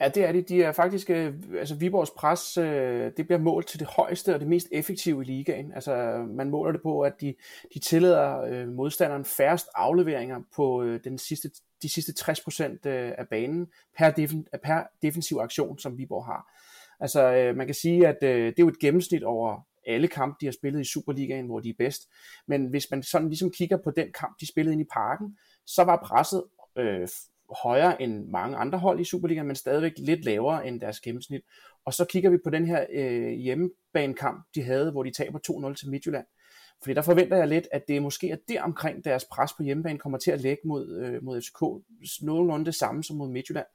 Ja, 0.00 0.08
det 0.08 0.24
er 0.24 0.32
de. 0.32 0.42
De 0.42 0.62
er 0.62 0.72
faktisk, 0.72 1.10
øh, 1.10 1.34
altså 1.58 1.74
Viborgs 1.74 2.10
pres, 2.10 2.58
øh, 2.58 3.12
det 3.16 3.26
bliver 3.26 3.38
målt 3.38 3.66
til 3.66 3.80
det 3.80 3.88
højeste 3.88 4.34
og 4.34 4.40
det 4.40 4.48
mest 4.48 4.68
effektive 4.72 5.22
i 5.22 5.24
ligaen. 5.24 5.72
Altså 5.72 6.24
man 6.28 6.50
måler 6.50 6.72
det 6.72 6.82
på, 6.82 7.00
at 7.00 7.20
de, 7.20 7.34
de 7.74 7.78
tillader 7.78 8.40
øh, 8.40 8.68
modstanderen 8.68 9.24
færrest 9.24 9.68
afleveringer 9.74 10.40
på 10.56 10.84
den 11.04 11.18
sidste, 11.18 11.50
de 11.82 11.88
sidste 11.88 12.12
60% 12.30 12.88
af 12.88 13.28
banen 13.30 13.66
per, 13.98 14.10
defen, 14.10 14.46
per 14.64 14.82
defensiv 15.02 15.38
aktion, 15.40 15.78
som 15.78 15.98
Viborg 15.98 16.24
har. 16.24 16.52
Altså 17.00 17.52
man 17.56 17.66
kan 17.66 17.74
sige, 17.74 18.08
at 18.08 18.16
det 18.20 18.48
er 18.48 18.52
jo 18.60 18.68
et 18.68 18.78
gennemsnit 18.78 19.22
over 19.22 19.60
alle 19.86 20.08
kampe, 20.08 20.36
de 20.40 20.46
har 20.46 20.52
spillet 20.52 20.80
i 20.80 20.84
Superligaen, 20.84 21.46
hvor 21.46 21.60
de 21.60 21.68
er 21.68 21.74
bedst. 21.78 22.02
Men 22.46 22.66
hvis 22.66 22.90
man 22.90 23.02
sådan 23.02 23.28
ligesom 23.28 23.50
kigger 23.50 23.76
på 23.76 23.90
den 23.90 24.12
kamp, 24.12 24.40
de 24.40 24.46
spillede 24.46 24.72
ind 24.72 24.82
i 24.82 24.88
parken, 24.92 25.38
så 25.66 25.84
var 25.84 26.02
presset 26.04 26.44
øh, 26.78 27.08
højere 27.62 28.02
end 28.02 28.28
mange 28.28 28.56
andre 28.56 28.78
hold 28.78 29.00
i 29.00 29.04
Superligaen, 29.04 29.46
men 29.46 29.56
stadigvæk 29.56 29.92
lidt 29.98 30.24
lavere 30.24 30.68
end 30.68 30.80
deres 30.80 31.00
gennemsnit. 31.00 31.42
Og 31.84 31.94
så 31.94 32.04
kigger 32.04 32.30
vi 32.30 32.38
på 32.44 32.50
den 32.50 32.66
her 32.66 32.86
øh, 32.92 33.30
hjemmebanekamp, 33.30 34.44
de 34.54 34.62
havde, 34.62 34.90
hvor 34.90 35.02
de 35.02 35.10
taber 35.10 35.68
2-0 35.70 35.74
til 35.74 35.90
Midtjylland. 35.90 36.26
Fordi 36.82 36.94
der 36.94 37.02
forventer 37.02 37.36
jeg 37.36 37.48
lidt, 37.48 37.68
at 37.72 37.82
det 37.88 38.02
måske 38.02 38.30
er 38.30 38.36
der 38.48 38.62
omkring 38.62 39.04
deres 39.04 39.24
pres 39.24 39.52
på 39.52 39.62
hjemmebane 39.62 39.98
kommer 39.98 40.18
til 40.18 40.30
at 40.30 40.40
lægge 40.40 40.62
mod, 40.64 41.02
øh, 41.04 41.24
mod 41.24 41.40
FCK 41.40 41.60
nogenlunde 42.24 42.64
det 42.64 42.74
samme 42.74 43.04
som 43.04 43.16
mod 43.16 43.28
Midtjylland. 43.28 43.66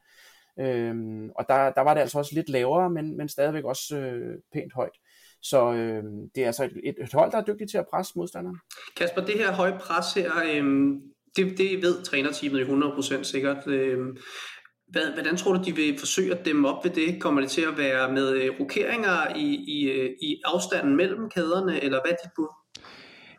Øhm, 0.59 1.29
og 1.29 1.45
der, 1.49 1.71
der 1.71 1.81
var 1.81 1.93
det 1.93 2.01
altså 2.01 2.17
også 2.17 2.35
lidt 2.35 2.49
lavere, 2.49 2.89
men, 2.89 3.17
men 3.17 3.29
stadigvæk 3.29 3.63
også 3.63 3.97
øh, 3.97 4.39
pænt 4.53 4.73
højt. 4.73 4.97
Så 5.41 5.73
øh, 5.73 6.03
det 6.35 6.43
er 6.43 6.47
altså 6.47 6.63
et, 6.63 6.79
et, 6.83 6.95
et 7.01 7.13
hold, 7.13 7.31
der 7.31 7.37
er 7.37 7.43
dygtigt 7.43 7.71
til 7.71 7.77
at 7.77 7.87
presse 7.93 8.13
modstanderen. 8.15 8.57
Kasper, 8.97 9.21
det 9.21 9.37
her 9.37 9.51
høje 9.51 9.79
pres 9.79 10.13
her, 10.13 10.31
øh, 10.45 10.63
det, 11.35 11.57
det 11.57 11.81
ved 11.81 12.03
trænerteamet 12.03 12.61
jo 12.61 12.65
100% 12.65 13.23
sikkert. 13.23 13.67
Øh, 13.67 13.97
hvad, 14.87 15.13
hvordan 15.13 15.37
tror 15.37 15.53
du, 15.53 15.63
de 15.63 15.75
vil 15.75 15.99
forsøge 15.99 16.35
at 16.35 16.45
dæmme 16.45 16.69
op 16.69 16.83
ved 16.83 16.91
det? 16.91 17.21
Kommer 17.21 17.41
det 17.41 17.49
til 17.49 17.61
at 17.61 17.77
være 17.77 18.13
med 18.13 18.29
øh, 18.31 18.59
rokeringer 18.59 19.35
i, 19.35 19.55
i, 19.67 19.89
øh, 19.89 20.09
i 20.21 20.41
afstanden 20.45 20.95
mellem 20.95 21.29
kæderne, 21.29 21.83
eller 21.83 22.01
hvad 22.03 22.11
er 22.11 22.15
dit 22.23 22.31
bud? 22.35 22.47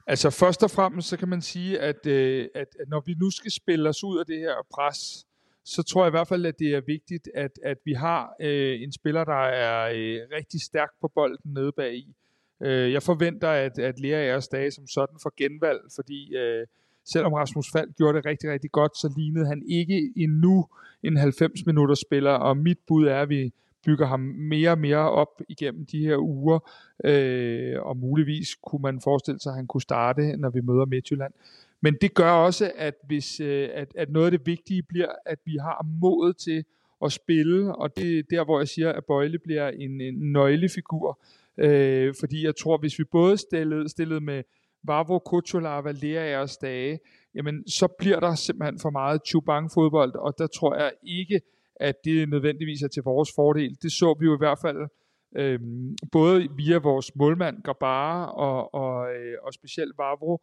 Altså 0.06 0.30
først 0.30 0.62
og 0.62 0.70
fremmest, 0.70 1.08
så 1.08 1.16
kan 1.16 1.28
man 1.28 1.42
sige, 1.42 1.78
at, 1.78 2.06
at, 2.06 2.48
at 2.54 2.88
når 2.88 3.02
vi 3.06 3.14
nu 3.14 3.30
skal 3.30 3.50
spille 3.50 3.88
os 3.88 4.04
ud 4.04 4.18
af 4.18 4.26
det 4.26 4.38
her 4.38 4.54
pres, 4.74 5.26
så 5.64 5.82
tror 5.82 6.04
jeg 6.04 6.10
i 6.10 6.16
hvert 6.16 6.28
fald, 6.28 6.46
at 6.46 6.58
det 6.58 6.74
er 6.74 6.80
vigtigt, 6.86 7.28
at, 7.34 7.50
at 7.64 7.78
vi 7.84 7.92
har 7.92 8.34
øh, 8.40 8.82
en 8.82 8.92
spiller, 8.92 9.24
der 9.24 9.44
er 9.44 9.90
øh, 9.94 10.20
rigtig 10.36 10.60
stærk 10.62 10.90
på 11.00 11.08
bolden 11.14 11.52
nede 11.52 11.72
bag 11.72 11.94
i. 11.94 12.14
Øh, 12.62 12.92
jeg 12.92 13.02
forventer, 13.02 13.48
at, 13.48 13.78
at 13.78 14.00
Lea 14.00 14.28
Æres 14.28 14.48
dage 14.48 14.70
som 14.70 14.86
sådan 14.86 15.18
får 15.22 15.32
genvalg, 15.36 15.80
fordi 15.94 16.36
øh, 16.36 16.66
selvom 17.06 17.32
Rasmus 17.32 17.70
Fald 17.72 17.90
gjorde 17.96 18.16
det 18.16 18.26
rigtig, 18.26 18.50
rigtig 18.50 18.72
godt, 18.72 18.96
så 18.96 19.12
lignede 19.16 19.46
han 19.46 19.62
ikke 19.68 20.12
endnu 20.16 20.66
en 21.02 21.16
90 21.16 21.66
minutters 21.66 22.00
spiller, 22.00 22.30
og 22.30 22.56
mit 22.56 22.78
bud 22.86 23.06
er, 23.06 23.22
at 23.22 23.28
vi 23.28 23.52
bygger 23.86 24.06
ham 24.06 24.20
mere 24.20 24.70
og 24.70 24.78
mere 24.78 25.10
op 25.10 25.42
igennem 25.48 25.86
de 25.86 25.98
her 25.98 26.16
uger, 26.16 26.58
øh, 27.04 27.82
og 27.82 27.96
muligvis 27.96 28.54
kunne 28.54 28.82
man 28.82 29.00
forestille 29.00 29.40
sig, 29.40 29.50
at 29.50 29.56
han 29.56 29.66
kunne 29.66 29.82
starte, 29.82 30.36
når 30.36 30.50
vi 30.50 30.60
møder 30.60 30.84
Midtjylland. 30.84 31.32
Men 31.80 31.96
det 32.00 32.14
gør 32.14 32.30
også, 32.30 32.72
at, 32.76 32.94
hvis, 33.06 33.40
øh, 33.40 33.68
at, 33.74 33.92
at 33.94 34.10
noget 34.10 34.26
af 34.26 34.30
det 34.30 34.46
vigtige 34.46 34.82
bliver, 34.82 35.12
at 35.26 35.38
vi 35.44 35.56
har 35.56 35.86
mod 36.00 36.32
til 36.32 36.64
at 37.04 37.12
spille, 37.12 37.74
og 37.76 37.96
det 37.96 38.18
er 38.18 38.22
der, 38.30 38.44
hvor 38.44 38.60
jeg 38.60 38.68
siger, 38.68 38.92
at 38.92 39.04
Bøjle 39.04 39.38
bliver 39.38 39.68
en, 39.68 40.00
en 40.00 40.14
nøglefigur, 40.32 41.20
øh, 41.58 42.14
fordi 42.20 42.44
jeg 42.44 42.56
tror, 42.56 42.78
hvis 42.78 42.98
vi 42.98 43.04
både 43.04 43.36
stillede, 43.36 43.88
stillede 43.88 44.20
med 44.20 44.42
Vavro, 44.82 45.18
Kuchola 45.18 45.76
og 45.76 45.84
Valerias 45.84 46.56
dage, 46.56 46.98
jamen 47.34 47.68
så 47.68 47.88
bliver 47.98 48.20
der 48.20 48.34
simpelthen 48.34 48.78
for 48.80 48.90
meget 48.90 49.20
Chubang 49.26 49.70
fodbold, 49.74 50.14
og 50.14 50.38
der 50.38 50.46
tror 50.46 50.74
jeg 50.74 50.92
ikke, 51.02 51.40
at 51.76 51.94
det 52.04 52.28
nødvendigvis 52.28 52.82
er 52.82 52.88
til 52.88 53.02
vores 53.02 53.30
fordel. 53.34 53.76
Det 53.82 53.92
så 53.92 54.16
vi 54.20 54.26
jo 54.26 54.34
i 54.34 54.38
hvert 54.38 54.58
fald 54.58 54.88
øhm, 55.36 55.96
både 56.12 56.48
via 56.56 56.78
vores 56.78 57.16
målmand 57.16 57.62
Gabara 57.62 58.30
og, 58.30 58.74
og, 58.74 59.14
øh, 59.14 59.36
og 59.42 59.54
specielt 59.54 59.98
Vavro, 59.98 60.40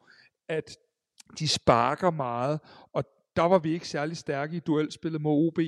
at 0.50 0.78
de 1.40 1.48
sparker 1.48 2.12
meget, 2.12 2.60
og 2.94 3.04
der 3.36 3.44
var 3.44 3.60
vi 3.60 3.74
ikke 3.74 3.88
særlig 3.88 4.18
stærke 4.18 4.56
i 4.56 4.60
duelspillet 4.60 5.22
mod 5.22 5.48
OB, 5.48 5.60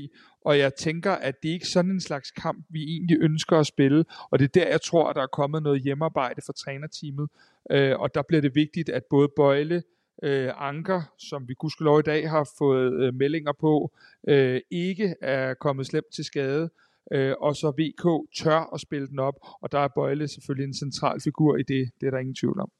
og 0.41 0.59
jeg 0.59 0.75
tænker, 0.75 1.11
at 1.11 1.43
det 1.43 1.49
er 1.49 1.53
ikke 1.53 1.67
sådan 1.67 1.91
en 1.91 2.01
slags 2.01 2.31
kamp, 2.31 2.65
vi 2.69 2.83
egentlig 2.83 3.17
ønsker 3.21 3.57
at 3.57 3.67
spille, 3.67 4.05
og 4.29 4.39
det 4.39 4.45
er 4.45 4.59
der, 4.63 4.67
jeg 4.67 4.81
tror, 4.81 5.09
at 5.09 5.15
der 5.15 5.21
er 5.21 5.27
kommet 5.27 5.63
noget 5.63 5.81
hjemmearbejde 5.81 6.41
for 6.45 6.53
trænerteamet, 6.53 7.29
øh, 7.71 7.99
og 7.99 8.15
der 8.15 8.21
bliver 8.21 8.41
det 8.41 8.55
vigtigt, 8.55 8.89
at 8.89 9.03
både 9.09 9.29
Bøjle, 9.35 9.83
øh, 10.23 10.51
Anker, 10.55 11.01
som 11.17 11.47
vi 11.47 11.53
gudskelov 11.53 11.99
i 11.99 12.01
dag 12.01 12.29
har 12.29 12.49
fået 12.57 12.93
øh, 12.93 13.13
meldinger 13.13 13.51
på, 13.59 13.91
øh, 14.27 14.61
ikke 14.71 15.15
er 15.21 15.53
kommet 15.53 15.85
slemt 15.85 16.13
til 16.15 16.25
skade, 16.25 16.69
øh, 17.11 17.35
og 17.39 17.55
så 17.55 17.71
VK 17.71 18.33
tør 18.43 18.73
at 18.73 18.81
spille 18.81 19.07
den 19.07 19.19
op, 19.19 19.35
og 19.61 19.71
der 19.71 19.79
er 19.79 19.87
Bøjle 19.87 20.27
selvfølgelig 20.27 20.67
en 20.67 20.73
central 20.73 21.21
figur 21.21 21.57
i 21.57 21.63
det, 21.63 21.89
det 22.01 22.07
er 22.07 22.11
der 22.11 22.17
ingen 22.17 22.35
tvivl 22.35 22.59
om. 22.59 22.71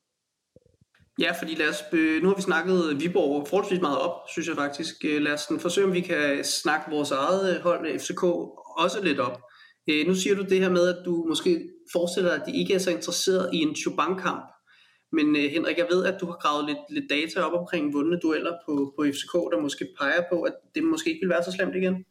Ja, 1.20 1.32
fordi 1.40 1.56
lad 1.56 1.70
os, 1.70 1.84
nu 1.94 2.28
har 2.28 2.36
vi 2.36 2.42
snakket 2.42 3.00
Viborg 3.00 3.48
forholdsvis 3.48 3.82
meget 3.82 4.00
op, 4.00 4.16
synes 4.32 4.48
jeg 4.48 4.56
faktisk. 4.56 4.96
Øh, 5.06 5.22
lad 5.22 5.34
os 5.34 5.48
forsøge, 5.60 5.88
om 5.88 5.94
vi 5.94 6.02
kan 6.02 6.44
snakke 6.44 6.92
vores 6.92 7.12
eget 7.12 7.56
øh, 7.56 7.62
hold, 7.64 7.88
øh, 7.88 8.00
FCK, 8.00 8.24
også 8.78 9.00
lidt 9.04 9.20
op. 9.20 9.42
Nu 10.08 10.16
siger 10.16 10.36
du 10.36 10.44
det 10.44 10.60
her 10.60 10.70
med, 10.70 10.88
at 10.88 11.06
du 11.06 11.26
måske 11.28 11.70
forestiller 11.92 12.30
dig, 12.30 12.42
at 12.42 12.48
de 12.48 12.60
ikke 12.60 12.74
er 12.74 12.80
så 12.80 12.92
interesseret 12.92 13.50
i 13.54 13.58
en 13.58 13.76
Chubank-kamp. 13.76 14.46
Men 15.12 15.36
Henrik, 15.36 15.78
jeg 15.78 15.88
ved, 15.92 16.06
at 16.06 16.18
du 16.22 16.26
har 16.26 16.38
gravet 16.42 16.66
lidt, 16.66 16.78
lidt 16.90 17.10
data 17.10 17.42
op 17.42 17.60
omkring 17.60 17.94
vundne 17.94 18.20
dueller 18.20 18.54
på, 18.66 18.94
på 18.98 19.04
FCK, 19.04 19.34
der 19.34 19.62
måske 19.62 19.88
peger 20.00 20.22
på, 20.32 20.42
at 20.42 20.54
det 20.76 20.84
måske 20.84 21.10
ikke 21.10 21.20
vil 21.22 21.30
være 21.30 21.44
så 21.44 21.52
slemt 21.52 21.76
igen. 21.76 22.06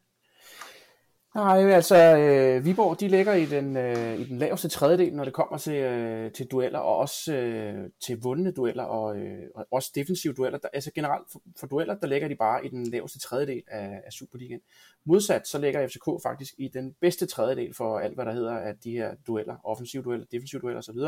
Nej, 1.35 1.71
altså 1.71 2.17
øh, 2.17 2.65
Viborg, 2.65 3.01
de 3.01 3.09
ligger 3.09 3.35
i 3.35 3.45
den, 3.47 3.77
øh, 3.77 4.21
i 4.21 4.25
den 4.25 4.39
laveste 4.39 4.69
tredjedel, 4.69 5.15
når 5.15 5.25
det 5.25 5.33
kommer 5.33 5.59
til, 5.59 5.75
øh, 5.75 6.33
til 6.33 6.47
dueller, 6.47 6.79
og 6.79 6.97
også 6.97 7.35
øh, 7.35 7.91
til 8.07 8.21
vundne 8.23 8.53
dueller, 8.53 8.85
og, 8.85 9.17
øh, 9.19 9.49
og 9.55 9.67
også 9.71 9.93
defensive 9.95 10.33
dueller. 10.33 10.59
Der, 10.59 10.69
altså 10.73 10.91
generelt 10.95 11.27
for, 11.33 11.43
for 11.61 11.67
dueller, 11.67 11.95
der 11.95 12.07
ligger 12.07 12.29
de 12.29 12.37
bare 12.37 12.67
i 12.67 12.69
den 12.69 12.87
laveste 12.87 13.19
tredjedel 13.19 13.63
af, 13.69 14.03
af 14.07 14.13
Superligaen. 14.13 14.61
Modsat, 15.05 15.49
så 15.49 15.59
ligger 15.59 15.89
FCK 15.89 16.23
faktisk 16.23 16.55
i 16.59 16.69
den 16.69 16.95
bedste 17.01 17.27
tredjedel 17.27 17.75
for 17.75 17.99
alt, 17.99 18.15
hvad 18.15 18.25
der 18.25 18.33
hedder 18.33 18.59
af 18.59 18.75
de 18.85 18.91
her 18.91 19.15
dueller, 19.27 19.57
offensive 19.65 20.03
dueller, 20.03 20.27
defensive 20.33 20.61
dueller 20.61 20.79
osv. 20.79 20.99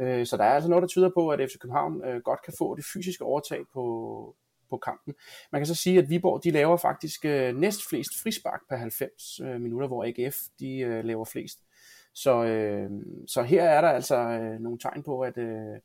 Øh, 0.00 0.26
så 0.26 0.36
der 0.36 0.44
er 0.44 0.54
altså 0.54 0.70
noget, 0.70 0.82
der 0.82 0.88
tyder 0.88 1.10
på, 1.14 1.28
at 1.28 1.50
FC 1.50 1.58
København 1.58 2.04
øh, 2.04 2.20
godt 2.20 2.42
kan 2.44 2.54
få 2.58 2.76
det 2.76 2.84
fysiske 2.94 3.24
overtag 3.24 3.60
på, 3.72 4.36
på 4.74 4.78
kampen. 4.78 5.14
Man 5.52 5.60
kan 5.60 5.66
så 5.66 5.74
sige, 5.74 5.98
at 5.98 6.10
Viborg 6.10 6.44
de 6.44 6.50
laver 6.50 6.76
faktisk 6.76 7.24
øh, 7.24 7.56
næst 7.56 7.80
flest 7.88 8.10
frispark 8.22 8.60
per 8.70 8.76
90 8.76 9.40
øh, 9.40 9.60
minutter, 9.60 9.88
hvor 9.88 10.04
AGF 10.04 10.36
de 10.60 10.78
øh, 10.78 11.04
laver 11.04 11.24
flest. 11.24 11.58
Så, 12.14 12.44
øh, 12.44 12.90
så 13.28 13.42
her 13.42 13.64
er 13.64 13.80
der 13.80 13.88
altså 13.88 14.16
øh, 14.16 14.60
nogle 14.60 14.78
tegn 14.78 15.02
på, 15.02 15.20
at, 15.20 15.38
øh, 15.38 15.76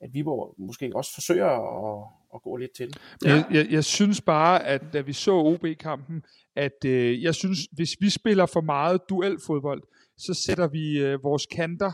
at 0.00 0.10
Viborg 0.12 0.54
måske 0.58 0.92
også 0.94 1.14
forsøger 1.14 1.46
at, 1.46 2.08
at 2.34 2.42
gå 2.42 2.56
lidt 2.56 2.76
til 2.76 2.90
Ja. 3.24 3.34
Jeg, 3.34 3.44
jeg, 3.50 3.66
jeg 3.70 3.84
synes 3.84 4.20
bare, 4.20 4.66
at 4.66 4.82
da 4.92 5.00
vi 5.00 5.12
så 5.12 5.32
OB-kampen, 5.32 6.22
at 6.56 6.84
øh, 6.86 7.22
jeg 7.22 7.34
synes, 7.34 7.58
hvis 7.72 7.96
vi 8.00 8.10
spiller 8.10 8.46
for 8.46 8.60
meget 8.60 9.00
duelfodbold, 9.08 9.82
så 10.18 10.34
sætter 10.34 10.68
vi 10.68 10.98
øh, 10.98 11.22
vores 11.22 11.46
kanter 11.46 11.92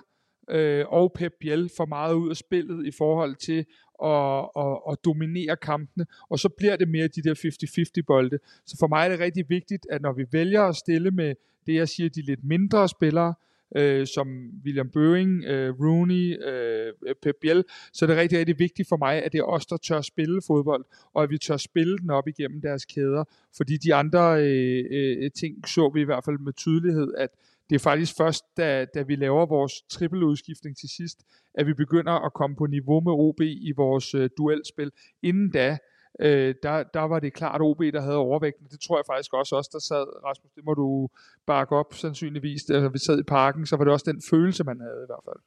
øh, 0.50 0.84
og 0.88 1.12
Pep 1.12 1.32
Biel 1.40 1.70
for 1.76 1.86
meget 1.86 2.14
ud 2.14 2.30
af 2.30 2.36
spillet 2.36 2.86
i 2.86 2.90
forhold 2.98 3.36
til 3.36 3.64
og, 3.94 4.56
og, 4.56 4.86
og 4.86 4.98
dominere 5.04 5.56
kampene, 5.56 6.06
og 6.28 6.38
så 6.38 6.48
bliver 6.48 6.76
det 6.76 6.88
mere 6.88 7.08
de 7.08 7.22
der 7.22 7.98
50-50 8.00 8.04
bolde. 8.06 8.38
Så 8.66 8.76
for 8.80 8.86
mig 8.86 9.04
er 9.04 9.08
det 9.08 9.20
rigtig 9.20 9.44
vigtigt, 9.48 9.86
at 9.90 10.02
når 10.02 10.12
vi 10.12 10.26
vælger 10.32 10.62
at 10.62 10.76
stille 10.76 11.10
med 11.10 11.34
det, 11.66 11.74
jeg 11.74 11.88
siger, 11.88 12.08
de 12.08 12.22
lidt 12.22 12.44
mindre 12.44 12.88
spillere, 12.88 13.34
øh, 13.76 14.06
som 14.06 14.50
William 14.64 14.90
Bøving, 14.90 15.44
øh, 15.44 15.74
Rooney, 15.80 16.44
øh, 16.44 16.92
øh, 17.06 17.14
Pep 17.22 17.36
Biel, 17.40 17.64
så 17.92 18.04
er 18.04 18.06
det 18.06 18.16
rigtig, 18.16 18.38
rigtig 18.38 18.58
vigtigt 18.58 18.88
for 18.88 18.96
mig, 18.96 19.22
at 19.22 19.32
det 19.32 19.38
er 19.38 19.44
os, 19.44 19.66
der 19.66 19.76
tør 19.76 20.00
spille 20.00 20.42
fodbold, 20.46 20.84
og 21.14 21.22
at 21.22 21.30
vi 21.30 21.38
tør 21.38 21.56
spille 21.56 21.98
den 21.98 22.10
op 22.10 22.28
igennem 22.28 22.60
deres 22.60 22.84
kæder, 22.84 23.24
fordi 23.56 23.76
de 23.76 23.94
andre 23.94 24.42
øh, 24.42 24.84
øh, 24.90 25.30
ting 25.30 25.68
så 25.68 25.90
vi 25.94 26.00
i 26.00 26.04
hvert 26.04 26.24
fald 26.24 26.38
med 26.38 26.52
tydelighed, 26.52 27.14
at 27.18 27.30
det 27.70 27.74
er 27.74 27.80
faktisk 27.80 28.12
først, 28.16 28.44
da, 28.56 28.86
da 28.94 29.02
vi 29.02 29.16
laver 29.16 29.46
vores 29.46 29.72
trippeludskiftning 29.90 30.76
til 30.76 30.88
sidst, 30.96 31.18
at 31.54 31.66
vi 31.66 31.74
begynder 31.74 32.12
at 32.26 32.32
komme 32.32 32.56
på 32.56 32.66
niveau 32.66 33.00
med 33.00 33.12
OB 33.12 33.40
i 33.40 33.72
vores 33.76 34.14
øh, 34.14 34.30
duelspil. 34.38 34.90
Inden 35.22 35.50
da, 35.50 35.78
øh, 36.20 36.54
der, 36.62 36.82
der 36.82 37.00
var 37.00 37.18
det 37.20 37.32
klart 37.32 37.60
OB, 37.60 37.80
der 37.80 38.00
havde 38.00 38.16
overvægten. 38.16 38.66
Det 38.70 38.80
tror 38.80 38.98
jeg 38.98 39.04
faktisk 39.06 39.34
også 39.34 39.56
os, 39.56 39.68
der 39.68 39.78
sad, 39.78 40.24
Rasmus, 40.24 40.52
det 40.56 40.64
må 40.64 40.74
du 40.74 41.08
bakke 41.46 41.76
op 41.76 41.94
sandsynligvis. 41.94 42.64
Da 42.64 42.88
vi 42.88 42.98
sad 42.98 43.18
i 43.20 43.22
parken, 43.22 43.66
så 43.66 43.76
var 43.76 43.84
det 43.84 43.92
også 43.92 44.10
den 44.12 44.22
følelse, 44.30 44.64
man 44.64 44.80
havde 44.80 45.00
i 45.04 45.10
hvert 45.10 45.24
fald. 45.28 45.40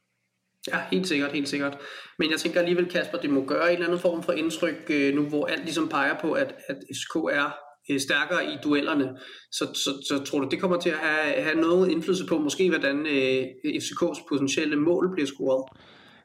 Ja, 0.72 0.80
helt 0.90 1.08
sikkert, 1.08 1.32
helt 1.32 1.48
sikkert. 1.48 1.78
Men 2.18 2.30
jeg 2.30 2.38
tænker 2.38 2.60
alligevel, 2.60 2.90
Kasper, 2.90 3.18
det 3.18 3.30
må 3.30 3.44
gøre 3.44 3.66
en 3.68 3.72
eller 3.72 3.86
anden 3.86 4.00
form 4.00 4.22
for 4.22 4.32
indtryk 4.32 4.90
øh, 4.90 5.14
nu, 5.14 5.28
hvor 5.28 5.46
alt 5.46 5.64
ligesom 5.64 5.88
peger 5.88 6.20
på, 6.20 6.32
at, 6.32 6.54
at 6.68 6.76
SK 6.92 7.14
er 7.16 7.67
Øh, 7.88 8.00
stærkere 8.00 8.44
i 8.44 8.56
duellerne. 8.64 9.16
Så, 9.50 9.64
så, 9.74 9.90
så 10.08 10.24
tror 10.24 10.40
du, 10.40 10.48
det 10.48 10.60
kommer 10.60 10.80
til 10.80 10.90
at 10.90 10.98
have, 10.98 11.42
have 11.42 11.60
noget 11.60 11.90
indflydelse 11.90 12.26
på, 12.26 12.38
måske 12.38 12.68
hvordan 12.68 13.06
øh, 13.06 13.42
FCK's 13.64 14.28
potentielle 14.28 14.76
mål 14.76 15.12
bliver 15.12 15.26
scoret? 15.26 15.64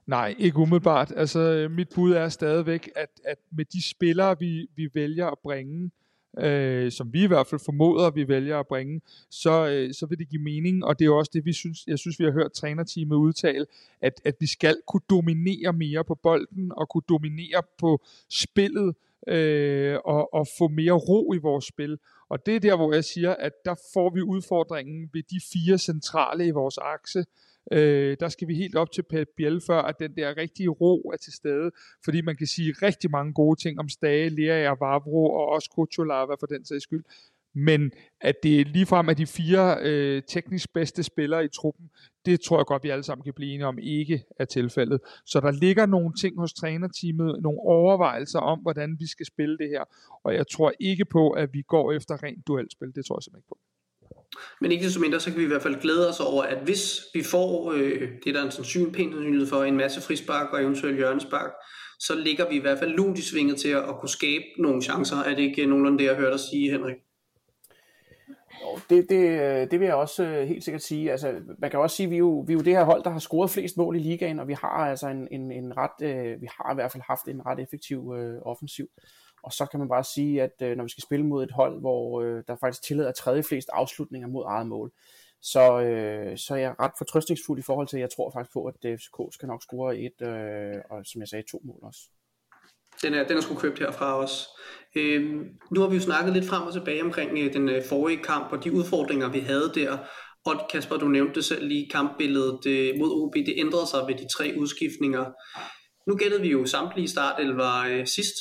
Nej, 0.07 0.35
ikke 0.39 0.57
umiddelbart. 0.57 1.13
Altså, 1.15 1.67
mit 1.71 1.87
bud 1.95 2.11
er 2.11 2.29
stadigvæk, 2.29 2.89
at, 2.95 3.09
at 3.25 3.37
med 3.51 3.65
de 3.65 3.89
spillere, 3.89 4.39
vi, 4.39 4.67
vi 4.75 4.89
vælger 4.93 5.27
at 5.27 5.39
bringe, 5.43 5.91
øh, 6.39 6.91
som 6.91 7.13
vi 7.13 7.23
i 7.23 7.27
hvert 7.27 7.47
fald 7.47 7.61
formoder, 7.65 8.11
vi 8.11 8.27
vælger 8.27 8.59
at 8.59 8.67
bringe, 8.67 9.01
så, 9.29 9.67
øh, 9.67 9.93
så 9.93 10.05
vil 10.05 10.19
det 10.19 10.29
give 10.29 10.41
mening, 10.41 10.85
og 10.85 10.99
det 10.99 11.05
er 11.05 11.11
også 11.11 11.31
det, 11.33 11.45
vi 11.45 11.53
synes, 11.53 11.87
jeg 11.87 11.99
synes, 11.99 12.19
vi 12.19 12.23
har 12.25 12.31
hørt 12.31 12.51
trænerteamet 12.51 13.15
udtale, 13.15 13.65
at, 14.01 14.21
at 14.25 14.35
vi 14.39 14.47
skal 14.47 14.77
kunne 14.87 15.01
dominere 15.09 15.73
mere 15.73 16.03
på 16.03 16.15
bolden, 16.15 16.71
og 16.77 16.89
kunne 16.89 17.03
dominere 17.09 17.61
på 17.79 18.01
spillet, 18.29 18.95
øh, 19.27 19.97
og, 20.05 20.33
og 20.33 20.47
få 20.57 20.67
mere 20.67 20.93
ro 20.93 21.33
i 21.33 21.37
vores 21.37 21.65
spil. 21.65 21.97
Og 22.29 22.45
det 22.45 22.55
er 22.55 22.59
der, 22.59 22.75
hvor 22.75 22.93
jeg 22.93 23.03
siger, 23.03 23.35
at 23.35 23.51
der 23.65 23.75
får 23.93 24.13
vi 24.13 24.21
udfordringen 24.21 25.09
ved 25.13 25.23
de 25.23 25.39
fire 25.53 25.77
centrale 25.77 26.47
i 26.47 26.51
vores 26.51 26.77
akse, 26.77 27.25
Øh, 27.71 28.17
der 28.19 28.29
skal 28.29 28.47
vi 28.47 28.55
helt 28.55 28.75
op 28.75 28.91
til 28.91 29.03
Pep 29.03 29.27
Biel, 29.37 29.61
før 29.67 29.81
at 29.81 29.95
den 29.99 30.15
der 30.15 30.37
rigtige 30.37 30.69
ro 30.69 31.11
er 31.13 31.17
til 31.17 31.33
stede, 31.33 31.71
fordi 32.05 32.21
man 32.21 32.35
kan 32.35 32.47
sige 32.47 32.73
rigtig 32.81 33.11
mange 33.11 33.33
gode 33.33 33.61
ting 33.61 33.79
om 33.79 33.89
Stage, 33.89 34.29
Lea 34.29 34.73
Vavro 34.79 35.33
og 35.33 35.45
også 35.49 35.69
Kutulava 35.75 36.33
for 36.39 36.47
den 36.47 36.65
sags 36.65 36.83
skyld. 36.83 37.03
Men 37.55 37.91
at 38.21 38.35
det 38.43 38.67
ligefrem 38.67 39.07
er 39.07 39.13
de 39.13 39.25
fire 39.25 39.77
øh, 39.81 40.21
teknisk 40.27 40.73
bedste 40.73 41.03
spillere 41.03 41.45
i 41.45 41.47
truppen, 41.47 41.89
det 42.25 42.41
tror 42.41 42.57
jeg 42.59 42.65
godt, 42.65 42.83
vi 42.83 42.89
alle 42.89 43.03
sammen 43.03 43.23
kan 43.23 43.33
blive 43.33 43.53
enige 43.53 43.67
om 43.67 43.79
ikke 43.79 44.23
er 44.39 44.45
tilfældet. 44.45 44.99
Så 45.25 45.39
der 45.39 45.51
ligger 45.51 45.85
nogle 45.85 46.13
ting 46.13 46.39
hos 46.39 46.53
trænerteamet, 46.53 47.41
nogle 47.41 47.59
overvejelser 47.59 48.39
om, 48.39 48.59
hvordan 48.59 48.95
vi 48.99 49.07
skal 49.07 49.25
spille 49.25 49.57
det 49.57 49.69
her. 49.69 49.83
Og 50.23 50.33
jeg 50.33 50.47
tror 50.47 50.73
ikke 50.79 51.05
på, 51.05 51.29
at 51.29 51.53
vi 51.53 51.61
går 51.61 51.91
efter 51.91 52.23
rent 52.23 52.47
duelspil. 52.47 52.95
Det 52.95 53.05
tror 53.05 53.17
jeg 53.17 53.23
simpelthen 53.23 53.39
ikke 53.39 53.49
på. 53.49 53.57
Men 54.61 54.71
ikke 54.71 54.85
desto 54.85 54.99
mindre, 54.99 55.19
så 55.19 55.29
kan 55.31 55.39
vi 55.39 55.43
i 55.43 55.47
hvert 55.47 55.61
fald 55.61 55.81
glæde 55.81 56.09
os 56.09 56.19
over, 56.19 56.43
at 56.43 56.63
hvis 56.63 57.01
vi 57.13 57.23
får 57.23 57.71
øh, 57.71 58.09
det, 58.23 58.33
der 58.33 58.41
er 58.41 58.45
en 58.45 58.51
sandsynlig, 58.51 58.93
pænt 58.93 59.13
sandsynlighed 59.13 59.47
for, 59.47 59.63
en 59.63 59.77
masse 59.77 60.01
frispark 60.01 60.53
og 60.53 60.61
eventuelt 60.61 60.97
hjørnespark, 60.97 61.51
så 61.99 62.15
ligger 62.15 62.49
vi 62.49 62.55
i 62.55 62.59
hvert 62.59 62.79
fald 62.79 62.91
lunt 62.91 63.19
i 63.19 63.21
svinget 63.21 63.57
til 63.57 63.69
at, 63.69 63.83
at 63.89 63.95
kunne 63.99 64.09
skabe 64.09 64.43
nogle 64.57 64.81
chancer. 64.81 65.17
Er 65.17 65.35
det 65.35 65.43
ikke 65.43 65.65
nogenlunde 65.65 65.97
det, 65.97 66.05
jeg 66.05 66.15
hørte 66.15 66.31
dig 66.31 66.39
sige, 66.39 66.71
Henrik? 66.71 66.95
Det, 68.89 69.09
det, 69.09 69.39
øh, 69.41 69.71
det 69.71 69.79
vil 69.79 69.85
jeg 69.85 69.95
også 69.95 70.23
øh, 70.23 70.47
helt 70.47 70.63
sikkert 70.63 70.81
sige. 70.81 71.11
Altså, 71.11 71.41
man 71.59 71.71
kan 71.71 71.79
også 71.79 71.95
sige, 71.95 72.05
at 72.05 72.11
vi 72.11 72.15
er, 72.15 72.19
jo, 72.19 72.43
vi 72.47 72.53
er 72.53 72.57
jo 72.57 72.63
det 72.63 72.73
her 72.73 72.83
hold, 72.83 73.03
der 73.03 73.09
har 73.09 73.19
scoret 73.19 73.49
flest 73.49 73.77
mål 73.77 73.95
i 73.95 73.99
ligaen, 73.99 74.39
og 74.39 74.47
vi 74.47 74.53
har 74.53 74.69
altså 74.69 75.07
en, 75.07 75.27
en, 75.31 75.51
en 75.51 75.77
ret, 75.77 76.01
øh, 76.01 76.41
vi 76.41 76.47
har 76.57 76.71
i 76.71 76.75
hvert 76.75 76.91
fald 76.91 77.03
haft 77.07 77.27
en 77.27 77.45
ret 77.45 77.59
effektiv 77.59 78.13
øh, 78.17 78.41
offensiv. 78.41 78.87
Og 79.43 79.53
så 79.53 79.65
kan 79.65 79.79
man 79.79 79.89
bare 79.89 80.03
sige, 80.03 80.41
at 80.43 80.61
øh, 80.61 80.77
når 80.77 80.83
vi 80.83 80.89
skal 80.89 81.03
spille 81.03 81.25
mod 81.25 81.43
et 81.43 81.51
hold, 81.51 81.79
hvor 81.79 82.21
øh, 82.21 82.43
der 82.47 82.55
faktisk 82.55 82.83
tillader 82.83 83.11
tredje 83.11 83.43
flest 83.43 83.69
afslutninger 83.73 84.27
mod 84.27 84.43
eget 84.47 84.67
mål, 84.67 84.91
så, 85.41 85.81
øh, 85.81 86.37
så 86.37 86.53
er 86.53 86.57
jeg 86.57 86.75
ret 86.79 86.91
fortrøstningsfuld 86.97 87.59
i 87.59 87.61
forhold 87.61 87.87
til, 87.87 87.97
at 87.97 88.01
jeg 88.01 88.09
tror 88.09 88.31
faktisk 88.31 88.53
på, 88.53 88.65
at 88.65 88.99
FCK 88.99 89.33
skal 89.33 89.47
nok 89.47 89.63
score 89.63 89.97
et, 89.97 90.21
øh, 90.21 90.81
og 90.89 91.05
som 91.05 91.21
jeg 91.21 91.27
sagde, 91.27 91.45
to 91.51 91.61
mål 91.63 91.79
også. 91.81 92.01
Den 93.03 93.13
er, 93.13 93.27
den 93.27 93.37
er 93.37 93.41
sgu 93.41 93.55
købt 93.55 93.79
herfra 93.79 94.17
også. 94.17 94.47
Øhm, 94.95 95.45
nu 95.71 95.81
har 95.81 95.87
vi 95.87 95.95
jo 95.95 96.01
snakket 96.01 96.33
lidt 96.33 96.45
frem 96.45 96.63
og 96.63 96.73
tilbage 96.73 97.03
omkring 97.03 97.39
øh, 97.39 97.53
den 97.53 97.69
øh, 97.69 97.83
forrige 97.89 98.23
kamp 98.23 98.51
og 98.51 98.63
de 98.63 98.73
udfordringer, 98.73 99.29
vi 99.29 99.39
havde 99.39 99.71
der. 99.75 99.97
Og 100.45 100.61
Kasper, 100.71 100.97
du 100.97 101.07
nævnte 101.07 101.35
det 101.35 101.45
selv 101.45 101.67
lige, 101.67 101.89
kampbilledet 101.91 102.65
øh, 102.67 102.99
mod 102.99 103.11
OB, 103.11 103.35
det 103.35 103.53
ændrede 103.57 103.87
sig 103.87 103.99
ved 104.07 104.15
de 104.15 104.27
tre 104.37 104.53
udskiftninger. 104.57 105.25
Nu 106.07 106.15
gættede 106.15 106.41
vi 106.41 106.49
jo 106.49 106.65
samtlige 106.65 107.07
startelver 107.07 107.83
øh, 107.89 108.07
sidst, 108.07 108.35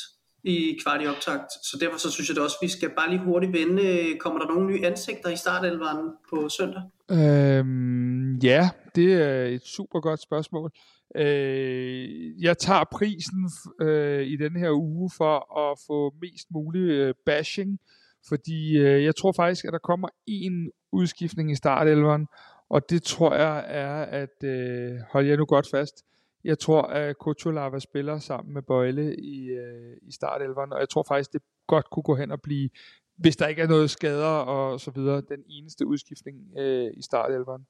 i 0.44 0.78
kvart 0.82 1.02
i 1.02 1.06
optakt. 1.06 1.52
Så 1.52 1.76
derfor 1.80 1.98
så 1.98 2.10
synes 2.10 2.28
jeg 2.28 2.36
det 2.36 2.44
også, 2.44 2.56
at 2.60 2.66
vi 2.66 2.70
skal 2.70 2.90
bare 2.98 3.10
lige 3.10 3.24
hurtigt 3.24 3.52
vende. 3.52 3.82
Øh, 3.82 4.18
kommer 4.18 4.40
der 4.40 4.48
nogle 4.48 4.66
nye 4.66 4.86
ansigter 4.86 5.30
i 5.30 5.36
startelveren 5.36 6.10
på 6.30 6.48
søndag? 6.48 6.82
Øhm, 7.10 8.36
ja, 8.36 8.70
det 8.94 9.12
er 9.12 9.44
et 9.44 9.66
super 9.66 10.00
godt 10.00 10.22
spørgsmål. 10.22 10.70
Øh, 11.14 12.42
jeg 12.42 12.58
tager 12.58 12.84
prisen 12.92 13.50
øh, 13.80 14.26
i 14.26 14.36
den 14.36 14.56
her 14.56 14.70
uge 14.70 15.10
for 15.16 15.58
at 15.58 15.78
få 15.86 16.14
mest 16.20 16.50
mulig 16.50 16.90
øh, 16.90 17.14
bashing, 17.26 17.80
fordi 18.28 18.78
øh, 18.78 19.04
jeg 19.04 19.16
tror 19.16 19.32
faktisk, 19.32 19.64
at 19.64 19.72
der 19.72 19.78
kommer 19.78 20.08
en 20.26 20.70
udskiftning 20.92 21.50
i 21.52 21.54
startelveren, 21.54 22.26
og 22.68 22.90
det 22.90 23.02
tror 23.02 23.34
jeg 23.34 23.64
er, 23.66 24.02
at 24.02 24.44
øh, 24.44 24.98
hold 25.12 25.26
jer 25.26 25.36
nu 25.36 25.44
godt 25.44 25.70
fast, 25.70 26.04
jeg 26.44 26.58
tror, 26.58 26.82
at 26.82 27.18
Kutulava 27.18 27.78
spiller 27.78 28.18
sammen 28.18 28.54
med 28.54 28.62
Bøjle 28.62 29.16
i, 29.16 29.48
øh, 29.48 29.96
i 30.02 30.12
startelveren, 30.12 30.72
og 30.72 30.80
jeg 30.80 30.88
tror 30.88 31.04
faktisk, 31.08 31.32
det 31.32 31.42
godt 31.66 31.90
kunne 31.90 32.02
gå 32.02 32.14
hen 32.14 32.30
og 32.30 32.42
blive, 32.42 32.68
hvis 33.16 33.36
der 33.36 33.46
ikke 33.46 33.62
er 33.62 33.66
noget 33.66 33.90
skader 33.90 34.26
og 34.26 34.80
så 34.80 34.90
videre, 34.90 35.20
den 35.20 35.42
eneste 35.48 35.86
udskiftning 35.86 36.58
øh, 36.58 36.90
i 36.96 37.02
startelveren. 37.02 37.66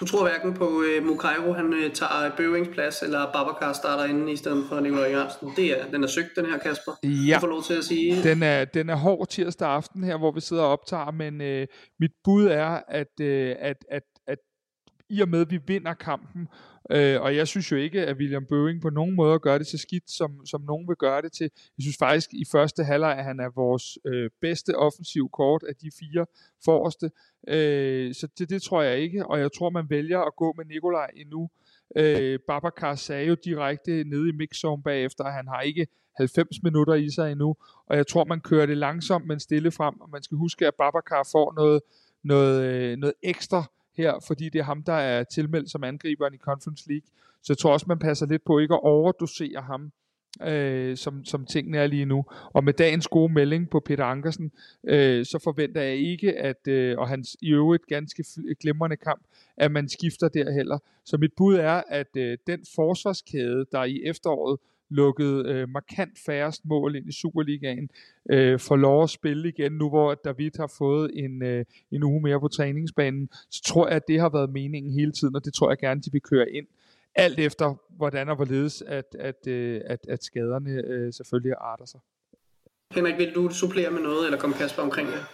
Du 0.00 0.06
tror 0.06 0.22
hverken 0.28 0.54
på 0.54 0.82
øh, 0.82 1.06
Mukairo, 1.06 1.52
han 1.52 1.74
øh, 1.74 1.92
tager 1.92 2.36
Bøvings 2.36 2.68
plads, 2.68 3.02
eller 3.02 3.32
Babacar 3.32 3.72
starter 3.72 4.04
inde 4.04 4.32
i 4.32 4.36
stedet 4.36 4.64
for 4.68 4.80
Nikolaj 4.80 5.10
Jørgensen. 5.10 5.48
Det 5.56 5.80
er, 5.80 5.90
den 5.90 6.04
er 6.04 6.08
søgt, 6.08 6.30
den 6.36 6.46
her, 6.46 6.58
Kasper. 6.58 6.92
Ja, 7.02 7.34
du 7.34 7.40
får 7.40 7.46
lov 7.46 7.62
til 7.62 7.74
at 7.74 7.84
sige. 7.84 8.22
Den 8.22 8.42
er, 8.42 8.64
den 8.64 8.90
er 8.90 8.96
hård 8.96 9.28
tirsdag 9.28 9.68
aften 9.68 10.04
her, 10.04 10.18
hvor 10.18 10.32
vi 10.32 10.40
sidder 10.40 10.62
og 10.62 10.72
optager, 10.72 11.10
men 11.10 11.40
øh, 11.40 11.66
mit 12.00 12.10
bud 12.24 12.46
er, 12.46 12.80
at, 12.88 13.20
øh, 13.20 13.56
at, 13.58 13.76
at, 13.90 14.02
at 14.26 14.38
i 15.10 15.20
og 15.20 15.28
med, 15.28 15.40
at 15.40 15.50
vi 15.50 15.58
vinder 15.66 15.94
kampen, 15.94 16.48
Øh, 16.90 17.20
og 17.20 17.36
jeg 17.36 17.48
synes 17.48 17.72
jo 17.72 17.76
ikke, 17.76 18.06
at 18.06 18.16
William 18.16 18.46
Bøving 18.46 18.82
på 18.82 18.90
nogen 18.90 19.14
måde 19.14 19.38
gør 19.38 19.58
det 19.58 19.66
så 19.66 19.78
skidt, 19.78 20.10
som, 20.10 20.46
som 20.46 20.60
nogen 20.60 20.88
vil 20.88 20.96
gøre 20.96 21.22
det 21.22 21.32
til. 21.32 21.50
Jeg 21.78 21.82
synes 21.82 21.96
faktisk 21.96 22.30
i 22.32 22.44
første 22.52 22.84
halvleg, 22.84 23.18
at 23.18 23.24
han 23.24 23.40
er 23.40 23.48
vores 23.54 23.98
øh, 24.04 24.30
bedste 24.40 24.76
offensiv 24.76 25.28
kort 25.32 25.62
af 25.68 25.76
de 25.76 25.90
fire 26.00 26.26
forreste. 26.64 27.10
Øh, 27.48 28.14
så 28.14 28.28
det, 28.38 28.50
det 28.50 28.62
tror 28.62 28.82
jeg 28.82 28.98
ikke, 28.98 29.26
og 29.26 29.40
jeg 29.40 29.52
tror, 29.52 29.70
man 29.70 29.90
vælger 29.90 30.20
at 30.20 30.36
gå 30.36 30.54
med 30.56 30.64
Nikolaj 30.64 31.10
endnu. 31.16 31.50
Øh, 31.96 32.38
Babacar 32.46 32.94
sagde 32.94 33.26
jo 33.26 33.36
direkte 33.44 34.04
nede 34.04 34.28
i 34.28 34.32
mixzone 34.32 34.82
bagefter, 34.82 35.24
at 35.24 35.32
han 35.32 35.48
har 35.48 35.60
ikke 35.60 35.86
90 36.16 36.62
minutter 36.62 36.94
i 36.94 37.10
sig 37.10 37.32
endnu, 37.32 37.56
og 37.86 37.96
jeg 37.96 38.06
tror, 38.06 38.24
man 38.24 38.40
kører 38.40 38.66
det 38.66 38.76
langsomt, 38.76 39.26
men 39.26 39.40
stille 39.40 39.70
frem, 39.70 40.00
og 40.00 40.10
man 40.10 40.22
skal 40.22 40.36
huske, 40.36 40.66
at 40.66 40.74
Babacar 40.78 41.28
får 41.32 41.52
noget, 41.56 41.80
noget, 42.22 42.62
øh, 42.62 42.96
noget 42.96 43.14
ekstra 43.22 43.64
her, 43.96 44.14
fordi 44.26 44.48
det 44.48 44.58
er 44.58 44.64
ham, 44.64 44.82
der 44.82 44.92
er 44.92 45.24
tilmeldt 45.24 45.70
som 45.70 45.84
angriberen 45.84 46.34
i 46.34 46.38
Conference 46.38 46.88
League. 46.88 47.06
Så 47.42 47.52
jeg 47.52 47.58
tror 47.58 47.72
også, 47.72 47.86
man 47.88 47.98
passer 47.98 48.26
lidt 48.26 48.44
på 48.44 48.58
ikke 48.58 48.74
at 48.74 48.82
overdosere 48.82 49.60
ham, 49.60 49.92
øh, 50.42 50.96
som, 50.96 51.24
som 51.24 51.46
tingene 51.46 51.78
er 51.78 51.86
lige 51.86 52.04
nu. 52.04 52.24
Og 52.52 52.64
med 52.64 52.72
dagens 52.72 53.08
gode 53.08 53.32
melding 53.32 53.70
på 53.70 53.80
Peter 53.80 54.04
Ankersen, 54.04 54.52
øh, 54.84 55.24
så 55.24 55.38
forventer 55.44 55.82
jeg 55.82 55.96
ikke, 55.96 56.32
at 56.32 56.68
øh, 56.68 56.98
og 56.98 57.08
hans 57.08 57.36
i 57.40 57.52
øvrigt 57.52 57.86
ganske 57.86 58.24
glimrende 58.60 58.96
kamp, 58.96 59.22
at 59.56 59.72
man 59.72 59.88
skifter 59.88 60.28
der 60.28 60.52
heller. 60.52 60.78
Så 61.04 61.16
mit 61.16 61.32
bud 61.36 61.54
er, 61.54 61.82
at 61.88 62.16
øh, 62.16 62.38
den 62.46 62.60
forsvarskæde, 62.74 63.66
der 63.72 63.84
i 63.84 64.02
efteråret 64.04 64.60
lukket 64.90 65.46
øh, 65.46 65.68
markant 65.68 66.18
færrest 66.26 66.64
mål 66.64 66.96
ind 66.96 67.08
i 67.08 67.12
Superligaen, 67.12 67.88
øh, 68.30 68.60
får 68.60 68.76
lov 68.76 69.02
at 69.02 69.10
spille 69.10 69.48
igen, 69.48 69.72
nu 69.72 69.88
hvor 69.88 70.14
David 70.14 70.50
har 70.56 70.72
fået 70.78 71.10
en, 71.14 71.42
øh, 71.42 71.64
en 71.92 72.02
uge 72.02 72.20
mere 72.20 72.40
på 72.40 72.48
træningsbanen, 72.48 73.28
så 73.50 73.62
tror 73.62 73.86
jeg, 73.86 73.96
at 73.96 74.08
det 74.08 74.20
har 74.20 74.28
været 74.28 74.50
meningen 74.50 74.92
hele 74.92 75.12
tiden, 75.12 75.36
og 75.36 75.44
det 75.44 75.54
tror 75.54 75.70
jeg 75.70 75.78
gerne, 75.78 76.00
de 76.00 76.12
vil 76.12 76.20
køre 76.20 76.50
ind. 76.50 76.66
Alt 77.14 77.38
efter, 77.38 77.74
hvordan 77.96 78.28
og 78.28 78.36
hvorledes, 78.36 78.82
at, 78.82 79.16
at, 79.18 79.46
øh, 79.46 79.80
at, 79.86 80.00
at 80.08 80.24
skaderne 80.24 80.70
øh, 80.70 81.12
selvfølgelig 81.12 81.54
arter 81.60 81.84
sig. 81.84 82.00
Henrik, 82.94 83.18
vil 83.18 83.34
du 83.34 83.48
supplere 83.48 83.90
med 83.90 84.02
noget, 84.02 84.24
eller 84.24 84.38
komme 84.38 84.56
Kasper 84.56 84.82
omkring 84.82 85.08
det? 85.08 85.24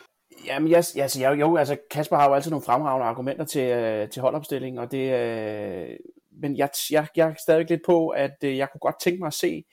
Jamen, 0.47 0.71
jeg, 0.71 0.77
altså, 0.77 1.21
jeg, 1.21 1.41
jo, 1.41 1.57
altså, 1.57 1.77
Kasper 1.91 2.17
har 2.17 2.29
jo 2.29 2.35
altid 2.35 2.51
nogle 2.51 2.65
fremragende 2.65 3.07
argumenter 3.07 3.45
til, 3.45 3.71
øh, 3.71 4.09
til 4.09 4.23
holdopstillingen, 4.23 4.79
og 4.79 4.93
det, 4.93 5.05
øh, 5.13 5.97
men 6.41 6.57
jeg, 6.57 6.71
jeg, 6.91 7.07
jeg 7.17 7.29
er 7.29 7.35
stadig 7.43 7.69
lidt 7.69 7.81
på, 7.87 8.09
at 8.09 8.37
øh, 8.45 8.57
jeg 8.57 8.69
kunne 8.73 8.79
godt 8.79 9.01
tænke 9.01 9.19
mig 9.19 9.27
at 9.27 9.35
se 9.35 9.65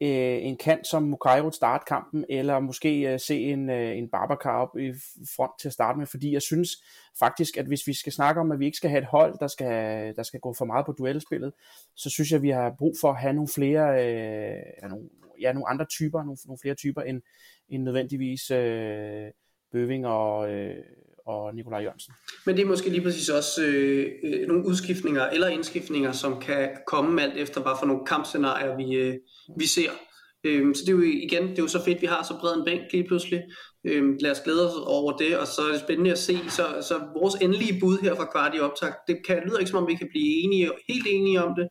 øh, 0.00 0.44
en 0.44 0.56
kant 0.56 0.86
som 0.86 1.02
Mukairo 1.02 1.50
starte 1.50 1.84
kampen, 1.88 2.24
eller 2.28 2.60
måske 2.60 3.12
øh, 3.12 3.20
se 3.20 3.40
en, 3.40 3.70
øh, 3.70 3.96
en 3.96 4.08
Babacar 4.10 4.62
op 4.62 4.78
i 4.78 4.92
front 5.36 5.52
til 5.60 5.68
at 5.68 5.72
starte 5.72 5.98
med, 5.98 6.06
fordi 6.06 6.32
jeg 6.32 6.42
synes 6.42 6.70
faktisk, 7.18 7.56
at 7.56 7.66
hvis 7.66 7.86
vi 7.86 7.92
skal 7.92 8.12
snakke 8.12 8.40
om, 8.40 8.52
at 8.52 8.58
vi 8.58 8.64
ikke 8.64 8.76
skal 8.76 8.90
have 8.90 9.02
et 9.02 9.08
hold, 9.08 9.38
der 9.40 9.46
skal, 9.46 10.16
der 10.16 10.22
skal 10.22 10.40
gå 10.40 10.54
for 10.58 10.64
meget 10.64 10.86
på 10.86 10.92
duelspillet, 10.92 11.52
så 11.96 12.10
synes 12.10 12.30
jeg, 12.30 12.36
at 12.36 12.42
vi 12.42 12.50
har 12.50 12.74
brug 12.78 12.94
for 13.00 13.10
at 13.10 13.20
have 13.20 13.32
nogle 13.32 13.48
flere, 13.54 14.04
øh, 14.04 14.62
ja, 14.82 14.88
nogle, 14.88 15.08
ja, 15.40 15.52
nogle 15.52 15.68
andre 15.68 15.84
typer, 15.84 16.22
nogle, 16.22 16.38
nogle 16.46 16.58
flere 16.62 16.74
typer 16.74 17.02
end, 17.02 17.22
end 17.68 17.82
nødvendigvis 17.82 18.50
øh, 18.50 19.26
Bøving 19.72 20.06
og, 20.06 20.50
øh, 20.50 20.84
og 21.28 21.54
Nikolaj 21.54 21.80
Jørgensen. 21.82 22.14
Men 22.46 22.56
det 22.56 22.62
er 22.62 22.66
måske 22.66 22.90
lige 22.90 23.02
præcis 23.02 23.28
også 23.28 23.62
øh, 23.62 24.06
øh, 24.24 24.48
nogle 24.48 24.66
udskiftninger 24.66 25.26
eller 25.26 25.48
indskiftninger, 25.48 26.12
som 26.12 26.40
kan 26.40 26.70
komme 26.86 27.22
alt 27.22 27.36
efter, 27.36 27.60
hvad 27.60 27.72
for 27.78 27.86
nogle 27.86 28.06
kampscenarier 28.06 28.76
vi, 28.76 28.94
øh, 28.94 29.14
vi 29.58 29.66
ser. 29.66 29.90
Øhm, 30.44 30.74
så 30.74 30.82
det 30.86 30.88
er 30.88 30.96
jo 30.96 31.02
igen, 31.02 31.42
det 31.42 31.58
er 31.58 31.62
jo 31.62 31.68
så 31.68 31.84
fedt, 31.84 32.02
vi 32.02 32.06
har 32.06 32.22
så 32.22 32.34
bred 32.40 32.54
en 32.54 32.64
bænk 32.64 32.82
lige 32.92 33.06
pludselig. 33.08 33.42
Øhm, 33.84 34.16
lad 34.20 34.30
os 34.30 34.40
glæde 34.40 34.68
os 34.68 34.74
over 34.86 35.12
det, 35.16 35.38
og 35.38 35.46
så 35.46 35.60
er 35.62 35.72
det 35.72 35.80
spændende 35.80 36.12
at 36.12 36.18
se. 36.18 36.38
Så, 36.48 36.64
så 36.88 36.94
vores 37.20 37.34
endelige 37.34 37.80
bud 37.80 37.98
her 37.98 38.14
fra 38.14 38.30
kvart 38.32 38.54
i 38.56 38.60
optag, 38.60 38.92
det 39.08 39.16
kan, 39.26 39.42
lyder 39.46 39.58
ikke 39.58 39.70
som 39.70 39.82
om 39.82 39.88
vi 39.88 39.94
kan 39.94 40.08
blive 40.10 40.42
enige, 40.42 40.70
helt 40.88 41.06
enige 41.10 41.42
om 41.44 41.54
det. 41.58 41.68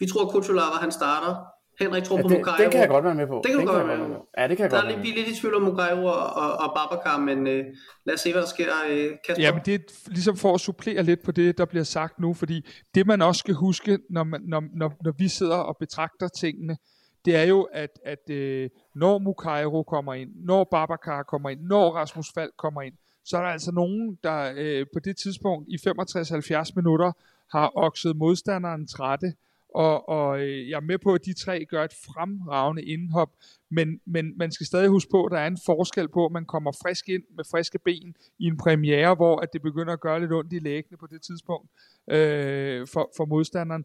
Vi 0.00 0.06
tror, 0.06 0.24
at 0.26 0.32
Kutsulava 0.32 0.76
han 0.80 0.92
starter. 0.92 1.34
Henrik 1.82 2.04
tror 2.04 2.16
ja, 2.16 2.22
på 2.22 2.28
det, 2.28 2.38
Mukairo. 2.38 2.62
Det 2.62 2.70
kan 2.70 2.80
jeg 2.80 2.88
godt 2.88 3.04
være 3.04 3.14
med 3.14 3.26
på. 3.26 3.40
Det 3.44 3.50
kan 3.50 3.60
du 3.60 3.72
godt 3.72 3.88
være 3.88 3.98
med 3.98 4.06
på. 4.06 4.26
Ja, 4.38 4.48
det 4.48 4.56
kan 4.56 4.62
jeg 4.64 4.70
der 4.70 4.76
godt 4.76 4.84
er 4.84 4.88
være 4.88 5.04
lidt, 5.04 5.14
vi 5.14 5.20
er 5.20 5.24
lidt 5.24 5.36
i 5.36 5.40
tvivl 5.40 5.54
om 5.54 5.62
Mukairo 5.62 6.04
og, 6.04 6.26
og, 6.42 6.52
og 6.52 6.68
Babacar, 6.76 7.18
men 7.18 7.46
øh, 7.46 7.64
lad 8.04 8.14
os 8.14 8.20
se, 8.20 8.32
hvad 8.32 8.42
der 8.42 8.48
sker. 8.48 8.66
Øh, 8.90 9.10
Kasper? 9.26 9.42
Ja, 9.42 9.52
men 9.52 9.62
det 9.66 9.74
er 9.74 9.78
ligesom 10.06 10.36
for 10.36 10.54
at 10.54 10.60
supplere 10.60 11.02
lidt 11.02 11.22
på 11.22 11.32
det, 11.32 11.58
der 11.58 11.64
bliver 11.64 11.84
sagt 11.84 12.20
nu, 12.20 12.34
fordi 12.34 12.66
det 12.94 13.06
man 13.06 13.22
også 13.22 13.38
skal 13.38 13.54
huske, 13.54 13.98
når, 14.10 14.24
man, 14.24 14.40
når, 14.44 14.62
når, 14.74 14.92
når 15.04 15.12
vi 15.18 15.28
sidder 15.28 15.56
og 15.56 15.76
betragter 15.76 16.28
tingene, 16.28 16.76
det 17.24 17.36
er 17.36 17.42
jo, 17.42 17.62
at, 17.72 17.98
at 18.04 18.30
øh, 18.30 18.70
når 18.94 19.18
Mukairo 19.18 19.82
kommer 19.82 20.14
ind, 20.14 20.30
når 20.34 20.64
Babacar 20.64 21.22
kommer 21.22 21.50
ind, 21.50 21.60
når 21.60 21.90
Rasmus 21.90 22.32
Falk 22.34 22.52
kommer 22.56 22.82
ind, 22.82 22.94
så 23.24 23.36
er 23.36 23.40
der 23.40 23.48
altså 23.48 23.72
nogen, 23.72 24.18
der 24.24 24.52
øh, 24.56 24.86
på 24.92 25.00
det 25.00 25.16
tidspunkt 25.16 25.68
i 25.68 25.76
65-70 25.88 26.72
minutter 26.76 27.12
har 27.52 27.72
okset 27.74 28.16
modstanderen 28.16 28.86
trætte, 28.86 29.34
og, 29.74 30.08
og 30.08 30.40
øh, 30.40 30.68
jeg 30.68 30.76
er 30.76 30.80
med 30.80 30.98
på, 30.98 31.14
at 31.14 31.24
de 31.24 31.32
tre 31.32 31.64
gør 31.64 31.84
et 31.84 31.92
fremragende 31.92 32.82
indhop, 32.82 33.30
men, 33.70 34.00
men 34.06 34.38
man 34.38 34.52
skal 34.52 34.66
stadig 34.66 34.88
huske 34.88 35.10
på, 35.10 35.24
at 35.24 35.32
der 35.32 35.38
er 35.38 35.46
en 35.46 35.58
forskel 35.66 36.08
på, 36.08 36.26
at 36.26 36.32
man 36.32 36.44
kommer 36.44 36.72
frisk 36.82 37.08
ind 37.08 37.22
med 37.36 37.44
friske 37.50 37.78
ben 37.78 38.16
i 38.38 38.44
en 38.44 38.56
premiere, 38.56 39.14
hvor 39.14 39.40
at 39.40 39.52
det 39.52 39.62
begynder 39.62 39.92
at 39.92 40.00
gøre 40.00 40.20
lidt 40.20 40.32
ondt 40.32 40.52
i 40.52 40.58
læggene 40.58 40.96
på 40.96 41.06
det 41.06 41.22
tidspunkt 41.22 41.70
øh, 42.10 42.86
for, 42.86 43.12
for 43.16 43.24
modstanderen, 43.24 43.84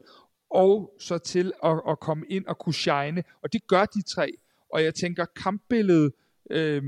og 0.50 0.94
så 1.00 1.18
til 1.18 1.54
at, 1.64 1.82
at 1.90 2.00
komme 2.00 2.26
ind 2.30 2.46
og 2.46 2.58
kunne 2.58 2.74
shine, 2.74 3.24
og 3.44 3.54
det 3.54 3.68
gør 3.68 3.86
de 3.86 4.02
tre, 4.02 4.38
og 4.74 4.84
jeg 4.84 4.96
tænker, 4.96 5.26
kampbilledet 5.26 6.14
øh, 6.52 6.82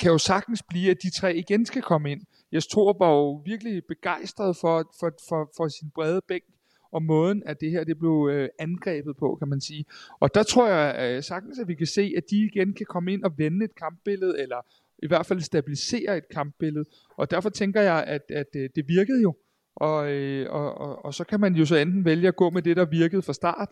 kan 0.00 0.10
jo 0.10 0.18
sagtens 0.18 0.62
blive, 0.62 0.90
at 0.90 1.02
de 1.02 1.10
tre 1.10 1.36
igen 1.36 1.66
skal 1.66 1.82
komme 1.82 2.12
ind. 2.12 2.20
Jeg 2.52 2.62
tror 2.62 2.96
var 2.98 3.10
jo 3.10 3.32
virkelig 3.32 3.84
begejstret 3.84 4.56
for, 4.56 4.92
for, 5.00 5.12
for, 5.28 5.50
for 5.56 5.68
sin 5.68 5.90
brede 5.90 6.20
bænk, 6.28 6.44
og 6.92 7.02
måden, 7.02 7.42
at 7.46 7.60
det 7.60 7.70
her 7.70 7.84
det 7.84 7.98
blev 7.98 8.28
øh, 8.32 8.48
angrebet 8.58 9.16
på, 9.16 9.34
kan 9.34 9.48
man 9.48 9.60
sige. 9.60 9.84
Og 10.20 10.34
der 10.34 10.42
tror 10.42 10.68
jeg 10.68 11.16
øh, 11.16 11.22
sagtens, 11.22 11.58
at 11.58 11.68
vi 11.68 11.74
kan 11.74 11.86
se, 11.86 12.14
at 12.16 12.22
de 12.30 12.36
igen 12.36 12.74
kan 12.74 12.86
komme 12.86 13.12
ind 13.12 13.24
og 13.24 13.32
vende 13.38 13.64
et 13.64 13.74
kampbillede, 13.74 14.42
eller 14.42 14.66
i 14.98 15.06
hvert 15.06 15.26
fald 15.26 15.40
stabilisere 15.40 16.16
et 16.16 16.28
kampbillede. 16.28 16.84
Og 17.16 17.30
derfor 17.30 17.48
tænker 17.50 17.80
jeg, 17.80 18.04
at, 18.06 18.22
at 18.30 18.46
øh, 18.56 18.70
det 18.76 18.88
virkede 18.88 19.22
jo. 19.22 19.34
Og, 19.76 20.12
øh, 20.12 20.46
og, 20.50 20.74
og, 20.74 21.04
og 21.04 21.14
så 21.14 21.24
kan 21.24 21.40
man 21.40 21.54
jo 21.54 21.64
så 21.66 21.76
enten 21.76 22.04
vælge 22.04 22.28
at 22.28 22.36
gå 22.36 22.50
med 22.50 22.62
det, 22.62 22.76
der 22.76 22.84
virkede 22.84 23.22
fra 23.22 23.32
start, 23.32 23.68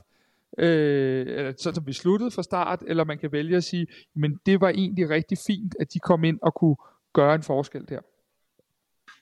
øh, 0.59 1.27
eller 1.27 1.53
så 1.57 1.73
som 1.75 1.87
vi 1.87 1.93
sluttede 1.93 2.31
fra 2.31 2.43
start, 2.43 2.83
eller 2.87 3.05
man 3.05 3.19
kan 3.19 3.33
vælge 3.33 3.57
at 3.57 3.65
sige, 3.65 3.87
men 4.15 4.41
det 4.47 4.61
var 4.61 4.69
egentlig 4.69 5.11
rigtig 5.11 5.39
fint, 5.47 5.77
at 5.81 5.93
de 5.93 5.99
kom 5.99 6.25
ind 6.25 6.39
og 6.43 6.55
kunne 6.55 6.77
gøre 7.13 7.35
en 7.35 7.43
forskel 7.43 7.89
der. 7.89 8.01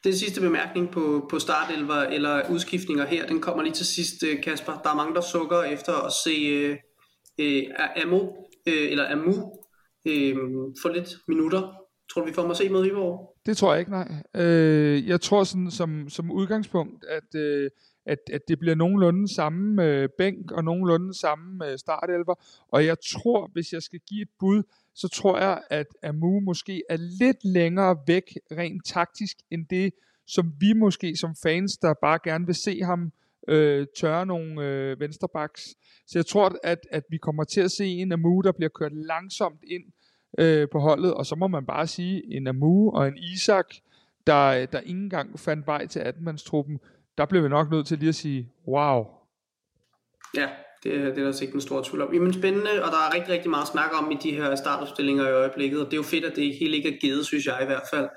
Den 0.05 0.15
sidste 0.15 0.41
bemærkning 0.41 0.91
på, 0.91 1.27
på 1.31 1.39
startelver 1.39 1.95
eller 1.95 2.51
udskiftninger 2.51 3.07
her, 3.07 3.27
den 3.27 3.41
kommer 3.41 3.63
lige 3.63 3.73
til 3.73 3.87
sidst, 3.87 4.23
øh, 4.23 4.43
Kasper. 4.43 4.73
Der 4.85 4.91
er 4.91 4.95
mange, 4.95 5.15
der 5.15 5.21
sukker 5.21 5.63
efter 5.63 5.93
at 6.07 6.13
se 6.25 6.31
øh, 6.31 6.77
øh, 7.39 7.63
Amo, 7.97 8.19
øh, 8.67 8.91
eller 8.91 9.13
Amu 9.13 9.35
øh, 10.07 10.37
for 10.83 10.89
lidt 10.89 11.09
minutter. 11.29 11.73
Tror 12.11 12.23
du, 12.23 12.29
vi 12.29 12.35
får 12.35 12.43
mig 12.43 12.51
at 12.51 12.57
se 12.57 12.69
med 12.69 12.83
Viborg? 12.83 13.35
Det 13.47 13.57
tror 13.57 13.73
jeg 13.73 13.81
ikke, 13.81 13.91
nej. 13.91 14.09
Øh, 14.37 15.09
jeg 15.09 15.21
tror 15.21 15.45
sådan 15.45 15.71
som, 15.71 16.09
som 16.09 16.31
udgangspunkt, 16.31 17.05
at, 17.05 17.41
øh, 17.41 17.71
at, 18.09 18.19
at 18.33 18.49
det 18.49 18.59
bliver 18.59 18.75
nogenlunde 18.75 19.35
samme 19.35 19.85
øh, 19.85 20.09
bænk 20.19 20.53
og 20.53 20.65
nogenlunde 20.65 21.19
samme 21.19 21.71
øh, 21.71 21.79
startelver. 21.79 22.35
Og 22.69 22.87
jeg 22.87 22.97
tror, 23.01 23.51
hvis 23.53 23.73
jeg 23.73 23.83
skal 23.83 24.01
give 24.09 24.23
et 24.23 24.29
bud, 24.39 24.63
så 24.95 25.09
tror 25.09 25.39
jeg, 25.39 25.63
at 25.71 25.87
Amu 26.03 26.41
måske 26.41 26.83
er 26.91 26.97
lidt 26.97 27.45
længere 27.45 27.97
væk 28.07 28.39
rent 28.53 28.87
taktisk, 28.87 29.37
end 29.51 29.67
det, 29.71 29.93
som 30.27 30.53
vi 30.61 30.73
måske 30.73 31.17
som 31.17 31.35
fans, 31.43 31.77
der 31.77 31.95
bare 32.03 32.19
gerne 32.25 32.47
vil 32.47 32.55
se 32.55 32.83
ham 32.83 33.13
øh, 33.49 33.87
tørre 33.97 34.27
nogle 34.27 34.65
øh, 34.65 35.01
vensterbaks. 35.01 35.63
Så 36.07 36.19
jeg 36.19 36.27
tror, 36.27 36.57
at, 36.63 36.79
at 36.91 37.05
vi 37.11 37.17
kommer 37.17 37.45
til 37.45 37.61
at 37.61 37.71
se 37.71 37.87
en 37.87 38.13
Amu, 38.13 38.41
der 38.41 38.53
bliver 38.53 38.69
kørt 38.69 38.93
langsomt 38.93 39.61
ind 39.67 39.85
øh, 40.39 40.69
på 40.73 40.79
holdet, 40.79 41.15
og 41.15 41.27
så 41.27 41.35
må 41.35 41.47
man 41.47 41.67
bare 41.67 41.87
sige, 41.87 42.37
en 42.37 42.47
Amu 42.47 42.91
og 42.91 43.09
en 43.09 43.17
Isak, 43.17 43.75
der, 44.27 44.67
der 44.67 44.81
ikke 44.81 45.01
engang 45.01 45.41
fandt 45.41 45.67
vej 45.67 45.87
til 45.87 46.01
18-mandstruppen, 46.01 46.79
der 47.19 47.27
blev 47.27 47.45
vi 47.45 47.49
nok 47.49 47.71
nødt 47.71 47.87
til 47.87 47.99
lige 47.99 48.09
at 48.09 48.15
sige, 48.15 48.53
wow. 48.69 49.07
Ja, 50.35 50.49
det, 50.83 50.93
det 50.93 51.09
er 51.09 51.15
der 51.15 51.27
altså 51.27 51.45
ikke 51.45 51.55
en 51.55 51.61
stor 51.61 51.83
tvivl 51.83 52.03
om. 52.03 52.15
Jamen 52.15 52.33
spændende, 52.33 52.85
og 52.85 52.91
der 52.93 52.99
er 52.99 53.15
rigtig, 53.15 53.33
rigtig 53.33 53.51
meget 53.51 53.63
at 53.63 53.69
snakke 53.69 53.97
om 53.97 54.11
i 54.11 54.17
de 54.23 54.31
her 54.31 54.55
startopstillinger 54.55 55.29
i 55.29 55.33
øjeblikket, 55.33 55.81
og 55.81 55.87
det 55.87 55.93
er 55.93 55.97
jo 55.97 56.03
fedt, 56.03 56.25
at 56.25 56.37
det 56.37 56.57
hele 56.57 56.77
ikke 56.77 56.95
er 56.95 56.99
givet, 57.01 57.27
synes 57.27 57.47
jeg 57.47 57.59
i 57.63 57.67
hvert 57.67 57.83
fald. 57.93 58.09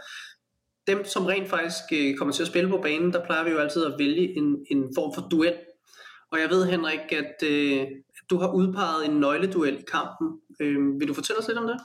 Dem, 0.87 1.05
som 1.05 1.25
rent 1.25 1.49
faktisk 1.49 1.83
øh, 1.93 2.15
kommer 2.17 2.33
til 2.33 2.43
at 2.43 2.47
spille 2.47 2.69
på 2.69 2.77
banen, 2.77 3.13
der 3.13 3.25
plejer 3.25 3.43
vi 3.43 3.49
jo 3.49 3.57
altid 3.57 3.85
at 3.85 3.93
vælge 3.99 4.37
en, 4.37 4.65
en 4.71 4.91
form 4.95 5.13
for 5.15 5.27
duel. 5.31 5.53
Og 6.31 6.39
jeg 6.39 6.49
ved, 6.49 6.65
Henrik, 6.65 7.11
at, 7.11 7.47
øh, 7.49 7.87
du 8.29 8.37
har 8.37 8.51
udpeget 8.53 9.05
en 9.05 9.19
nøgleduel 9.19 9.79
i 9.79 9.83
kampen. 9.91 10.27
Øh, 10.59 10.99
vil 10.99 11.07
du 11.07 11.13
fortælle 11.13 11.39
os 11.39 11.47
lidt 11.47 11.57
om 11.57 11.67
det? 11.67 11.79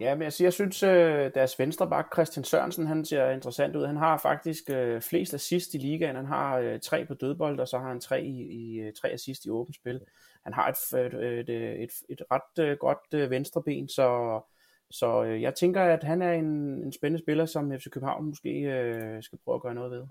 Ja, 0.00 0.14
men 0.14 0.22
jeg, 0.22 0.32
siger, 0.32 0.46
jeg 0.46 0.52
synes, 0.52 0.82
øh, 0.82 1.30
deres 1.34 1.58
venstre 1.58 1.88
bak, 1.90 2.06
Christian 2.12 2.44
Sørensen, 2.44 2.86
han 2.86 3.04
ser 3.04 3.30
interessant 3.30 3.76
ud. 3.76 3.86
Han 3.86 3.96
har 3.96 4.18
faktisk 4.18 4.70
øh, 4.70 5.00
flest 5.00 5.34
assist 5.34 5.74
i 5.74 5.78
ligaen. 5.78 6.16
Han 6.16 6.26
har 6.26 6.58
øh, 6.58 6.80
tre 6.80 7.06
på 7.06 7.14
dødbold, 7.14 7.60
og 7.60 7.68
så 7.68 7.78
har 7.78 7.88
han 7.88 8.00
tre, 8.00 8.22
i, 8.22 8.42
i, 8.42 8.78
øh, 8.80 8.92
tre 8.92 9.08
assist 9.08 9.44
i 9.44 9.50
åbent 9.50 9.76
spil. 9.76 10.00
Han 10.44 10.52
har 10.52 10.68
et, 10.68 11.04
et, 11.04 11.48
et, 11.48 11.82
et, 11.82 11.90
et 12.08 12.22
ret 12.30 12.64
øh, 12.64 12.76
godt 12.76 13.14
øh, 13.14 13.30
venstre 13.30 13.62
ben, 13.62 13.88
så, 13.88 14.40
så 14.90 15.24
øh, 15.24 15.42
jeg 15.42 15.54
tænker, 15.54 15.82
at 15.82 16.04
han 16.04 16.22
er 16.22 16.32
en, 16.32 16.46
en 16.84 16.92
spændende 16.92 17.24
spiller, 17.24 17.46
som 17.46 17.72
FC 17.72 17.90
København 17.90 18.24
måske 18.24 18.50
øh, 18.60 19.22
skal 19.22 19.38
prøve 19.44 19.54
at 19.54 19.62
gøre 19.62 19.74
noget 19.74 19.90
ved. 19.90 20.02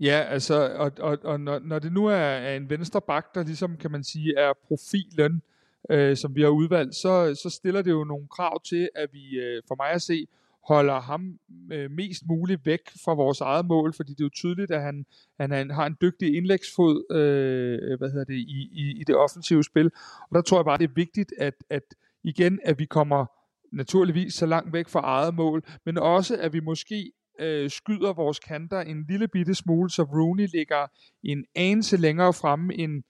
Ja, 0.00 0.26
altså, 0.28 0.74
og, 0.74 0.92
og, 0.98 1.18
og 1.24 1.40
når, 1.40 1.58
når 1.58 1.78
det 1.78 1.92
nu 1.92 2.06
er, 2.06 2.14
er 2.16 2.56
en 2.56 2.70
venstre 2.70 3.00
bak, 3.00 3.34
der 3.34 3.44
ligesom, 3.44 3.76
kan 3.76 3.90
man 3.90 4.04
sige, 4.04 4.38
er 4.38 4.52
profilen, 4.68 5.32
øh, 5.34 5.57
øh, 5.90 6.16
som 6.16 6.36
vi 6.36 6.42
har 6.42 6.48
udvalgt, 6.48 6.94
så, 6.94 7.40
så 7.42 7.50
stiller 7.50 7.82
det 7.82 7.90
jo 7.90 8.04
nogle 8.04 8.28
krav 8.28 8.62
til, 8.62 8.88
at 8.94 9.08
vi, 9.12 9.38
øh, 9.38 9.62
for 9.68 9.74
mig 9.76 9.90
at 9.90 10.02
se, 10.02 10.26
holder 10.68 11.00
ham 11.00 11.38
øh, 11.72 11.90
mest 11.90 12.22
muligt 12.26 12.66
væk 12.66 12.80
fra 13.04 13.14
vores 13.14 13.40
eget 13.40 13.66
mål, 13.66 13.92
fordi 13.94 14.12
det 14.12 14.20
er 14.20 14.24
jo 14.24 14.30
tydeligt, 14.34 14.70
at 14.70 14.82
han, 14.82 15.06
han, 15.40 15.50
han 15.50 15.70
har 15.70 15.86
en 15.86 15.96
dygtig 16.00 16.36
indlægsfod 16.36 17.12
øh, 17.12 17.98
hvad 17.98 18.10
hedder 18.10 18.24
det, 18.24 18.34
i, 18.34 18.68
i, 18.72 19.00
i 19.00 19.04
det 19.06 19.16
offensive 19.16 19.64
spil. 19.64 19.90
Og 20.30 20.34
der 20.34 20.42
tror 20.42 20.58
jeg 20.58 20.64
bare, 20.64 20.78
det 20.78 20.84
er 20.84 20.94
vigtigt, 20.94 21.32
at, 21.38 21.54
at 21.70 21.94
igen, 22.24 22.60
at 22.64 22.78
vi 22.78 22.84
kommer 22.84 23.26
naturligvis 23.72 24.34
så 24.34 24.46
langt 24.46 24.72
væk 24.72 24.88
fra 24.88 25.00
eget 25.00 25.34
mål, 25.34 25.62
men 25.86 25.98
også, 25.98 26.36
at 26.36 26.52
vi 26.52 26.60
måske 26.60 27.12
øh, 27.40 27.70
skyder 27.70 28.12
vores 28.12 28.38
kanter 28.38 28.80
en 28.80 29.06
lille 29.08 29.28
bitte 29.28 29.54
smule, 29.54 29.90
så 29.90 30.02
Rooney 30.02 30.48
ligger 30.54 30.86
en 31.22 31.44
anelse 31.54 31.96
længere 31.96 32.32
fremme 32.32 32.74
end 32.74 33.02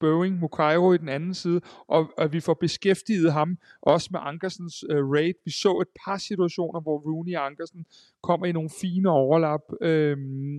Boeing, 0.00 0.38
Mukairo 0.38 0.92
i 0.92 0.98
den 0.98 1.08
anden 1.08 1.34
side, 1.34 1.60
og 1.88 2.10
at 2.18 2.32
vi 2.32 2.40
får 2.40 2.54
beskæftiget 2.54 3.32
ham 3.32 3.58
også 3.82 4.08
med 4.12 4.20
Ankersens 4.22 4.84
øh, 4.90 5.10
raid. 5.10 5.34
Vi 5.44 5.50
så 5.50 5.78
et 5.78 5.88
par 6.04 6.18
situationer, 6.18 6.80
hvor 6.80 6.98
Rooney 6.98 7.36
og 7.36 7.46
Ankersen 7.46 7.86
kommer 8.22 8.46
i 8.46 8.52
nogle 8.52 8.70
fine 8.80 9.10
overlap 9.10 9.60
øh, 9.80 10.16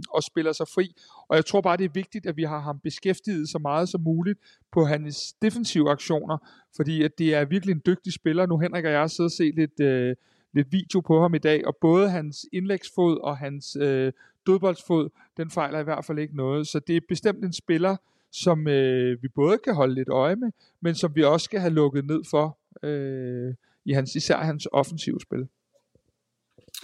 og 0.09 0.23
spiller 0.23 0.51
sig 0.51 0.67
fri, 0.67 0.95
og 1.29 1.35
jeg 1.35 1.45
tror 1.45 1.61
bare, 1.61 1.77
det 1.77 1.85
er 1.85 1.93
vigtigt, 1.93 2.25
at 2.25 2.37
vi 2.37 2.43
har 2.43 2.59
ham 2.59 2.79
beskæftiget 2.83 3.49
så 3.49 3.59
meget 3.59 3.89
som 3.89 4.01
muligt 4.01 4.39
på 4.71 4.85
hans 4.85 5.33
defensive 5.41 5.89
aktioner, 5.89 6.37
fordi 6.75 7.03
at 7.03 7.11
det 7.17 7.35
er 7.35 7.45
virkelig 7.45 7.73
en 7.73 7.81
dygtig 7.85 8.13
spiller. 8.13 8.45
Nu 8.45 8.57
Henrik 8.57 8.85
og 8.85 8.91
jeg 8.91 8.99
har 8.99 9.07
siddet 9.07 9.27
og 9.27 9.31
set 9.31 9.55
lidt, 9.55 9.79
øh, 9.79 10.15
lidt 10.53 10.71
video 10.71 10.99
på 10.99 11.21
ham 11.21 11.35
i 11.35 11.37
dag, 11.37 11.67
og 11.67 11.75
både 11.81 12.09
hans 12.09 12.45
indlægsfod 12.53 13.17
og 13.17 13.37
hans 13.37 13.77
øh, 13.81 14.11
dødboldsfod, 14.47 15.09
den 15.37 15.49
fejler 15.49 15.79
i 15.79 15.83
hvert 15.83 16.05
fald 16.05 16.19
ikke 16.19 16.35
noget, 16.35 16.67
så 16.67 16.79
det 16.79 16.97
er 16.97 17.01
bestemt 17.09 17.45
en 17.45 17.53
spiller, 17.53 17.95
som 18.31 18.67
øh, 18.67 19.23
vi 19.23 19.27
både 19.35 19.57
kan 19.57 19.75
holde 19.75 19.95
lidt 19.95 20.09
øje 20.09 20.35
med, 20.35 20.51
men 20.81 20.95
som 20.95 21.15
vi 21.15 21.23
også 21.23 21.43
skal 21.43 21.59
have 21.59 21.73
lukket 21.73 22.05
ned 22.05 22.21
for 22.29 22.59
øh, 22.83 23.53
i 23.85 23.93
hans, 23.93 24.15
især 24.15 24.37
hans 24.37 24.67
offensive 24.71 25.19
spil. 25.21 25.47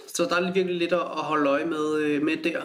Så 0.08 0.24
der 0.30 0.36
er 0.36 0.54
virkelig 0.54 0.78
lidt 0.78 0.94
at 0.94 1.00
holde 1.00 1.50
øje 1.50 1.66
med, 1.66 1.98
øh, 1.98 2.22
med 2.24 2.38
der. 2.44 2.62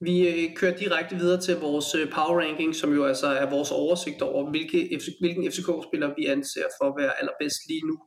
Vi 0.00 0.28
øh, 0.28 0.56
kører 0.56 0.76
direkte 0.76 1.16
videre 1.16 1.40
til 1.40 1.56
vores 1.56 1.94
øh, 1.94 2.12
power 2.12 2.40
ranking, 2.40 2.74
som 2.74 2.94
jo 2.94 3.04
altså 3.04 3.26
er 3.26 3.50
vores 3.50 3.70
oversigt 3.70 4.22
over, 4.22 4.50
hvilke, 4.50 5.00
hvilken 5.20 5.52
FCK-spiller 5.52 6.14
vi 6.18 6.26
anser 6.26 6.62
for 6.80 6.86
at 6.88 6.94
være 7.02 7.20
allerbedst 7.20 7.68
lige 7.68 7.86
nu. 7.86 7.98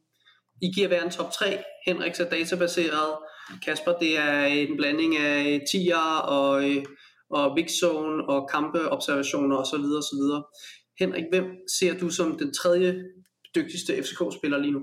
I 0.62 0.68
giver 0.76 0.88
hver 0.88 1.04
en 1.04 1.12
top 1.12 1.32
3. 1.32 1.64
Henrik 1.88 2.20
er 2.20 2.30
databaseret. 2.30 3.18
Kasper, 3.66 3.92
det 3.92 4.18
er 4.18 4.44
en 4.46 4.78
blanding 4.78 5.18
af 5.18 5.62
tier 5.72 6.20
og, 6.38 6.70
øh, 6.70 6.86
og 7.34 7.56
big 7.56 7.70
zone 7.82 8.30
og 8.30 8.50
kampeobservationer 8.50 9.58
osv. 9.58 9.86
osv. 10.02 10.24
Henrik, 11.00 11.24
hvem 11.32 11.46
ser 11.80 11.98
du 11.98 12.10
som 12.10 12.38
den 12.38 12.54
tredje 12.54 13.06
dygtigste 13.56 14.04
FCK-spiller 14.04 14.58
lige 14.58 14.72
nu? 14.72 14.82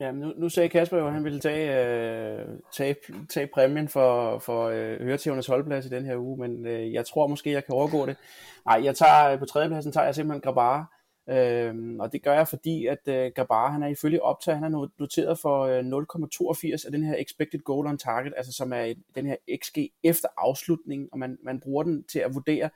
Ja, 0.00 0.12
nu, 0.12 0.32
nu 0.36 0.48
sagde 0.48 0.68
Kasper 0.68 0.98
jo, 0.98 1.06
at 1.06 1.12
han 1.12 1.24
ville 1.24 1.40
tage, 1.40 1.66
øh, 2.40 2.46
tage, 2.72 2.96
tage 3.30 3.48
præmien 3.54 3.88
for, 3.88 4.38
for 4.38 4.68
øh, 4.68 5.00
høretævernes 5.00 5.46
holdplads 5.46 5.86
i 5.86 5.88
den 5.88 6.04
her 6.04 6.16
uge, 6.16 6.38
men 6.38 6.66
øh, 6.66 6.92
jeg 6.92 7.06
tror 7.06 7.26
måske, 7.26 7.50
jeg 7.50 7.64
kan 7.64 7.74
overgå 7.74 8.06
det. 8.06 8.16
Nej, 8.66 8.80
jeg 8.84 8.96
tager 8.96 9.32
øh, 9.32 9.38
på 9.38 9.44
tredjepladsen 9.44 9.92
tager 9.92 10.04
jeg 10.04 10.14
simpelthen 10.14 10.40
Grabara, 10.40 10.84
øh, 11.28 11.74
og 12.00 12.12
det 12.12 12.22
gør 12.22 12.34
jeg, 12.34 12.48
fordi 12.48 12.86
at 12.86 13.08
øh, 13.08 13.32
Gabar, 13.34 13.70
han 13.72 13.82
er 13.82 13.88
ifølge 13.88 14.22
optag, 14.22 14.54
han 14.54 14.64
er 14.64 14.88
noteret 14.98 15.38
for 15.38 15.62
øh, 15.62 15.80
0,82 16.78 16.86
af 16.86 16.92
den 16.92 17.04
her 17.04 17.16
expected 17.18 17.60
goal 17.60 17.86
on 17.86 17.98
target, 17.98 18.34
altså 18.36 18.52
som 18.52 18.72
er 18.72 18.94
den 19.14 19.26
her 19.26 19.36
XG 19.64 19.78
efter 20.02 20.28
afslutning, 20.36 21.08
og 21.12 21.18
man, 21.18 21.38
man 21.44 21.60
bruger 21.60 21.82
den 21.82 22.04
til 22.04 22.18
at 22.18 22.34
vurdere 22.34 22.70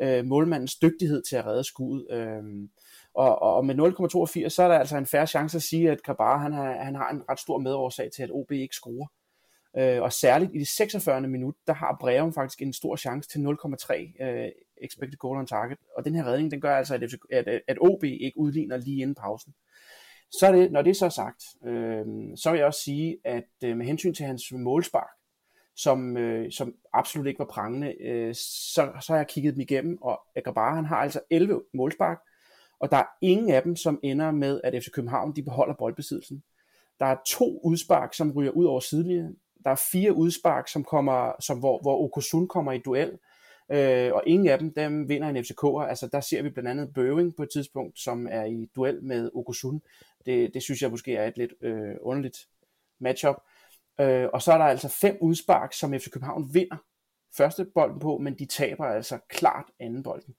øh, 0.00 0.24
målmandens 0.24 0.76
dygtighed 0.76 1.22
til 1.22 1.36
at 1.36 1.46
redde 1.46 1.64
skuddet. 1.64 2.06
Øh, 2.10 2.68
og, 3.14 3.42
og 3.42 3.66
med 3.66 3.74
0,82, 3.74 4.48
så 4.48 4.62
er 4.62 4.68
der 4.68 4.78
altså 4.78 4.96
en 4.96 5.06
færre 5.06 5.26
chance 5.26 5.56
at 5.56 5.62
sige, 5.62 5.90
at 5.90 6.02
Gabar, 6.02 6.38
han 6.38 6.52
har, 6.52 6.72
han 6.72 6.94
har 6.94 7.10
en 7.10 7.22
ret 7.28 7.40
stor 7.40 7.58
medårsag 7.58 8.10
til, 8.12 8.22
at 8.22 8.30
OB 8.30 8.52
ikke 8.52 8.74
scorer. 8.74 9.06
Øh, 9.78 10.02
og 10.02 10.12
særligt 10.12 10.50
i 10.54 10.58
det 10.58 10.68
46. 10.68 11.20
minut, 11.20 11.54
der 11.66 11.72
har 11.72 11.96
Breum 12.00 12.32
faktisk 12.32 12.62
en 12.62 12.72
stor 12.72 12.96
chance 12.96 13.28
til 13.28 13.38
0,3 13.38 14.24
øh, 14.24 14.48
expected 14.82 15.18
goal 15.18 15.38
on 15.38 15.46
target. 15.46 15.78
Og 15.96 16.04
den 16.04 16.14
her 16.14 16.24
redning, 16.24 16.50
den 16.50 16.60
gør 16.60 16.76
altså, 16.76 16.94
at, 16.94 17.46
at, 17.48 17.60
at 17.68 17.78
OB 17.80 18.04
ikke 18.04 18.38
udligner 18.38 18.76
lige 18.76 19.02
inden 19.02 19.14
pausen. 19.14 19.54
Så 20.30 20.46
er 20.46 20.52
det, 20.52 20.72
når 20.72 20.82
det 20.82 20.90
er 20.90 20.94
så 20.94 21.10
sagt, 21.10 21.42
øh, 21.66 22.04
så 22.36 22.50
vil 22.50 22.58
jeg 22.58 22.66
også 22.66 22.80
sige, 22.80 23.18
at 23.24 23.48
øh, 23.64 23.76
med 23.76 23.86
hensyn 23.86 24.14
til 24.14 24.26
hans 24.26 24.52
målspark, 24.52 25.10
som, 25.76 26.16
øh, 26.16 26.52
som 26.52 26.74
absolut 26.92 27.26
ikke 27.26 27.38
var 27.38 27.44
prangende, 27.50 28.02
øh, 28.02 28.34
så, 28.34 28.92
så 29.00 29.12
har 29.12 29.16
jeg 29.16 29.26
kigget 29.26 29.54
dem 29.54 29.60
igennem, 29.60 30.02
og 30.02 30.20
Agrabar, 30.36 30.74
han 30.74 30.84
har 30.84 30.96
altså 30.96 31.20
11 31.30 31.62
målspark, 31.74 32.18
og 32.80 32.90
der 32.90 32.96
er 32.96 33.06
ingen 33.22 33.50
af 33.50 33.62
dem, 33.62 33.76
som 33.76 34.00
ender 34.02 34.30
med, 34.30 34.60
at 34.64 34.82
FC 34.82 34.90
København 34.90 35.36
de 35.36 35.42
beholder 35.42 35.74
boldbesiddelsen. 35.74 36.42
Der 37.00 37.06
er 37.06 37.16
to 37.26 37.60
udspark, 37.64 38.14
som 38.14 38.32
ryger 38.32 38.50
ud 38.50 38.64
over 38.64 38.80
sidelinjen. 38.80 39.36
Der 39.64 39.70
er 39.70 39.88
fire 39.92 40.12
udspark, 40.12 40.68
som 40.68 40.84
kommer, 40.84 41.32
som, 41.40 41.58
hvor, 41.58 41.82
hvor 41.82 42.04
Okosun 42.04 42.48
kommer 42.48 42.72
i 42.72 42.78
duel. 42.78 43.18
Øh, 43.72 44.12
og 44.12 44.22
ingen 44.26 44.48
af 44.48 44.58
dem, 44.58 44.74
dem 44.74 45.08
vinder 45.08 45.28
en 45.28 45.36
FCK'er. 45.36 45.88
Altså 45.88 46.08
der 46.12 46.20
ser 46.20 46.42
vi 46.42 46.50
blandt 46.50 46.70
andet 46.70 46.94
Bøving 46.94 47.36
på 47.36 47.42
et 47.42 47.48
tidspunkt, 47.52 47.98
som 47.98 48.26
er 48.30 48.44
i 48.44 48.68
duel 48.76 49.02
med 49.02 49.30
Okosun. 49.34 49.82
Det, 50.26 50.54
det 50.54 50.62
synes 50.62 50.82
jeg 50.82 50.90
måske 50.90 51.16
er 51.16 51.26
et 51.26 51.38
lidt 51.38 51.52
øh, 51.62 51.94
underligt 52.02 52.38
matchup. 53.00 53.36
Øh, 54.00 54.28
og 54.32 54.42
så 54.42 54.52
er 54.52 54.58
der 54.58 54.64
altså 54.64 54.88
fem 54.88 55.18
udspark, 55.20 55.72
som 55.72 55.92
FC 55.92 56.10
København 56.10 56.54
vinder 56.54 56.76
første 57.36 57.66
bolden 57.74 58.00
på, 58.00 58.18
men 58.18 58.38
de 58.38 58.46
taber 58.46 58.84
altså 58.84 59.18
klart 59.30 59.64
anden 59.80 60.02
bolden. 60.02 60.34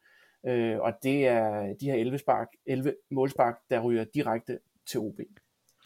Øh, 0.48 0.80
og 0.80 0.94
det 1.04 1.28
er 1.28 1.74
de 1.82 1.86
her 1.86 1.96
11, 1.96 2.18
spark, 2.18 2.48
11 2.66 2.94
målspark, 3.12 3.56
der 3.70 3.80
ryger 3.80 4.06
direkte 4.14 4.60
til 4.90 5.00
OB. 5.00 5.18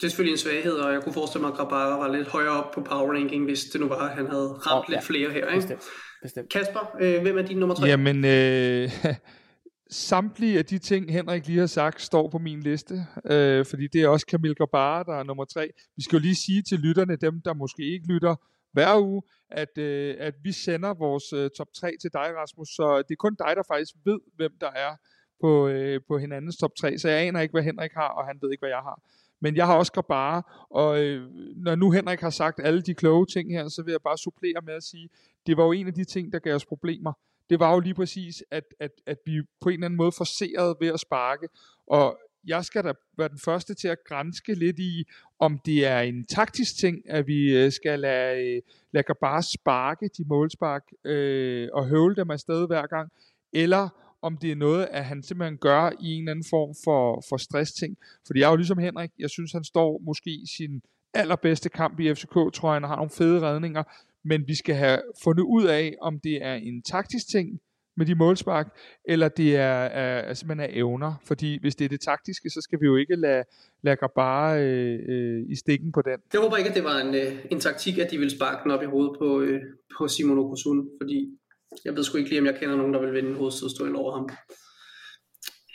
Det 0.00 0.06
er 0.06 0.08
selvfølgelig 0.08 0.32
en 0.32 0.38
svaghed, 0.38 0.72
og 0.72 0.92
jeg 0.92 1.02
kunne 1.02 1.12
forestille 1.12 1.42
mig, 1.42 1.52
at 1.52 1.56
Grabara 1.56 1.98
var 1.98 2.08
lidt 2.08 2.28
højere 2.28 2.64
op 2.64 2.72
på 2.72 2.80
power 2.80 3.12
ranking, 3.12 3.44
hvis 3.44 3.64
det 3.64 3.80
nu 3.80 3.88
var, 3.88 4.08
at 4.08 4.16
han 4.16 4.26
havde 4.26 4.48
ramt 4.52 4.84
oh, 4.84 4.90
lidt 4.90 5.00
ja. 5.02 5.06
flere 5.06 5.30
her. 5.30 5.46
Ikke? 5.46 5.60
Bestemt. 5.60 5.82
Bestemt. 6.24 6.48
Kasper, 6.52 6.96
øh, 7.00 7.22
hvem 7.22 7.38
er 7.38 7.42
din 7.42 7.58
nummer 7.58 7.74
tre? 7.74 7.86
Jamen, 7.86 8.24
øh, 8.24 8.90
samtlige 10.10 10.58
af 10.58 10.64
de 10.64 10.78
ting, 10.78 11.12
Henrik 11.12 11.46
lige 11.46 11.58
har 11.58 11.66
sagt, 11.66 12.02
står 12.02 12.28
på 12.28 12.38
min 12.38 12.60
liste, 12.60 13.06
øh, 13.24 13.66
fordi 13.66 13.86
det 13.92 14.02
er 14.02 14.08
også 14.08 14.26
Camille 14.30 14.54
Grabara, 14.54 15.02
der 15.02 15.14
er 15.14 15.22
nummer 15.22 15.44
tre. 15.44 15.70
Vi 15.96 16.02
skal 16.02 16.16
jo 16.16 16.22
lige 16.22 16.34
sige 16.34 16.62
til 16.62 16.78
lytterne, 16.78 17.16
dem 17.16 17.40
der 17.44 17.54
måske 17.54 17.82
ikke 17.82 18.06
lytter, 18.06 18.34
hver 18.72 19.00
uge, 19.00 19.22
at, 19.50 19.78
øh, 19.78 20.14
at 20.18 20.34
vi 20.42 20.52
sender 20.52 20.94
vores 20.94 21.32
øh, 21.32 21.50
top 21.58 21.68
3 21.76 21.92
til 22.00 22.10
dig, 22.12 22.28
Rasmus. 22.40 22.68
Så 22.68 23.02
det 23.08 23.14
er 23.14 23.24
kun 23.26 23.34
dig, 23.34 23.52
der 23.56 23.62
faktisk 23.72 23.94
ved, 24.04 24.20
hvem 24.36 24.52
der 24.60 24.70
er 24.70 24.92
på, 25.40 25.68
øh, 25.68 26.00
på 26.08 26.18
hinandens 26.18 26.56
top 26.56 26.74
3. 26.80 26.98
Så 26.98 27.08
jeg 27.08 27.18
aner 27.26 27.40
ikke, 27.40 27.52
hvad 27.52 27.62
Henrik 27.62 27.92
har, 27.92 28.08
og 28.08 28.26
han 28.26 28.38
ved 28.42 28.50
ikke, 28.50 28.62
hvad 28.62 28.74
jeg 28.78 28.84
har. 28.88 28.98
Men 29.44 29.56
jeg 29.56 29.66
har 29.66 29.76
også 29.76 30.02
bare, 30.08 30.42
og 30.70 31.04
øh, 31.04 31.30
når 31.56 31.74
nu 31.74 31.90
Henrik 31.90 32.20
har 32.20 32.30
sagt 32.30 32.60
alle 32.62 32.82
de 32.82 32.94
kloge 32.94 33.26
ting 33.26 33.50
her, 33.52 33.68
så 33.68 33.82
vil 33.82 33.92
jeg 33.92 34.00
bare 34.02 34.18
supplere 34.18 34.60
med 34.66 34.74
at 34.74 34.82
sige, 34.82 35.08
det 35.46 35.56
var 35.56 35.64
jo 35.64 35.72
en 35.72 35.86
af 35.86 35.94
de 35.94 36.04
ting, 36.04 36.32
der 36.32 36.38
gav 36.38 36.54
os 36.54 36.66
problemer. 36.66 37.12
Det 37.50 37.60
var 37.60 37.72
jo 37.72 37.80
lige 37.80 37.94
præcis, 37.94 38.44
at, 38.50 38.64
at, 38.80 38.90
at 39.06 39.18
vi 39.26 39.42
på 39.60 39.68
en 39.68 39.72
eller 39.72 39.84
anden 39.86 39.96
måde 39.96 40.12
forserede 40.12 40.76
ved 40.80 40.88
at 40.88 41.00
sparke. 41.00 41.48
Og 41.86 42.18
jeg 42.46 42.64
skal 42.64 42.84
da 42.84 42.92
være 43.18 43.28
den 43.28 43.38
første 43.38 43.74
til 43.74 43.88
at 43.88 43.98
grænske 44.08 44.54
lidt 44.54 44.78
i, 44.78 45.04
om 45.38 45.58
det 45.66 45.86
er 45.86 46.00
en 46.00 46.26
taktisk 46.26 46.78
ting, 46.78 47.10
at 47.10 47.26
vi 47.26 47.56
øh, 47.56 47.72
skal 47.72 48.00
lade, 48.00 48.56
øh, 48.56 48.62
lade 48.92 49.14
bare 49.20 49.42
sparke 49.42 50.10
de 50.18 50.24
målspark 50.26 50.82
øh, 51.04 51.68
og 51.72 51.86
høvle 51.86 52.16
dem 52.16 52.30
afsted 52.30 52.66
hver 52.66 52.86
gang, 52.86 53.10
eller 53.52 54.03
om 54.24 54.36
det 54.36 54.50
er 54.50 54.56
noget, 54.56 54.88
at 54.90 55.04
han 55.04 55.22
simpelthen 55.22 55.58
gør 55.58 55.90
i 56.00 56.12
en 56.14 56.22
eller 56.22 56.30
anden 56.30 56.44
form 56.50 56.74
for, 56.84 57.24
for 57.28 57.36
stress-ting. 57.36 57.96
Fordi 58.26 58.40
jeg 58.40 58.46
er 58.46 58.50
jo 58.50 58.56
ligesom 58.56 58.78
Henrik, 58.78 59.10
jeg 59.18 59.30
synes, 59.30 59.52
han 59.52 59.64
står 59.64 60.00
måske 60.04 60.30
i 60.30 60.46
sin 60.56 60.82
allerbedste 61.14 61.68
kamp 61.68 62.00
i 62.00 62.14
FCK, 62.14 62.34
tror 62.34 62.68
jeg, 62.68 62.74
han 62.74 62.88
har 62.88 62.96
nogle 62.96 63.10
fede 63.10 63.40
redninger, 63.40 63.82
men 64.24 64.48
vi 64.48 64.54
skal 64.54 64.74
have 64.74 65.00
fundet 65.24 65.42
ud 65.42 65.64
af, 65.64 65.96
om 66.00 66.20
det 66.20 66.44
er 66.44 66.54
en 66.54 66.82
taktisk 66.82 67.28
ting, 67.28 67.60
med 67.96 68.06
de 68.06 68.14
målspark, 68.14 68.76
eller 69.04 69.28
det 69.28 69.56
er, 69.56 69.84
er, 70.02 70.18
er 70.18 70.34
simpelthen 70.34 70.70
er 70.70 70.78
evner. 70.78 71.14
Fordi 71.24 71.58
hvis 71.60 71.76
det 71.76 71.84
er 71.84 71.88
det 71.88 72.00
taktiske, 72.00 72.50
så 72.50 72.60
skal 72.60 72.80
vi 72.80 72.86
jo 72.86 72.96
ikke 72.96 73.16
lade, 73.16 73.44
lade 73.82 73.96
bare 74.16 74.62
øh, 74.62 74.98
øh, 75.08 75.42
i 75.48 75.56
stikken 75.56 75.92
på 75.92 76.02
den. 76.02 76.18
Jeg 76.32 76.40
håber 76.40 76.56
ikke, 76.56 76.70
at 76.70 76.76
det 76.76 76.84
var 76.84 76.98
en, 76.98 77.14
øh, 77.14 77.44
en 77.50 77.60
taktik, 77.60 77.98
at 77.98 78.10
de 78.10 78.18
ville 78.18 78.36
sparke 78.36 78.60
den 78.64 78.70
op 78.70 78.82
i 78.82 78.86
hovedet 78.86 79.16
på, 79.18 79.40
øh, 79.40 79.62
på 79.98 80.08
Simon 80.08 80.38
Okosun, 80.38 80.88
fordi 81.00 81.38
jeg 81.84 81.96
ved 81.96 82.04
sgu 82.04 82.18
ikke 82.18 82.30
lige, 82.30 82.40
om 82.40 82.46
jeg 82.46 82.56
kender 82.60 82.76
nogen, 82.76 82.94
der 82.94 83.00
vil 83.00 83.12
vinde 83.12 83.28
en 83.28 83.36
hovedstødstøjl 83.36 83.96
over 83.96 84.12
ham. 84.12 84.28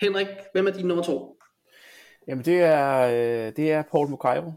Henrik, 0.01 0.27
hvem 0.53 0.67
er 0.67 0.71
din 0.71 0.85
nummer 0.85 1.03
to? 1.03 1.39
Jamen 2.27 2.45
det 2.45 2.59
er, 2.59 2.99
øh, 2.99 3.53
det 3.55 3.71
er 3.71 3.83
Paul 3.91 4.09
Mukairo. 4.09 4.51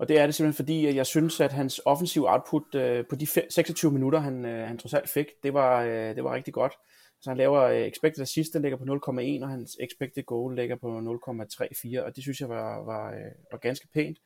Og 0.00 0.08
det 0.08 0.18
er 0.18 0.26
det 0.26 0.34
simpelthen 0.34 0.64
fordi, 0.64 0.86
at 0.86 0.94
jeg 0.94 1.06
synes, 1.06 1.40
at 1.40 1.52
hans 1.52 1.80
offensive 1.84 2.30
output 2.30 2.74
øh, 2.74 3.04
på 3.10 3.16
de 3.16 3.26
26 3.26 3.92
minutter, 3.92 4.18
han, 4.18 4.44
øh, 4.44 4.68
han 4.68 4.78
trods 4.78 4.94
alt 4.94 5.08
fik, 5.08 5.26
det 5.42 5.54
var, 5.54 5.82
øh, 5.82 6.16
det 6.16 6.24
var 6.24 6.34
rigtig 6.34 6.54
godt. 6.54 6.72
Så 7.20 7.30
han 7.30 7.36
laver 7.36 7.62
øh, 7.62 7.80
expected 7.80 8.22
assist, 8.22 8.52
den 8.52 8.62
ligger 8.62 8.78
på 8.78 8.84
0,1, 8.84 9.42
og 9.42 9.48
hans 9.48 9.76
expected 9.80 10.22
goal 10.22 10.56
ligger 10.56 10.76
på 10.76 10.98
0,34, 10.98 12.04
og 12.04 12.16
det 12.16 12.24
synes 12.24 12.40
jeg 12.40 12.48
var, 12.48 12.84
var, 12.84 13.10
øh, 13.10 13.32
var 13.52 13.58
ganske 13.58 13.88
pænt. 13.94 14.18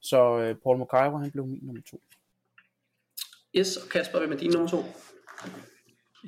Så 0.00 0.38
øh, 0.38 0.56
Paul 0.62 0.78
Mokairo, 0.78 1.16
han 1.16 1.30
blev 1.30 1.46
min 1.46 1.60
nummer 1.62 1.82
to. 1.90 2.02
Yes, 3.56 3.76
og 3.76 3.88
Kasper, 3.88 4.18
hvem 4.18 4.32
er 4.32 4.36
din 4.36 4.50
nummer 4.50 4.68
to? 4.68 4.78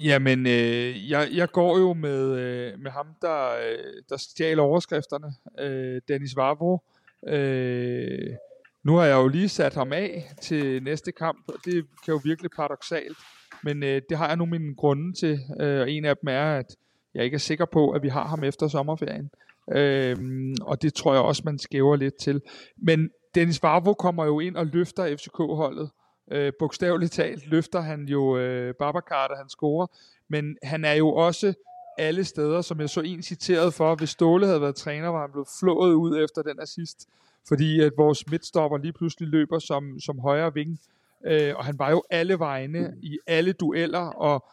Jamen, 0.00 0.46
øh, 0.46 1.10
jeg, 1.10 1.28
jeg 1.32 1.48
går 1.48 1.78
jo 1.78 1.92
med, 1.92 2.38
øh, 2.38 2.80
med 2.80 2.90
ham, 2.90 3.06
der, 3.22 3.48
øh, 3.48 4.02
der 4.08 4.16
stjal 4.16 4.58
overskrifterne, 4.58 5.34
øh, 5.60 6.00
Dennis 6.08 6.36
Vavro. 6.36 6.82
Øh, 7.26 8.36
nu 8.82 8.96
har 8.96 9.04
jeg 9.04 9.14
jo 9.14 9.28
lige 9.28 9.48
sat 9.48 9.74
ham 9.74 9.92
af 9.92 10.30
til 10.42 10.82
næste 10.82 11.12
kamp, 11.12 11.44
og 11.48 11.54
det 11.64 11.86
kan 12.04 12.14
jo 12.14 12.20
virkelig 12.24 12.50
paradoxalt. 12.56 13.16
Men 13.62 13.82
øh, 13.82 14.02
det 14.08 14.18
har 14.18 14.28
jeg 14.28 14.36
nu 14.36 14.46
mine 14.46 14.74
grunde 14.74 15.12
til, 15.12 15.40
øh, 15.60 15.80
og 15.80 15.90
en 15.90 16.04
af 16.04 16.16
dem 16.16 16.28
er, 16.28 16.58
at 16.58 16.76
jeg 17.14 17.24
ikke 17.24 17.34
er 17.34 17.38
sikker 17.38 17.64
på, 17.64 17.90
at 17.90 18.02
vi 18.02 18.08
har 18.08 18.26
ham 18.26 18.44
efter 18.44 18.68
sommerferien. 18.68 19.30
Øh, 19.72 20.16
og 20.62 20.82
det 20.82 20.94
tror 20.94 21.14
jeg 21.14 21.22
også, 21.22 21.42
man 21.44 21.58
skæver 21.58 21.96
lidt 21.96 22.16
til. 22.16 22.40
Men 22.76 23.10
Dennis 23.34 23.62
Varvo 23.62 23.92
kommer 23.94 24.24
jo 24.24 24.40
ind 24.40 24.56
og 24.56 24.66
løfter 24.66 25.16
FCK-holdet. 25.16 25.90
Øh, 26.32 26.52
bogstaveligt 26.58 27.12
talt 27.12 27.46
løfter 27.46 27.80
han 27.80 28.08
jo 28.08 28.38
øh, 28.38 28.74
Babacar, 28.74 29.28
da 29.28 29.34
han 29.34 29.48
scorer. 29.48 29.86
Men 30.28 30.56
han 30.62 30.84
er 30.84 30.92
jo 30.92 31.08
også 31.08 31.54
alle 31.98 32.24
steder, 32.24 32.60
som 32.60 32.80
jeg 32.80 32.90
så 32.90 33.00
en 33.00 33.22
citeret 33.22 33.74
for, 33.74 33.94
hvis 33.94 34.10
Ståle 34.10 34.46
havde 34.46 34.60
været 34.60 34.76
træner, 34.76 35.08
var 35.08 35.20
han 35.20 35.30
blevet 35.32 35.48
flået 35.60 35.94
ud 35.94 36.24
efter 36.24 36.42
den 36.42 36.60
assist 36.60 37.08
fordi 37.48 37.80
at 37.80 37.92
vores 37.96 38.30
midtstopper 38.30 38.78
lige 38.78 38.92
pludselig 38.92 39.28
løber 39.28 39.58
som, 39.58 40.00
som 40.00 40.18
højre 40.18 40.54
ving, 40.54 40.80
øh, 41.26 41.56
og 41.56 41.64
han 41.64 41.78
var 41.78 41.90
jo 41.90 42.02
alle 42.10 42.38
vegne 42.38 42.94
i 43.02 43.18
alle 43.26 43.52
dueller, 43.52 43.98
og 43.98 44.44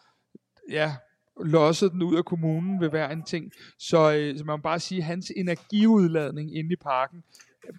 ja, 0.70 0.94
lossede 1.40 1.90
den 1.90 2.02
ud 2.02 2.16
af 2.16 2.24
kommunen 2.24 2.80
ved 2.80 2.88
hver 2.88 3.08
en 3.08 3.22
ting. 3.22 3.52
Så, 3.78 4.12
øh, 4.12 4.38
så 4.38 4.44
man 4.44 4.52
må 4.52 4.62
bare 4.62 4.80
sige, 4.80 4.98
at 4.98 5.04
hans 5.04 5.32
energiudladning 5.36 6.56
inde 6.56 6.72
i 6.72 6.76
parken 6.76 7.24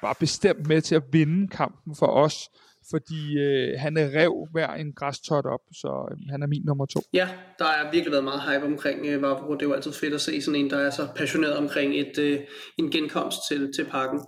var 0.01 0.17
bestemt 0.19 0.67
med 0.67 0.81
til 0.81 0.95
at 0.95 1.03
vinde 1.11 1.47
kampen 1.47 1.95
for 1.95 2.07
os, 2.07 2.49
fordi 2.89 3.39
øh, 3.39 3.79
han 3.79 3.97
er 3.97 4.07
rev 4.19 4.47
hver 4.51 4.73
en 4.73 4.93
græstot 4.93 5.45
op, 5.45 5.61
så 5.71 6.07
øh, 6.11 6.17
han 6.29 6.43
er 6.43 6.47
min 6.47 6.61
nummer 6.65 6.85
to. 6.85 7.01
Ja, 7.13 7.29
der 7.59 7.65
har 7.65 7.91
virkelig 7.91 8.11
været 8.11 8.23
meget 8.23 8.41
hype 8.41 8.65
omkring 8.65 9.05
øh, 9.05 9.21
Vavro. 9.21 9.53
Det 9.53 9.61
er 9.61 9.65
jo 9.65 9.73
altid 9.73 9.93
fedt 9.93 10.13
at 10.13 10.21
se 10.21 10.41
sådan 10.41 10.59
en, 10.59 10.69
der 10.69 10.77
er 10.77 10.89
så 10.89 11.07
passioneret 11.15 11.57
omkring 11.57 11.95
et, 11.95 12.17
øh, 12.17 12.39
en 12.77 12.91
genkomst 12.91 13.37
til, 13.49 13.73
til 13.73 13.85
parken. 13.85 14.21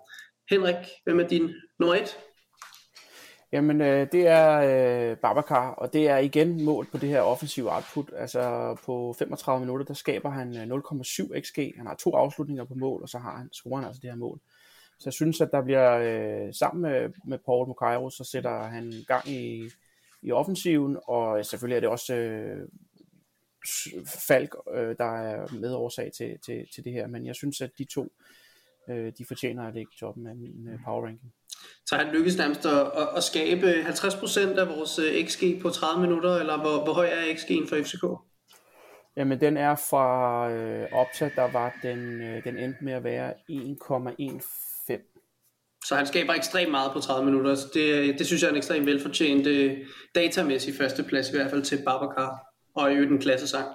Henrik, 0.50 0.76
hvem 1.04 1.20
er 1.20 1.28
din 1.28 1.50
nummer 1.80 1.96
et? 1.96 2.18
Jamen, 3.52 3.82
øh, 3.82 4.08
det 4.12 4.28
er 4.28 4.60
øh, 5.12 5.18
Babacar, 5.18 5.72
og 5.72 5.94
det 5.94 6.08
er 6.10 6.18
igen 6.18 6.66
mål 6.66 6.86
på 6.92 6.98
det 6.98 7.10
her 7.10 7.22
offensive 7.22 7.76
output. 7.76 8.12
Altså 8.18 8.76
på 8.86 9.16
35 9.20 9.60
minutter, 9.60 9.86
der 9.86 9.94
skaber 9.94 10.30
han 10.30 10.54
0,7 10.54 11.42
xg. 11.42 11.74
Han 11.78 11.88
har 11.88 11.96
to 11.96 12.16
afslutninger 12.16 12.64
på 12.64 12.74
mål, 12.76 13.02
og 13.02 13.10
så 13.10 13.18
har 13.18 13.38
han, 13.38 13.50
scorer 13.54 13.76
han 13.76 13.86
altså 13.86 14.00
det 14.02 14.10
her 14.10 14.18
mål. 14.18 14.40
Så 15.00 15.04
jeg 15.06 15.14
synes, 15.14 15.42
at 15.42 15.50
der 15.52 15.64
bliver 15.64 15.98
øh, 15.98 16.54
sammen 16.54 16.82
med, 16.82 17.10
med 17.28 17.38
Paul 17.46 17.68
Mukairo, 17.68 18.10
så 18.10 18.24
sætter 18.24 18.64
han 18.64 18.94
gang 19.08 19.28
i, 19.28 19.70
i 20.22 20.32
offensiven, 20.32 20.98
og 21.08 21.46
selvfølgelig 21.46 21.76
er 21.76 21.80
det 21.80 21.90
også 21.90 22.16
øh, 22.16 22.68
Falk, 24.28 24.56
øh, 24.74 24.96
der 24.98 25.18
er 25.18 25.54
medårsag 25.54 26.12
til, 26.18 26.38
til, 26.46 26.68
til 26.76 26.84
det 26.84 26.94
her, 26.94 27.08
men 27.08 27.26
jeg 27.26 27.36
synes, 27.36 27.62
at 27.62 27.72
de 27.78 27.84
to, 27.84 28.12
øh, 28.90 29.14
de 29.18 29.26
fortjener 29.26 29.68
at 29.68 29.74
ligge 29.74 29.92
toppen 30.00 30.28
af 30.28 30.36
min 30.36 30.68
øh, 30.74 30.80
power 30.86 31.06
ranking. 31.06 31.34
Så 31.86 31.96
han 31.96 32.14
lykkes 32.14 32.38
nærmest 32.38 32.66
at, 32.66 32.92
at 33.18 33.24
skabe 33.24 33.74
50% 33.74 34.60
af 34.60 34.68
vores 34.70 35.00
øh, 35.00 35.28
XG 35.28 35.62
på 35.62 35.70
30 35.70 36.02
minutter, 36.02 36.36
eller 36.36 36.58
hvor, 36.58 36.84
hvor 36.84 36.94
høj 36.94 37.08
er 37.08 37.34
XG'en 37.34 37.70
for 37.70 37.84
FCK? 37.84 38.04
Jamen 39.18 39.42
den 39.42 39.58
er 39.58 39.76
fra 39.76 40.50
øh, 40.52 40.88
Opta, 40.92 41.30
der 41.36 41.52
var 41.52 41.80
den, 41.84 42.22
øh, 42.22 42.44
den 42.44 42.58
endte 42.58 42.84
med 42.84 42.94
at 42.94 43.04
være 43.04 43.34
1,15. 43.50 44.77
Så 45.88 45.96
han 45.96 46.08
skaber 46.08 46.34
ekstremt 46.34 46.72
meget 46.72 46.92
på 46.92 47.00
30 47.00 47.26
minutter. 47.26 47.56
Det, 47.74 48.20
det 48.20 48.26
synes 48.26 48.42
jeg 48.42 48.48
er 48.48 48.52
en 48.52 48.58
ekstremt 48.58 48.86
velfortjent 48.86 49.48
øh, 49.48 49.78
datamæssig 50.16 50.74
førsteplads, 50.74 51.30
i 51.30 51.36
hvert 51.36 51.50
fald 51.50 51.64
til 51.64 51.78
Babacar, 51.86 52.40
og 52.76 52.92
i 52.92 52.94
øvrigt 52.94 53.12
en 53.12 53.22
klassesang. 53.22 53.68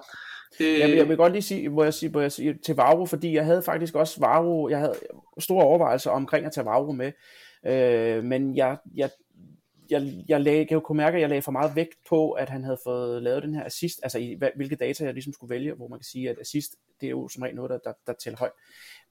Øh... 0.59 0.79
Jamen, 0.79 0.97
jeg 0.97 1.09
vil 1.09 1.17
godt 1.17 1.31
lige 1.31 1.41
sige, 1.41 1.69
hvor 1.69 1.83
jeg, 1.83 1.93
sige, 1.93 2.09
hvor 2.09 2.21
jeg 2.21 2.31
sige 2.31 2.57
til 2.65 2.75
Vavro, 2.75 3.05
fordi 3.05 3.35
jeg 3.35 3.45
havde 3.45 3.61
faktisk 3.61 3.95
også 3.95 4.19
Vavro, 4.19 4.69
jeg 4.69 4.79
havde 4.79 4.95
store 5.39 5.63
overvejelser 5.63 6.11
omkring 6.11 6.45
at 6.45 6.51
tage 6.51 6.65
Vavro 6.65 6.91
med, 6.91 7.11
øh, 7.65 8.23
men 8.23 8.57
jeg, 8.57 8.77
jeg, 8.95 9.09
jeg, 9.89 10.13
jeg, 10.29 10.41
lagde, 10.41 10.67
jeg 10.69 10.81
kunne 10.81 10.97
mærke, 10.97 11.15
at 11.15 11.21
jeg 11.21 11.29
lagde 11.29 11.41
for 11.41 11.51
meget 11.51 11.75
vægt 11.75 11.95
på, 12.09 12.31
at 12.31 12.49
han 12.49 12.63
havde 12.63 12.77
fået 12.83 13.23
lavet 13.23 13.43
den 13.43 13.55
her 13.55 13.65
assist, 13.65 13.99
altså 14.03 14.19
i 14.19 14.39
hvilke 14.55 14.75
data 14.75 15.05
jeg 15.05 15.13
ligesom 15.13 15.33
skulle 15.33 15.55
vælge, 15.55 15.73
hvor 15.73 15.87
man 15.87 15.99
kan 15.99 16.05
sige, 16.05 16.29
at 16.29 16.39
assist, 16.41 16.75
det 17.01 17.07
er 17.07 17.11
jo 17.11 17.27
som 17.27 17.43
regel 17.43 17.55
noget, 17.55 17.69
der, 17.69 17.77
der, 17.77 17.93
der 18.07 18.13
tæller 18.13 18.37
højt. 18.37 18.51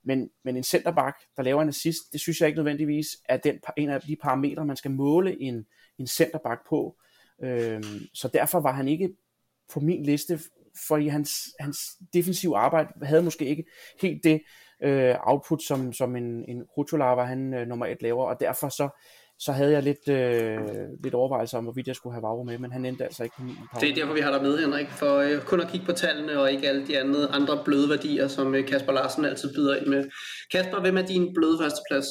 Men, 0.03 0.29
men 0.43 0.57
en 0.57 0.63
centerback, 0.63 1.17
der 1.37 1.43
laver 1.43 1.61
en 1.61 1.69
assist, 1.69 2.13
det 2.13 2.21
synes 2.21 2.41
jeg 2.41 2.47
ikke 2.47 2.57
nødvendigvis 2.57 3.07
er 3.29 3.37
den, 3.37 3.59
en 3.77 3.89
af 3.89 4.01
de 4.01 4.15
parametre, 4.15 4.65
man 4.65 4.75
skal 4.75 4.91
måle 4.91 5.41
en, 5.41 5.65
en 5.97 6.07
centerback 6.07 6.61
på. 6.69 6.97
Øhm, 7.43 7.99
så 8.13 8.27
derfor 8.33 8.59
var 8.59 8.71
han 8.71 8.87
ikke 8.87 9.09
på 9.73 9.79
min 9.79 10.03
liste 10.03 10.39
fordi 10.87 11.07
hans, 11.07 11.55
hans 11.59 11.79
defensive 12.13 12.57
arbejde 12.57 13.05
havde 13.05 13.23
måske 13.23 13.45
ikke 13.45 13.65
helt 14.01 14.23
det 14.23 14.41
øh, 14.83 15.15
output, 15.19 15.63
som, 15.63 15.93
som 15.93 16.15
en, 16.15 16.45
en 16.49 16.63
Rutulava, 16.63 17.23
han 17.23 17.53
øh, 17.53 17.67
nummer 17.67 17.85
et 17.85 18.01
laver, 18.01 18.25
og 18.25 18.39
derfor 18.39 18.69
så, 18.69 18.89
så 19.39 19.51
havde 19.51 19.71
jeg 19.71 19.83
lidt, 19.83 20.09
øh, 20.09 20.59
lidt 21.03 21.13
overvejelser 21.13 21.57
om, 21.57 21.63
hvorvidt 21.63 21.87
jeg 21.87 21.95
skulle 21.95 22.13
have 22.13 22.23
Vavro 22.23 22.43
med, 22.43 22.57
men 22.57 22.71
han 22.71 22.85
endte 22.85 23.03
altså 23.03 23.23
ikke 23.23 23.35
på 23.35 23.43
min 23.43 23.55
power. 23.55 23.79
Det 23.79 23.89
er 23.89 23.95
derfor, 23.95 24.13
vi 24.13 24.19
har 24.19 24.31
dig 24.31 24.41
med, 24.41 24.59
Henrik, 24.59 24.89
for 24.89 25.17
øh, 25.17 25.41
kun 25.41 25.61
at 25.61 25.67
kigge 25.71 25.85
på 25.85 25.91
tallene, 25.91 26.39
og 26.39 26.51
ikke 26.51 26.67
alle 26.69 26.87
de 26.87 26.99
andre, 26.99 27.27
andre 27.27 27.61
bløde 27.65 27.89
værdier, 27.89 28.27
som 28.27 28.55
øh, 28.55 28.67
Kasper 28.67 28.91
Larsen 28.91 29.25
altid 29.25 29.53
byder 29.55 29.75
ind 29.75 29.87
med. 29.87 30.09
Kasper, 30.51 30.81
hvem 30.81 30.97
er 30.97 31.01
din 31.01 31.33
bløde 31.33 31.57
førsteplads? 31.61 32.05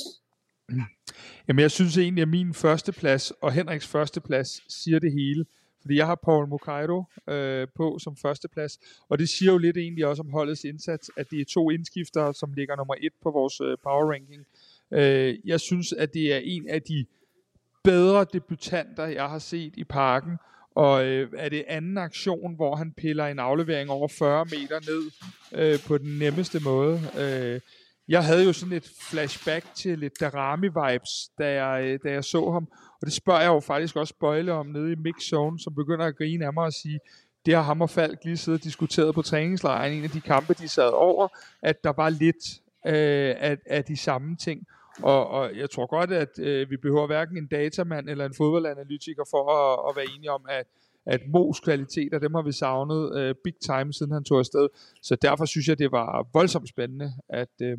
Jamen, 1.49 1.61
jeg 1.61 1.71
synes 1.71 1.99
egentlig, 1.99 2.23
at 2.23 2.29
min 2.29 2.55
førsteplads 2.55 3.31
og 3.31 3.53
Henriks 3.53 3.87
førsteplads 3.87 4.83
siger 4.83 4.99
det 4.99 5.13
hele. 5.13 5.45
Fordi 5.81 5.97
jeg 5.97 6.07
har 6.07 6.15
Paul 6.25 6.49
Mokairo 6.49 7.05
øh, 7.29 7.69
på 7.77 7.99
som 7.99 8.17
førsteplads, 8.17 8.79
og 9.09 9.19
det 9.19 9.29
siger 9.29 9.53
jo 9.53 9.59
lidt 9.59 9.77
egentlig 9.77 10.07
også 10.07 10.23
om 10.23 10.31
holdets 10.31 10.65
indsats, 10.65 11.11
at 11.17 11.31
det 11.31 11.41
er 11.41 11.45
to 11.45 11.71
indskifter, 11.71 12.33
som 12.33 12.53
ligger 12.53 12.77
nummer 12.77 12.95
et 13.01 13.13
på 13.23 13.31
vores 13.31 13.61
øh, 13.61 13.77
power 13.83 14.13
ranking. 14.13 14.41
Øh, 14.41 14.72
Øh, 14.93 15.35
jeg 15.45 15.61
synes, 15.61 15.93
at 15.93 16.15
det 16.15 16.35
er 16.35 16.41
en 16.45 16.69
af 16.69 16.83
de 16.83 17.07
bedre 17.85 18.27
debutanter, 18.33 19.07
jeg 19.07 19.29
har 19.29 19.39
set 19.39 19.73
i 19.77 19.85
parken, 19.85 20.39
og 20.75 21.07
øh, 21.07 21.31
er 21.37 21.49
det 21.49 21.65
anden 21.69 21.99
aktion, 21.99 22.57
hvor 22.57 22.77
han 22.77 22.93
piller 22.93 23.27
en 23.27 23.39
aflevering 23.39 23.91
over 23.91 24.09
40 24.09 24.45
meter 24.45 24.81
ned 24.81 25.11
øh, 25.53 25.79
på 25.87 25.99
den 25.99 26.19
nemmeste 26.19 26.61
måde. 26.61 27.01
Øh, 27.19 27.61
jeg 28.09 28.25
havde 28.25 28.45
jo 28.45 28.53
sådan 28.53 28.77
et 28.77 28.93
flashback 29.11 29.75
til 29.75 29.99
lidt 29.99 30.23
Darami-vibes, 30.23 31.31
da 31.39 31.65
jeg, 31.65 31.85
øh, 31.85 31.99
da 32.05 32.11
jeg 32.11 32.25
så 32.25 32.51
ham, 32.51 32.69
og 32.73 33.07
det 33.07 33.13
spørger 33.13 33.41
jeg 33.41 33.49
jo 33.49 33.61
faktisk 33.61 33.97
også 33.97 34.15
Bøjle 34.21 34.53
om 34.53 34.67
nede 34.67 34.93
i 34.93 34.97
Mix 34.97 35.23
Zone, 35.23 35.61
som 35.61 35.75
begynder 35.75 36.07
at 36.07 36.17
grine 36.17 36.47
af 36.47 36.53
mig 36.53 36.65
og 36.65 36.73
sige, 36.73 36.99
det 37.47 37.55
har 37.55 37.63
ham 37.63 37.81
og 37.81 37.91
Falk 37.91 38.19
lige 38.25 38.37
siddet 38.37 38.61
og 38.61 38.65
diskuteret 38.65 39.15
på 39.15 39.23
træningslejren, 39.23 39.93
en 39.93 40.05
af 40.05 40.11
de 40.11 40.21
kampe, 40.21 40.55
de 40.55 40.69
sad 40.69 40.91
over, 40.93 41.29
at 41.63 41.85
der 41.85 41.93
var 41.93 42.09
lidt 42.09 42.61
øh, 42.87 43.35
af, 43.39 43.59
af 43.67 43.85
de 43.85 43.97
samme 43.97 44.37
ting. 44.37 44.67
Og, 44.99 45.29
og 45.29 45.57
jeg 45.57 45.71
tror 45.71 45.87
godt, 45.87 46.13
at 46.13 46.39
øh, 46.39 46.71
vi 46.71 46.77
behøver 46.77 47.07
hverken 47.07 47.37
en 47.37 47.47
datamand 47.47 48.09
eller 48.09 48.27
en 48.27 48.35
fodboldanalytiker 48.35 49.23
for 49.31 49.51
at, 49.51 49.91
at 49.91 49.97
være 49.97 50.17
enige 50.17 50.31
om, 50.31 50.47
at, 50.49 50.67
at 51.07 51.21
Mos 51.29 51.61
kvaliteter, 51.61 52.19
dem 52.19 52.35
har 52.35 52.43
vi 52.43 52.53
savnet 52.53 53.19
øh, 53.19 53.35
big 53.45 53.55
time, 53.65 53.93
siden 53.93 54.13
han 54.13 54.25
tog 54.25 54.39
afsted. 54.39 54.69
Så 55.03 55.17
derfor 55.17 55.45
synes 55.45 55.69
jeg, 55.69 55.79
det 55.79 55.93
var 55.93 56.27
voldsomt 56.33 56.69
spændende, 56.69 57.13
at, 57.29 57.53
øh, 57.63 57.79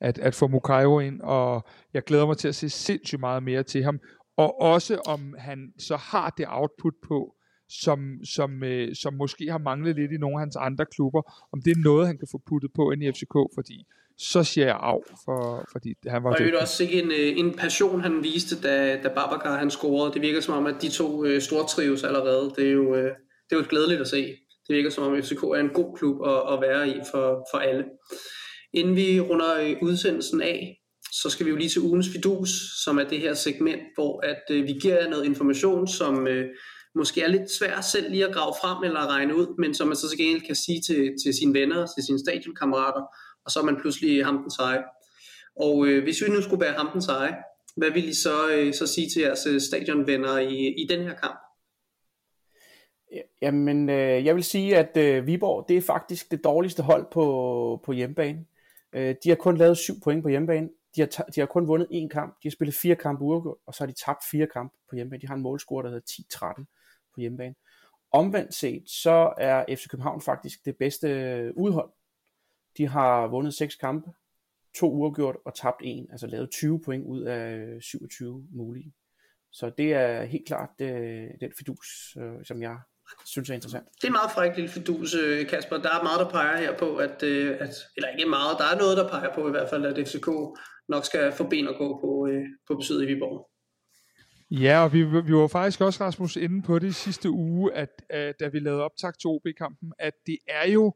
at, 0.00 0.18
at 0.18 0.34
få 0.34 0.46
Mukairo 0.46 0.98
ind, 0.98 1.20
og 1.20 1.64
jeg 1.94 2.02
glæder 2.04 2.26
mig 2.26 2.36
til 2.36 2.48
at 2.48 2.54
se 2.54 2.68
sindssygt 2.68 3.20
meget 3.20 3.42
mere 3.42 3.62
til 3.62 3.84
ham, 3.84 4.00
og 4.36 4.60
også 4.60 4.96
om 5.06 5.34
han 5.38 5.72
så 5.78 5.96
har 5.96 6.30
det 6.30 6.46
output 6.48 6.94
på, 7.08 7.34
som, 7.68 8.24
som, 8.24 8.64
øh, 8.64 8.94
som 8.94 9.14
måske 9.14 9.50
har 9.50 9.58
manglet 9.58 9.96
lidt 9.96 10.12
i 10.12 10.16
nogle 10.16 10.36
af 10.36 10.40
hans 10.40 10.56
andre 10.56 10.86
klubber, 10.86 11.48
om 11.52 11.62
det 11.62 11.70
er 11.70 11.82
noget, 11.84 12.06
han 12.06 12.18
kan 12.18 12.28
få 12.30 12.42
puttet 12.46 12.72
på 12.72 12.90
ind 12.90 13.02
i 13.02 13.12
FCK, 13.12 13.34
fordi 13.54 13.86
så 14.18 14.44
siger 14.44 14.66
jeg 14.66 14.76
af, 14.76 15.02
for, 15.24 15.64
fordi 15.72 15.94
han 16.06 16.24
var 16.24 16.30
Og 16.30 16.38
det 16.38 16.54
er 16.54 16.60
også 16.60 16.82
ikke 16.82 17.02
en, 17.02 17.10
øh, 17.10 17.38
en 17.38 17.54
passion, 17.54 18.00
han 18.00 18.22
viste, 18.22 18.60
da, 18.60 18.96
da 19.02 19.08
Babacar 19.08 19.58
han 19.58 19.70
scorede. 19.70 20.14
Det 20.14 20.22
virker 20.22 20.40
som 20.40 20.54
om, 20.54 20.66
at 20.66 20.74
de 20.82 20.88
to 20.88 21.24
øh, 21.24 21.40
store 21.40 21.66
trives 21.66 22.04
allerede. 22.04 22.52
Det 22.56 22.66
er, 22.66 22.72
jo, 22.72 22.94
øh, 22.94 23.10
det 23.50 23.56
er 23.56 23.56
jo 23.56 23.64
glædeligt 23.68 24.00
at 24.00 24.08
se. 24.08 24.36
Det 24.68 24.76
virker 24.76 24.90
som 24.90 25.04
om, 25.04 25.22
FCK 25.22 25.42
er 25.42 25.60
en 25.60 25.68
god 25.68 25.96
klub 25.96 26.26
at, 26.26 26.52
at 26.52 26.60
være 26.60 26.88
i 26.88 27.00
for, 27.10 27.46
for 27.52 27.58
alle. 27.58 27.84
Inden 28.74 28.96
vi 28.96 29.20
runder 29.20 29.54
øh, 29.60 29.76
udsendelsen 29.82 30.42
af, 30.42 30.78
så 31.12 31.30
skal 31.30 31.46
vi 31.46 31.50
jo 31.50 31.56
lige 31.56 31.68
til 31.68 31.82
ugens 31.82 32.08
fidus, 32.08 32.50
som 32.84 32.98
er 32.98 33.04
det 33.04 33.20
her 33.20 33.34
segment, 33.34 33.82
hvor 33.94 34.26
at 34.26 34.42
øh, 34.50 34.66
vi 34.66 34.72
giver 34.72 34.94
jer 34.94 35.08
noget 35.08 35.24
information, 35.24 35.88
som 35.88 36.26
øh, 36.26 36.46
måske 36.94 37.22
er 37.22 37.28
lidt 37.28 37.50
svært 37.50 37.84
selv 37.84 38.10
lige 38.10 38.26
at 38.26 38.34
grave 38.34 38.54
frem 38.62 38.84
eller 38.84 39.06
regne 39.06 39.36
ud, 39.36 39.46
men 39.58 39.74
som 39.74 39.88
man 39.88 39.96
så 39.96 40.08
til 40.08 40.18
gengæld 40.18 40.46
kan 40.46 40.54
sige 40.54 40.80
til, 40.86 41.14
til 41.24 41.34
sine 41.34 41.54
venner, 41.60 41.86
til 41.86 42.04
sine 42.06 42.18
stadionkammerater, 42.18 43.02
og 43.44 43.50
så 43.50 43.60
er 43.60 43.64
man 43.64 43.80
pludselig 43.80 44.24
ham 44.24 44.38
den 44.42 44.50
seje. 44.50 44.82
Og 45.56 45.86
øh, 45.86 46.02
hvis 46.02 46.22
vi 46.22 46.30
nu 46.30 46.42
skulle 46.42 46.64
være 46.64 46.72
ham 46.72 46.88
den 46.92 47.02
seje, 47.02 47.34
hvad 47.76 47.90
vil 47.90 48.08
I 48.08 48.14
så, 48.14 48.50
øh, 48.52 48.74
så 48.74 48.86
sige 48.86 49.08
til 49.10 49.22
jeres 49.22 49.46
øh, 49.46 49.60
stadionvenner 49.60 50.38
i, 50.38 50.74
i 50.82 50.86
den 50.88 51.02
her 51.02 51.14
kamp? 51.14 51.38
Jamen, 53.42 53.88
øh, 53.88 54.24
jeg 54.24 54.34
vil 54.34 54.44
sige, 54.44 54.76
at 54.76 54.96
øh, 54.96 55.26
Viborg, 55.26 55.64
det 55.68 55.76
er 55.76 55.82
faktisk 55.82 56.30
det 56.30 56.44
dårligste 56.44 56.82
hold 56.82 57.06
på, 57.12 57.80
på 57.84 57.92
hjemmebane. 57.92 58.44
Øh, 58.92 59.14
de 59.24 59.28
har 59.28 59.36
kun 59.36 59.56
lavet 59.56 59.78
syv 59.78 59.94
point 60.04 60.22
på 60.22 60.28
hjemmebane. 60.28 60.68
De 60.96 61.00
har, 61.00 61.06
de 61.06 61.40
har 61.40 61.46
kun 61.46 61.68
vundet 61.68 61.88
én 61.92 62.08
kamp. 62.08 62.36
De 62.42 62.48
har 62.48 62.50
spillet 62.50 62.74
fire 62.74 62.96
kampe 62.96 63.24
uafgjort, 63.24 63.58
og 63.66 63.74
så 63.74 63.84
har 63.84 63.86
de 63.86 64.04
tabt 64.04 64.24
fire 64.30 64.46
kampe 64.46 64.76
på 64.90 64.96
hjemmebane. 64.96 65.20
De 65.20 65.26
har 65.26 65.34
en 65.34 65.42
målscore, 65.42 65.82
der 65.82 65.88
hedder 65.88 66.56
10-13 66.58 66.64
på 67.14 67.20
hjemmebane. 67.20 67.54
Omvendt 68.12 68.54
set, 68.54 68.82
så 68.86 69.32
er 69.38 69.64
FC 69.76 69.88
København 69.88 70.20
faktisk 70.20 70.64
det 70.64 70.76
bedste 70.76 71.08
øh, 71.08 71.52
udhold. 71.56 71.90
De 72.76 72.88
har 72.88 73.26
vundet 73.26 73.54
seks 73.54 73.74
kampe, 73.74 74.10
to 74.78 74.92
uafgjort 74.92 75.36
og 75.44 75.54
tabt 75.54 75.80
en, 75.84 76.06
altså 76.10 76.26
lavet 76.26 76.50
20 76.50 76.80
point 76.80 77.06
ud 77.06 77.22
af 77.22 77.76
27 77.82 78.46
mulige. 78.52 78.92
Så 79.52 79.70
det 79.78 79.94
er 79.94 80.24
helt 80.24 80.46
klart 80.46 80.68
det, 80.78 80.94
øh, 80.94 81.30
den 81.40 81.52
fidus, 81.58 82.16
øh, 82.20 82.44
som 82.44 82.62
jeg 82.62 82.76
synes 83.24 83.50
er 83.50 83.54
interessant. 83.54 83.86
Det 84.02 84.08
er 84.08 84.12
meget 84.12 84.30
frækt 84.30 84.56
lille 84.56 84.70
fidus, 84.70 85.14
øh, 85.14 85.46
Kasper. 85.48 85.76
Der 85.76 85.88
er 85.98 86.02
meget, 86.02 86.20
der 86.20 86.30
peger 86.30 86.56
her 86.56 86.78
på, 86.78 86.96
at, 86.96 87.22
øh, 87.22 87.56
at, 87.60 87.74
eller 87.96 88.08
ikke 88.08 88.30
meget, 88.30 88.58
der 88.58 88.64
er 88.64 88.78
noget, 88.78 88.96
der 88.96 89.08
peger 89.08 89.34
på 89.34 89.48
i 89.48 89.50
hvert 89.50 89.70
fald, 89.70 89.86
at 89.86 90.08
FCK 90.08 90.28
nok 90.88 91.04
skal 91.04 91.32
få 91.32 91.48
ben 91.48 91.68
at 91.68 91.74
gå 91.78 92.00
på, 92.00 92.26
øh, 92.30 92.44
på 92.66 92.74
besøget 92.74 93.02
i 93.02 93.06
Viborg. 93.06 93.48
Ja, 94.50 94.84
og 94.84 94.92
vi, 94.92 95.02
vi 95.02 95.34
var 95.34 95.46
faktisk 95.46 95.80
også, 95.80 96.04
Rasmus, 96.04 96.36
inde 96.36 96.62
på 96.62 96.78
det 96.78 96.94
sidste 96.94 97.30
uge, 97.30 97.72
at, 97.72 98.02
at 98.10 98.40
da 98.40 98.48
vi 98.48 98.58
lavede 98.58 98.82
optag 98.82 99.12
til 99.18 99.28
OB-kampen, 99.28 99.92
at 99.98 100.14
det 100.26 100.38
er 100.48 100.68
jo 100.68 100.94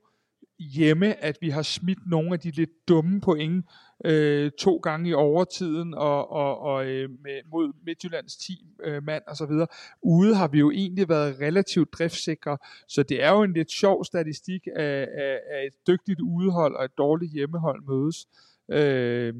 hjemme, 0.59 1.25
at 1.25 1.39
vi 1.41 1.51
har 1.51 1.63
smidt 1.63 1.99
nogle 2.07 2.33
af 2.33 2.41
de 2.41 2.51
lidt 2.51 2.89
dumme 2.89 3.21
point 3.21 3.65
øh, 4.05 4.51
to 4.51 4.77
gange 4.77 5.11
i 5.11 5.15
overtiden 5.15 5.95
og, 5.95 6.31
og, 6.31 6.59
og 6.59 6.87
øh, 6.87 7.11
med, 7.11 7.41
mod 7.51 7.73
Midtjyllands 7.87 8.37
10 8.37 8.67
øh, 8.85 9.03
mand 9.03 9.23
og 9.27 9.37
så 9.37 9.47
videre. 9.47 9.67
Ude 10.03 10.35
har 10.35 10.49
vi 10.49 10.59
jo 10.59 10.71
egentlig 10.71 11.09
været 11.09 11.41
relativt 11.41 11.93
driftsikre, 11.93 12.59
så 12.89 13.03
det 13.03 13.23
er 13.23 13.33
jo 13.33 13.43
en 13.43 13.53
lidt 13.53 13.71
sjov 13.71 14.05
statistik 14.05 14.67
af, 14.77 15.09
af, 15.19 15.41
af 15.51 15.67
et 15.67 15.87
dygtigt 15.87 16.21
udehold 16.21 16.75
og 16.77 16.85
et 16.85 16.99
dårligt 16.99 17.33
hjemmehold 17.33 17.83
mødes. 17.83 18.29
Øh, 18.69 19.35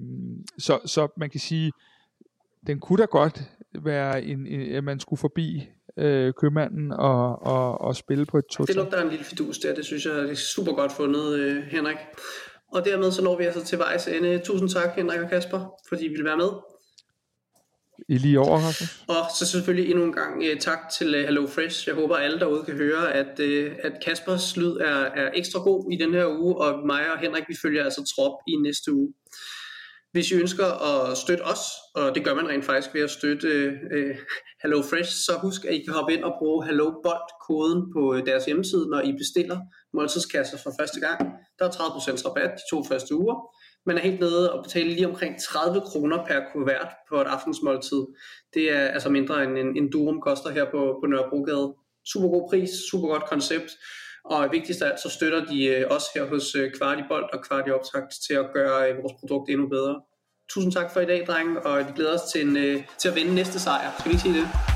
så, 0.59 0.81
så 0.85 1.09
man 1.17 1.31
kan 1.31 1.41
sige, 1.41 1.73
den 2.67 2.81
kunne 2.81 2.99
da 2.99 3.05
godt 3.05 3.53
være 3.75 4.25
en, 4.25 4.47
en 4.47 4.75
at 4.75 4.85
man 4.85 5.01
skulle 5.01 5.21
forbi 5.21 5.69
øh, 5.99 6.32
købmanden 6.40 6.92
og, 6.92 7.42
og, 7.42 7.80
og 7.80 7.97
spille 7.97 8.26
på 8.26 8.38
et 8.38 8.44
total. 8.47 8.74
Det 8.74 8.82
lugter 8.82 9.03
en 9.03 9.09
lille 9.09 9.24
fidus 9.24 9.59
der, 9.59 9.74
det 9.74 9.84
synes 9.84 10.07
jeg 10.07 10.14
det 10.14 10.30
er 10.30 10.34
super 10.34 10.72
godt 10.72 10.92
fundet, 10.92 11.34
øh, 11.34 11.62
Henrik. 11.62 11.97
Og 12.72 12.84
dermed 12.84 13.12
så 13.12 13.22
når 13.22 13.36
vi 13.38 13.44
altså 13.44 13.64
til 13.64 13.78
vejs 13.78 14.09
ende. 14.09 14.38
Tusind 14.38 14.68
tak, 14.68 14.97
Henrik 14.97 15.20
og 15.20 15.30
Kasper, 15.30 15.74
fordi 15.88 16.05
I 16.05 16.09
ville 16.09 16.24
være 16.24 16.36
med. 16.36 16.49
I 18.09 18.18
lige 18.18 18.40
over, 18.40 18.59
Rasmus. 18.59 19.05
Og 19.09 19.16
så 19.38 19.47
selvfølgelig 19.47 19.90
endnu 19.90 20.05
en 20.05 20.12
gang 20.12 20.38
uh, 20.38 20.59
tak 20.61 20.78
til 20.99 21.14
uh, 21.14 21.20
Hello 21.20 21.47
Fresh. 21.47 21.88
Jeg 21.88 21.94
håber, 21.94 22.16
alle 22.16 22.40
derude 22.40 22.64
kan 22.64 22.74
høre, 22.74 23.12
at, 23.14 23.40
uh, 23.40 23.72
at 23.82 23.92
Kaspers 24.05 24.57
lyd 24.57 24.76
er, 24.76 24.99
er 25.20 25.30
ekstra 25.34 25.61
god 25.61 25.92
i 25.92 25.97
den 25.97 26.14
her 26.14 26.26
uge, 26.26 26.57
og 26.57 26.86
mig 26.86 27.12
og 27.12 27.18
Henrik, 27.18 27.44
vi 27.49 27.57
følger 27.62 27.84
altså 27.84 28.12
trop 28.16 28.32
i 28.49 28.53
næste 28.57 28.92
uge. 28.92 29.12
Hvis 30.17 30.31
I 30.31 30.35
ønsker 30.35 30.69
at 30.91 31.17
støtte 31.19 31.43
os, 31.43 31.62
og 31.95 32.14
det 32.14 32.25
gør 32.25 32.35
man 32.35 32.49
rent 32.49 32.64
faktisk 32.64 32.95
ved 32.95 33.01
at 33.01 33.11
støtte 33.11 33.49
øh, 33.97 34.17
Hello 34.62 34.83
Fresh, 34.83 35.12
så 35.27 35.33
husk, 35.43 35.64
at 35.64 35.75
I 35.75 35.83
kan 35.85 35.95
hoppe 35.95 36.12
ind 36.14 36.25
og 36.25 36.35
bruge 36.39 36.67
Hello 36.67 36.87
Bolt-koden 37.05 37.93
på 37.95 38.14
øh, 38.14 38.27
deres 38.27 38.45
hjemmeside, 38.45 38.87
når 38.91 39.01
I 39.01 39.12
bestiller 39.12 39.59
måltidskasser 39.95 40.59
for 40.64 40.73
første 40.81 41.01
gang. 41.01 41.19
Der 41.59 41.64
er 41.64 41.71
30% 41.71 42.29
rabat 42.29 42.51
de 42.51 42.64
to 42.71 42.85
første 42.91 43.14
uger. 43.14 43.37
Man 43.87 43.97
er 43.99 44.03
helt 44.09 44.21
nede 44.21 44.53
og 44.53 44.64
betaler 44.64 44.95
lige 44.95 45.09
omkring 45.09 45.35
30 45.41 45.81
kroner 45.81 46.27
per 46.27 46.41
kuvert 46.53 46.91
på 47.09 47.21
et 47.21 47.27
aftensmåltid. 47.27 48.03
Det 48.55 48.64
er 48.77 48.85
altså 48.97 49.09
mindre 49.09 49.45
end 49.45 49.59
en, 49.59 49.77
en 49.77 49.91
durum 49.93 50.21
koster 50.21 50.51
her 50.51 50.64
på, 50.64 50.81
på 51.01 51.07
Nørrebrogade. 51.07 51.75
Super 52.12 52.29
god 52.29 52.49
pris, 52.51 52.71
super 52.91 53.09
godt 53.09 53.27
koncept. 53.33 53.71
Og 54.31 54.49
vigtigst 54.53 54.83
af 54.83 54.89
alt, 54.91 55.01
så 55.01 55.09
støtter 55.09 55.45
de 55.45 55.64
øh, 55.64 55.87
os 55.91 56.05
her 56.14 56.24
hos 56.24 56.55
øh, 56.55 56.72
Kvarti 56.72 57.03
Bold 57.09 57.24
og 57.33 57.45
Kvarti 57.45 57.70
Optakt 57.70 58.12
til 58.27 58.35
at 58.35 58.47
gøre 58.53 58.91
øh, 58.91 59.03
vores 59.03 59.12
produkt 59.20 59.51
endnu 59.51 59.68
bedre. 59.68 60.01
Tusind 60.51 60.72
tak 60.72 60.93
for 60.93 61.01
i 61.01 61.07
dag, 61.07 61.24
drenge, 61.27 61.66
og 61.66 61.79
vi 61.79 61.93
glæder 61.97 62.14
os 62.14 62.33
til, 62.33 62.49
en, 62.49 62.57
øh, 62.57 62.83
til 62.99 63.09
at 63.09 63.14
vinde 63.14 63.35
næste 63.35 63.61
sejr. 63.61 63.91
Skal 63.99 64.09
vi 64.09 64.14
ikke 64.14 64.22
sige 64.22 64.35
det? 64.35 64.76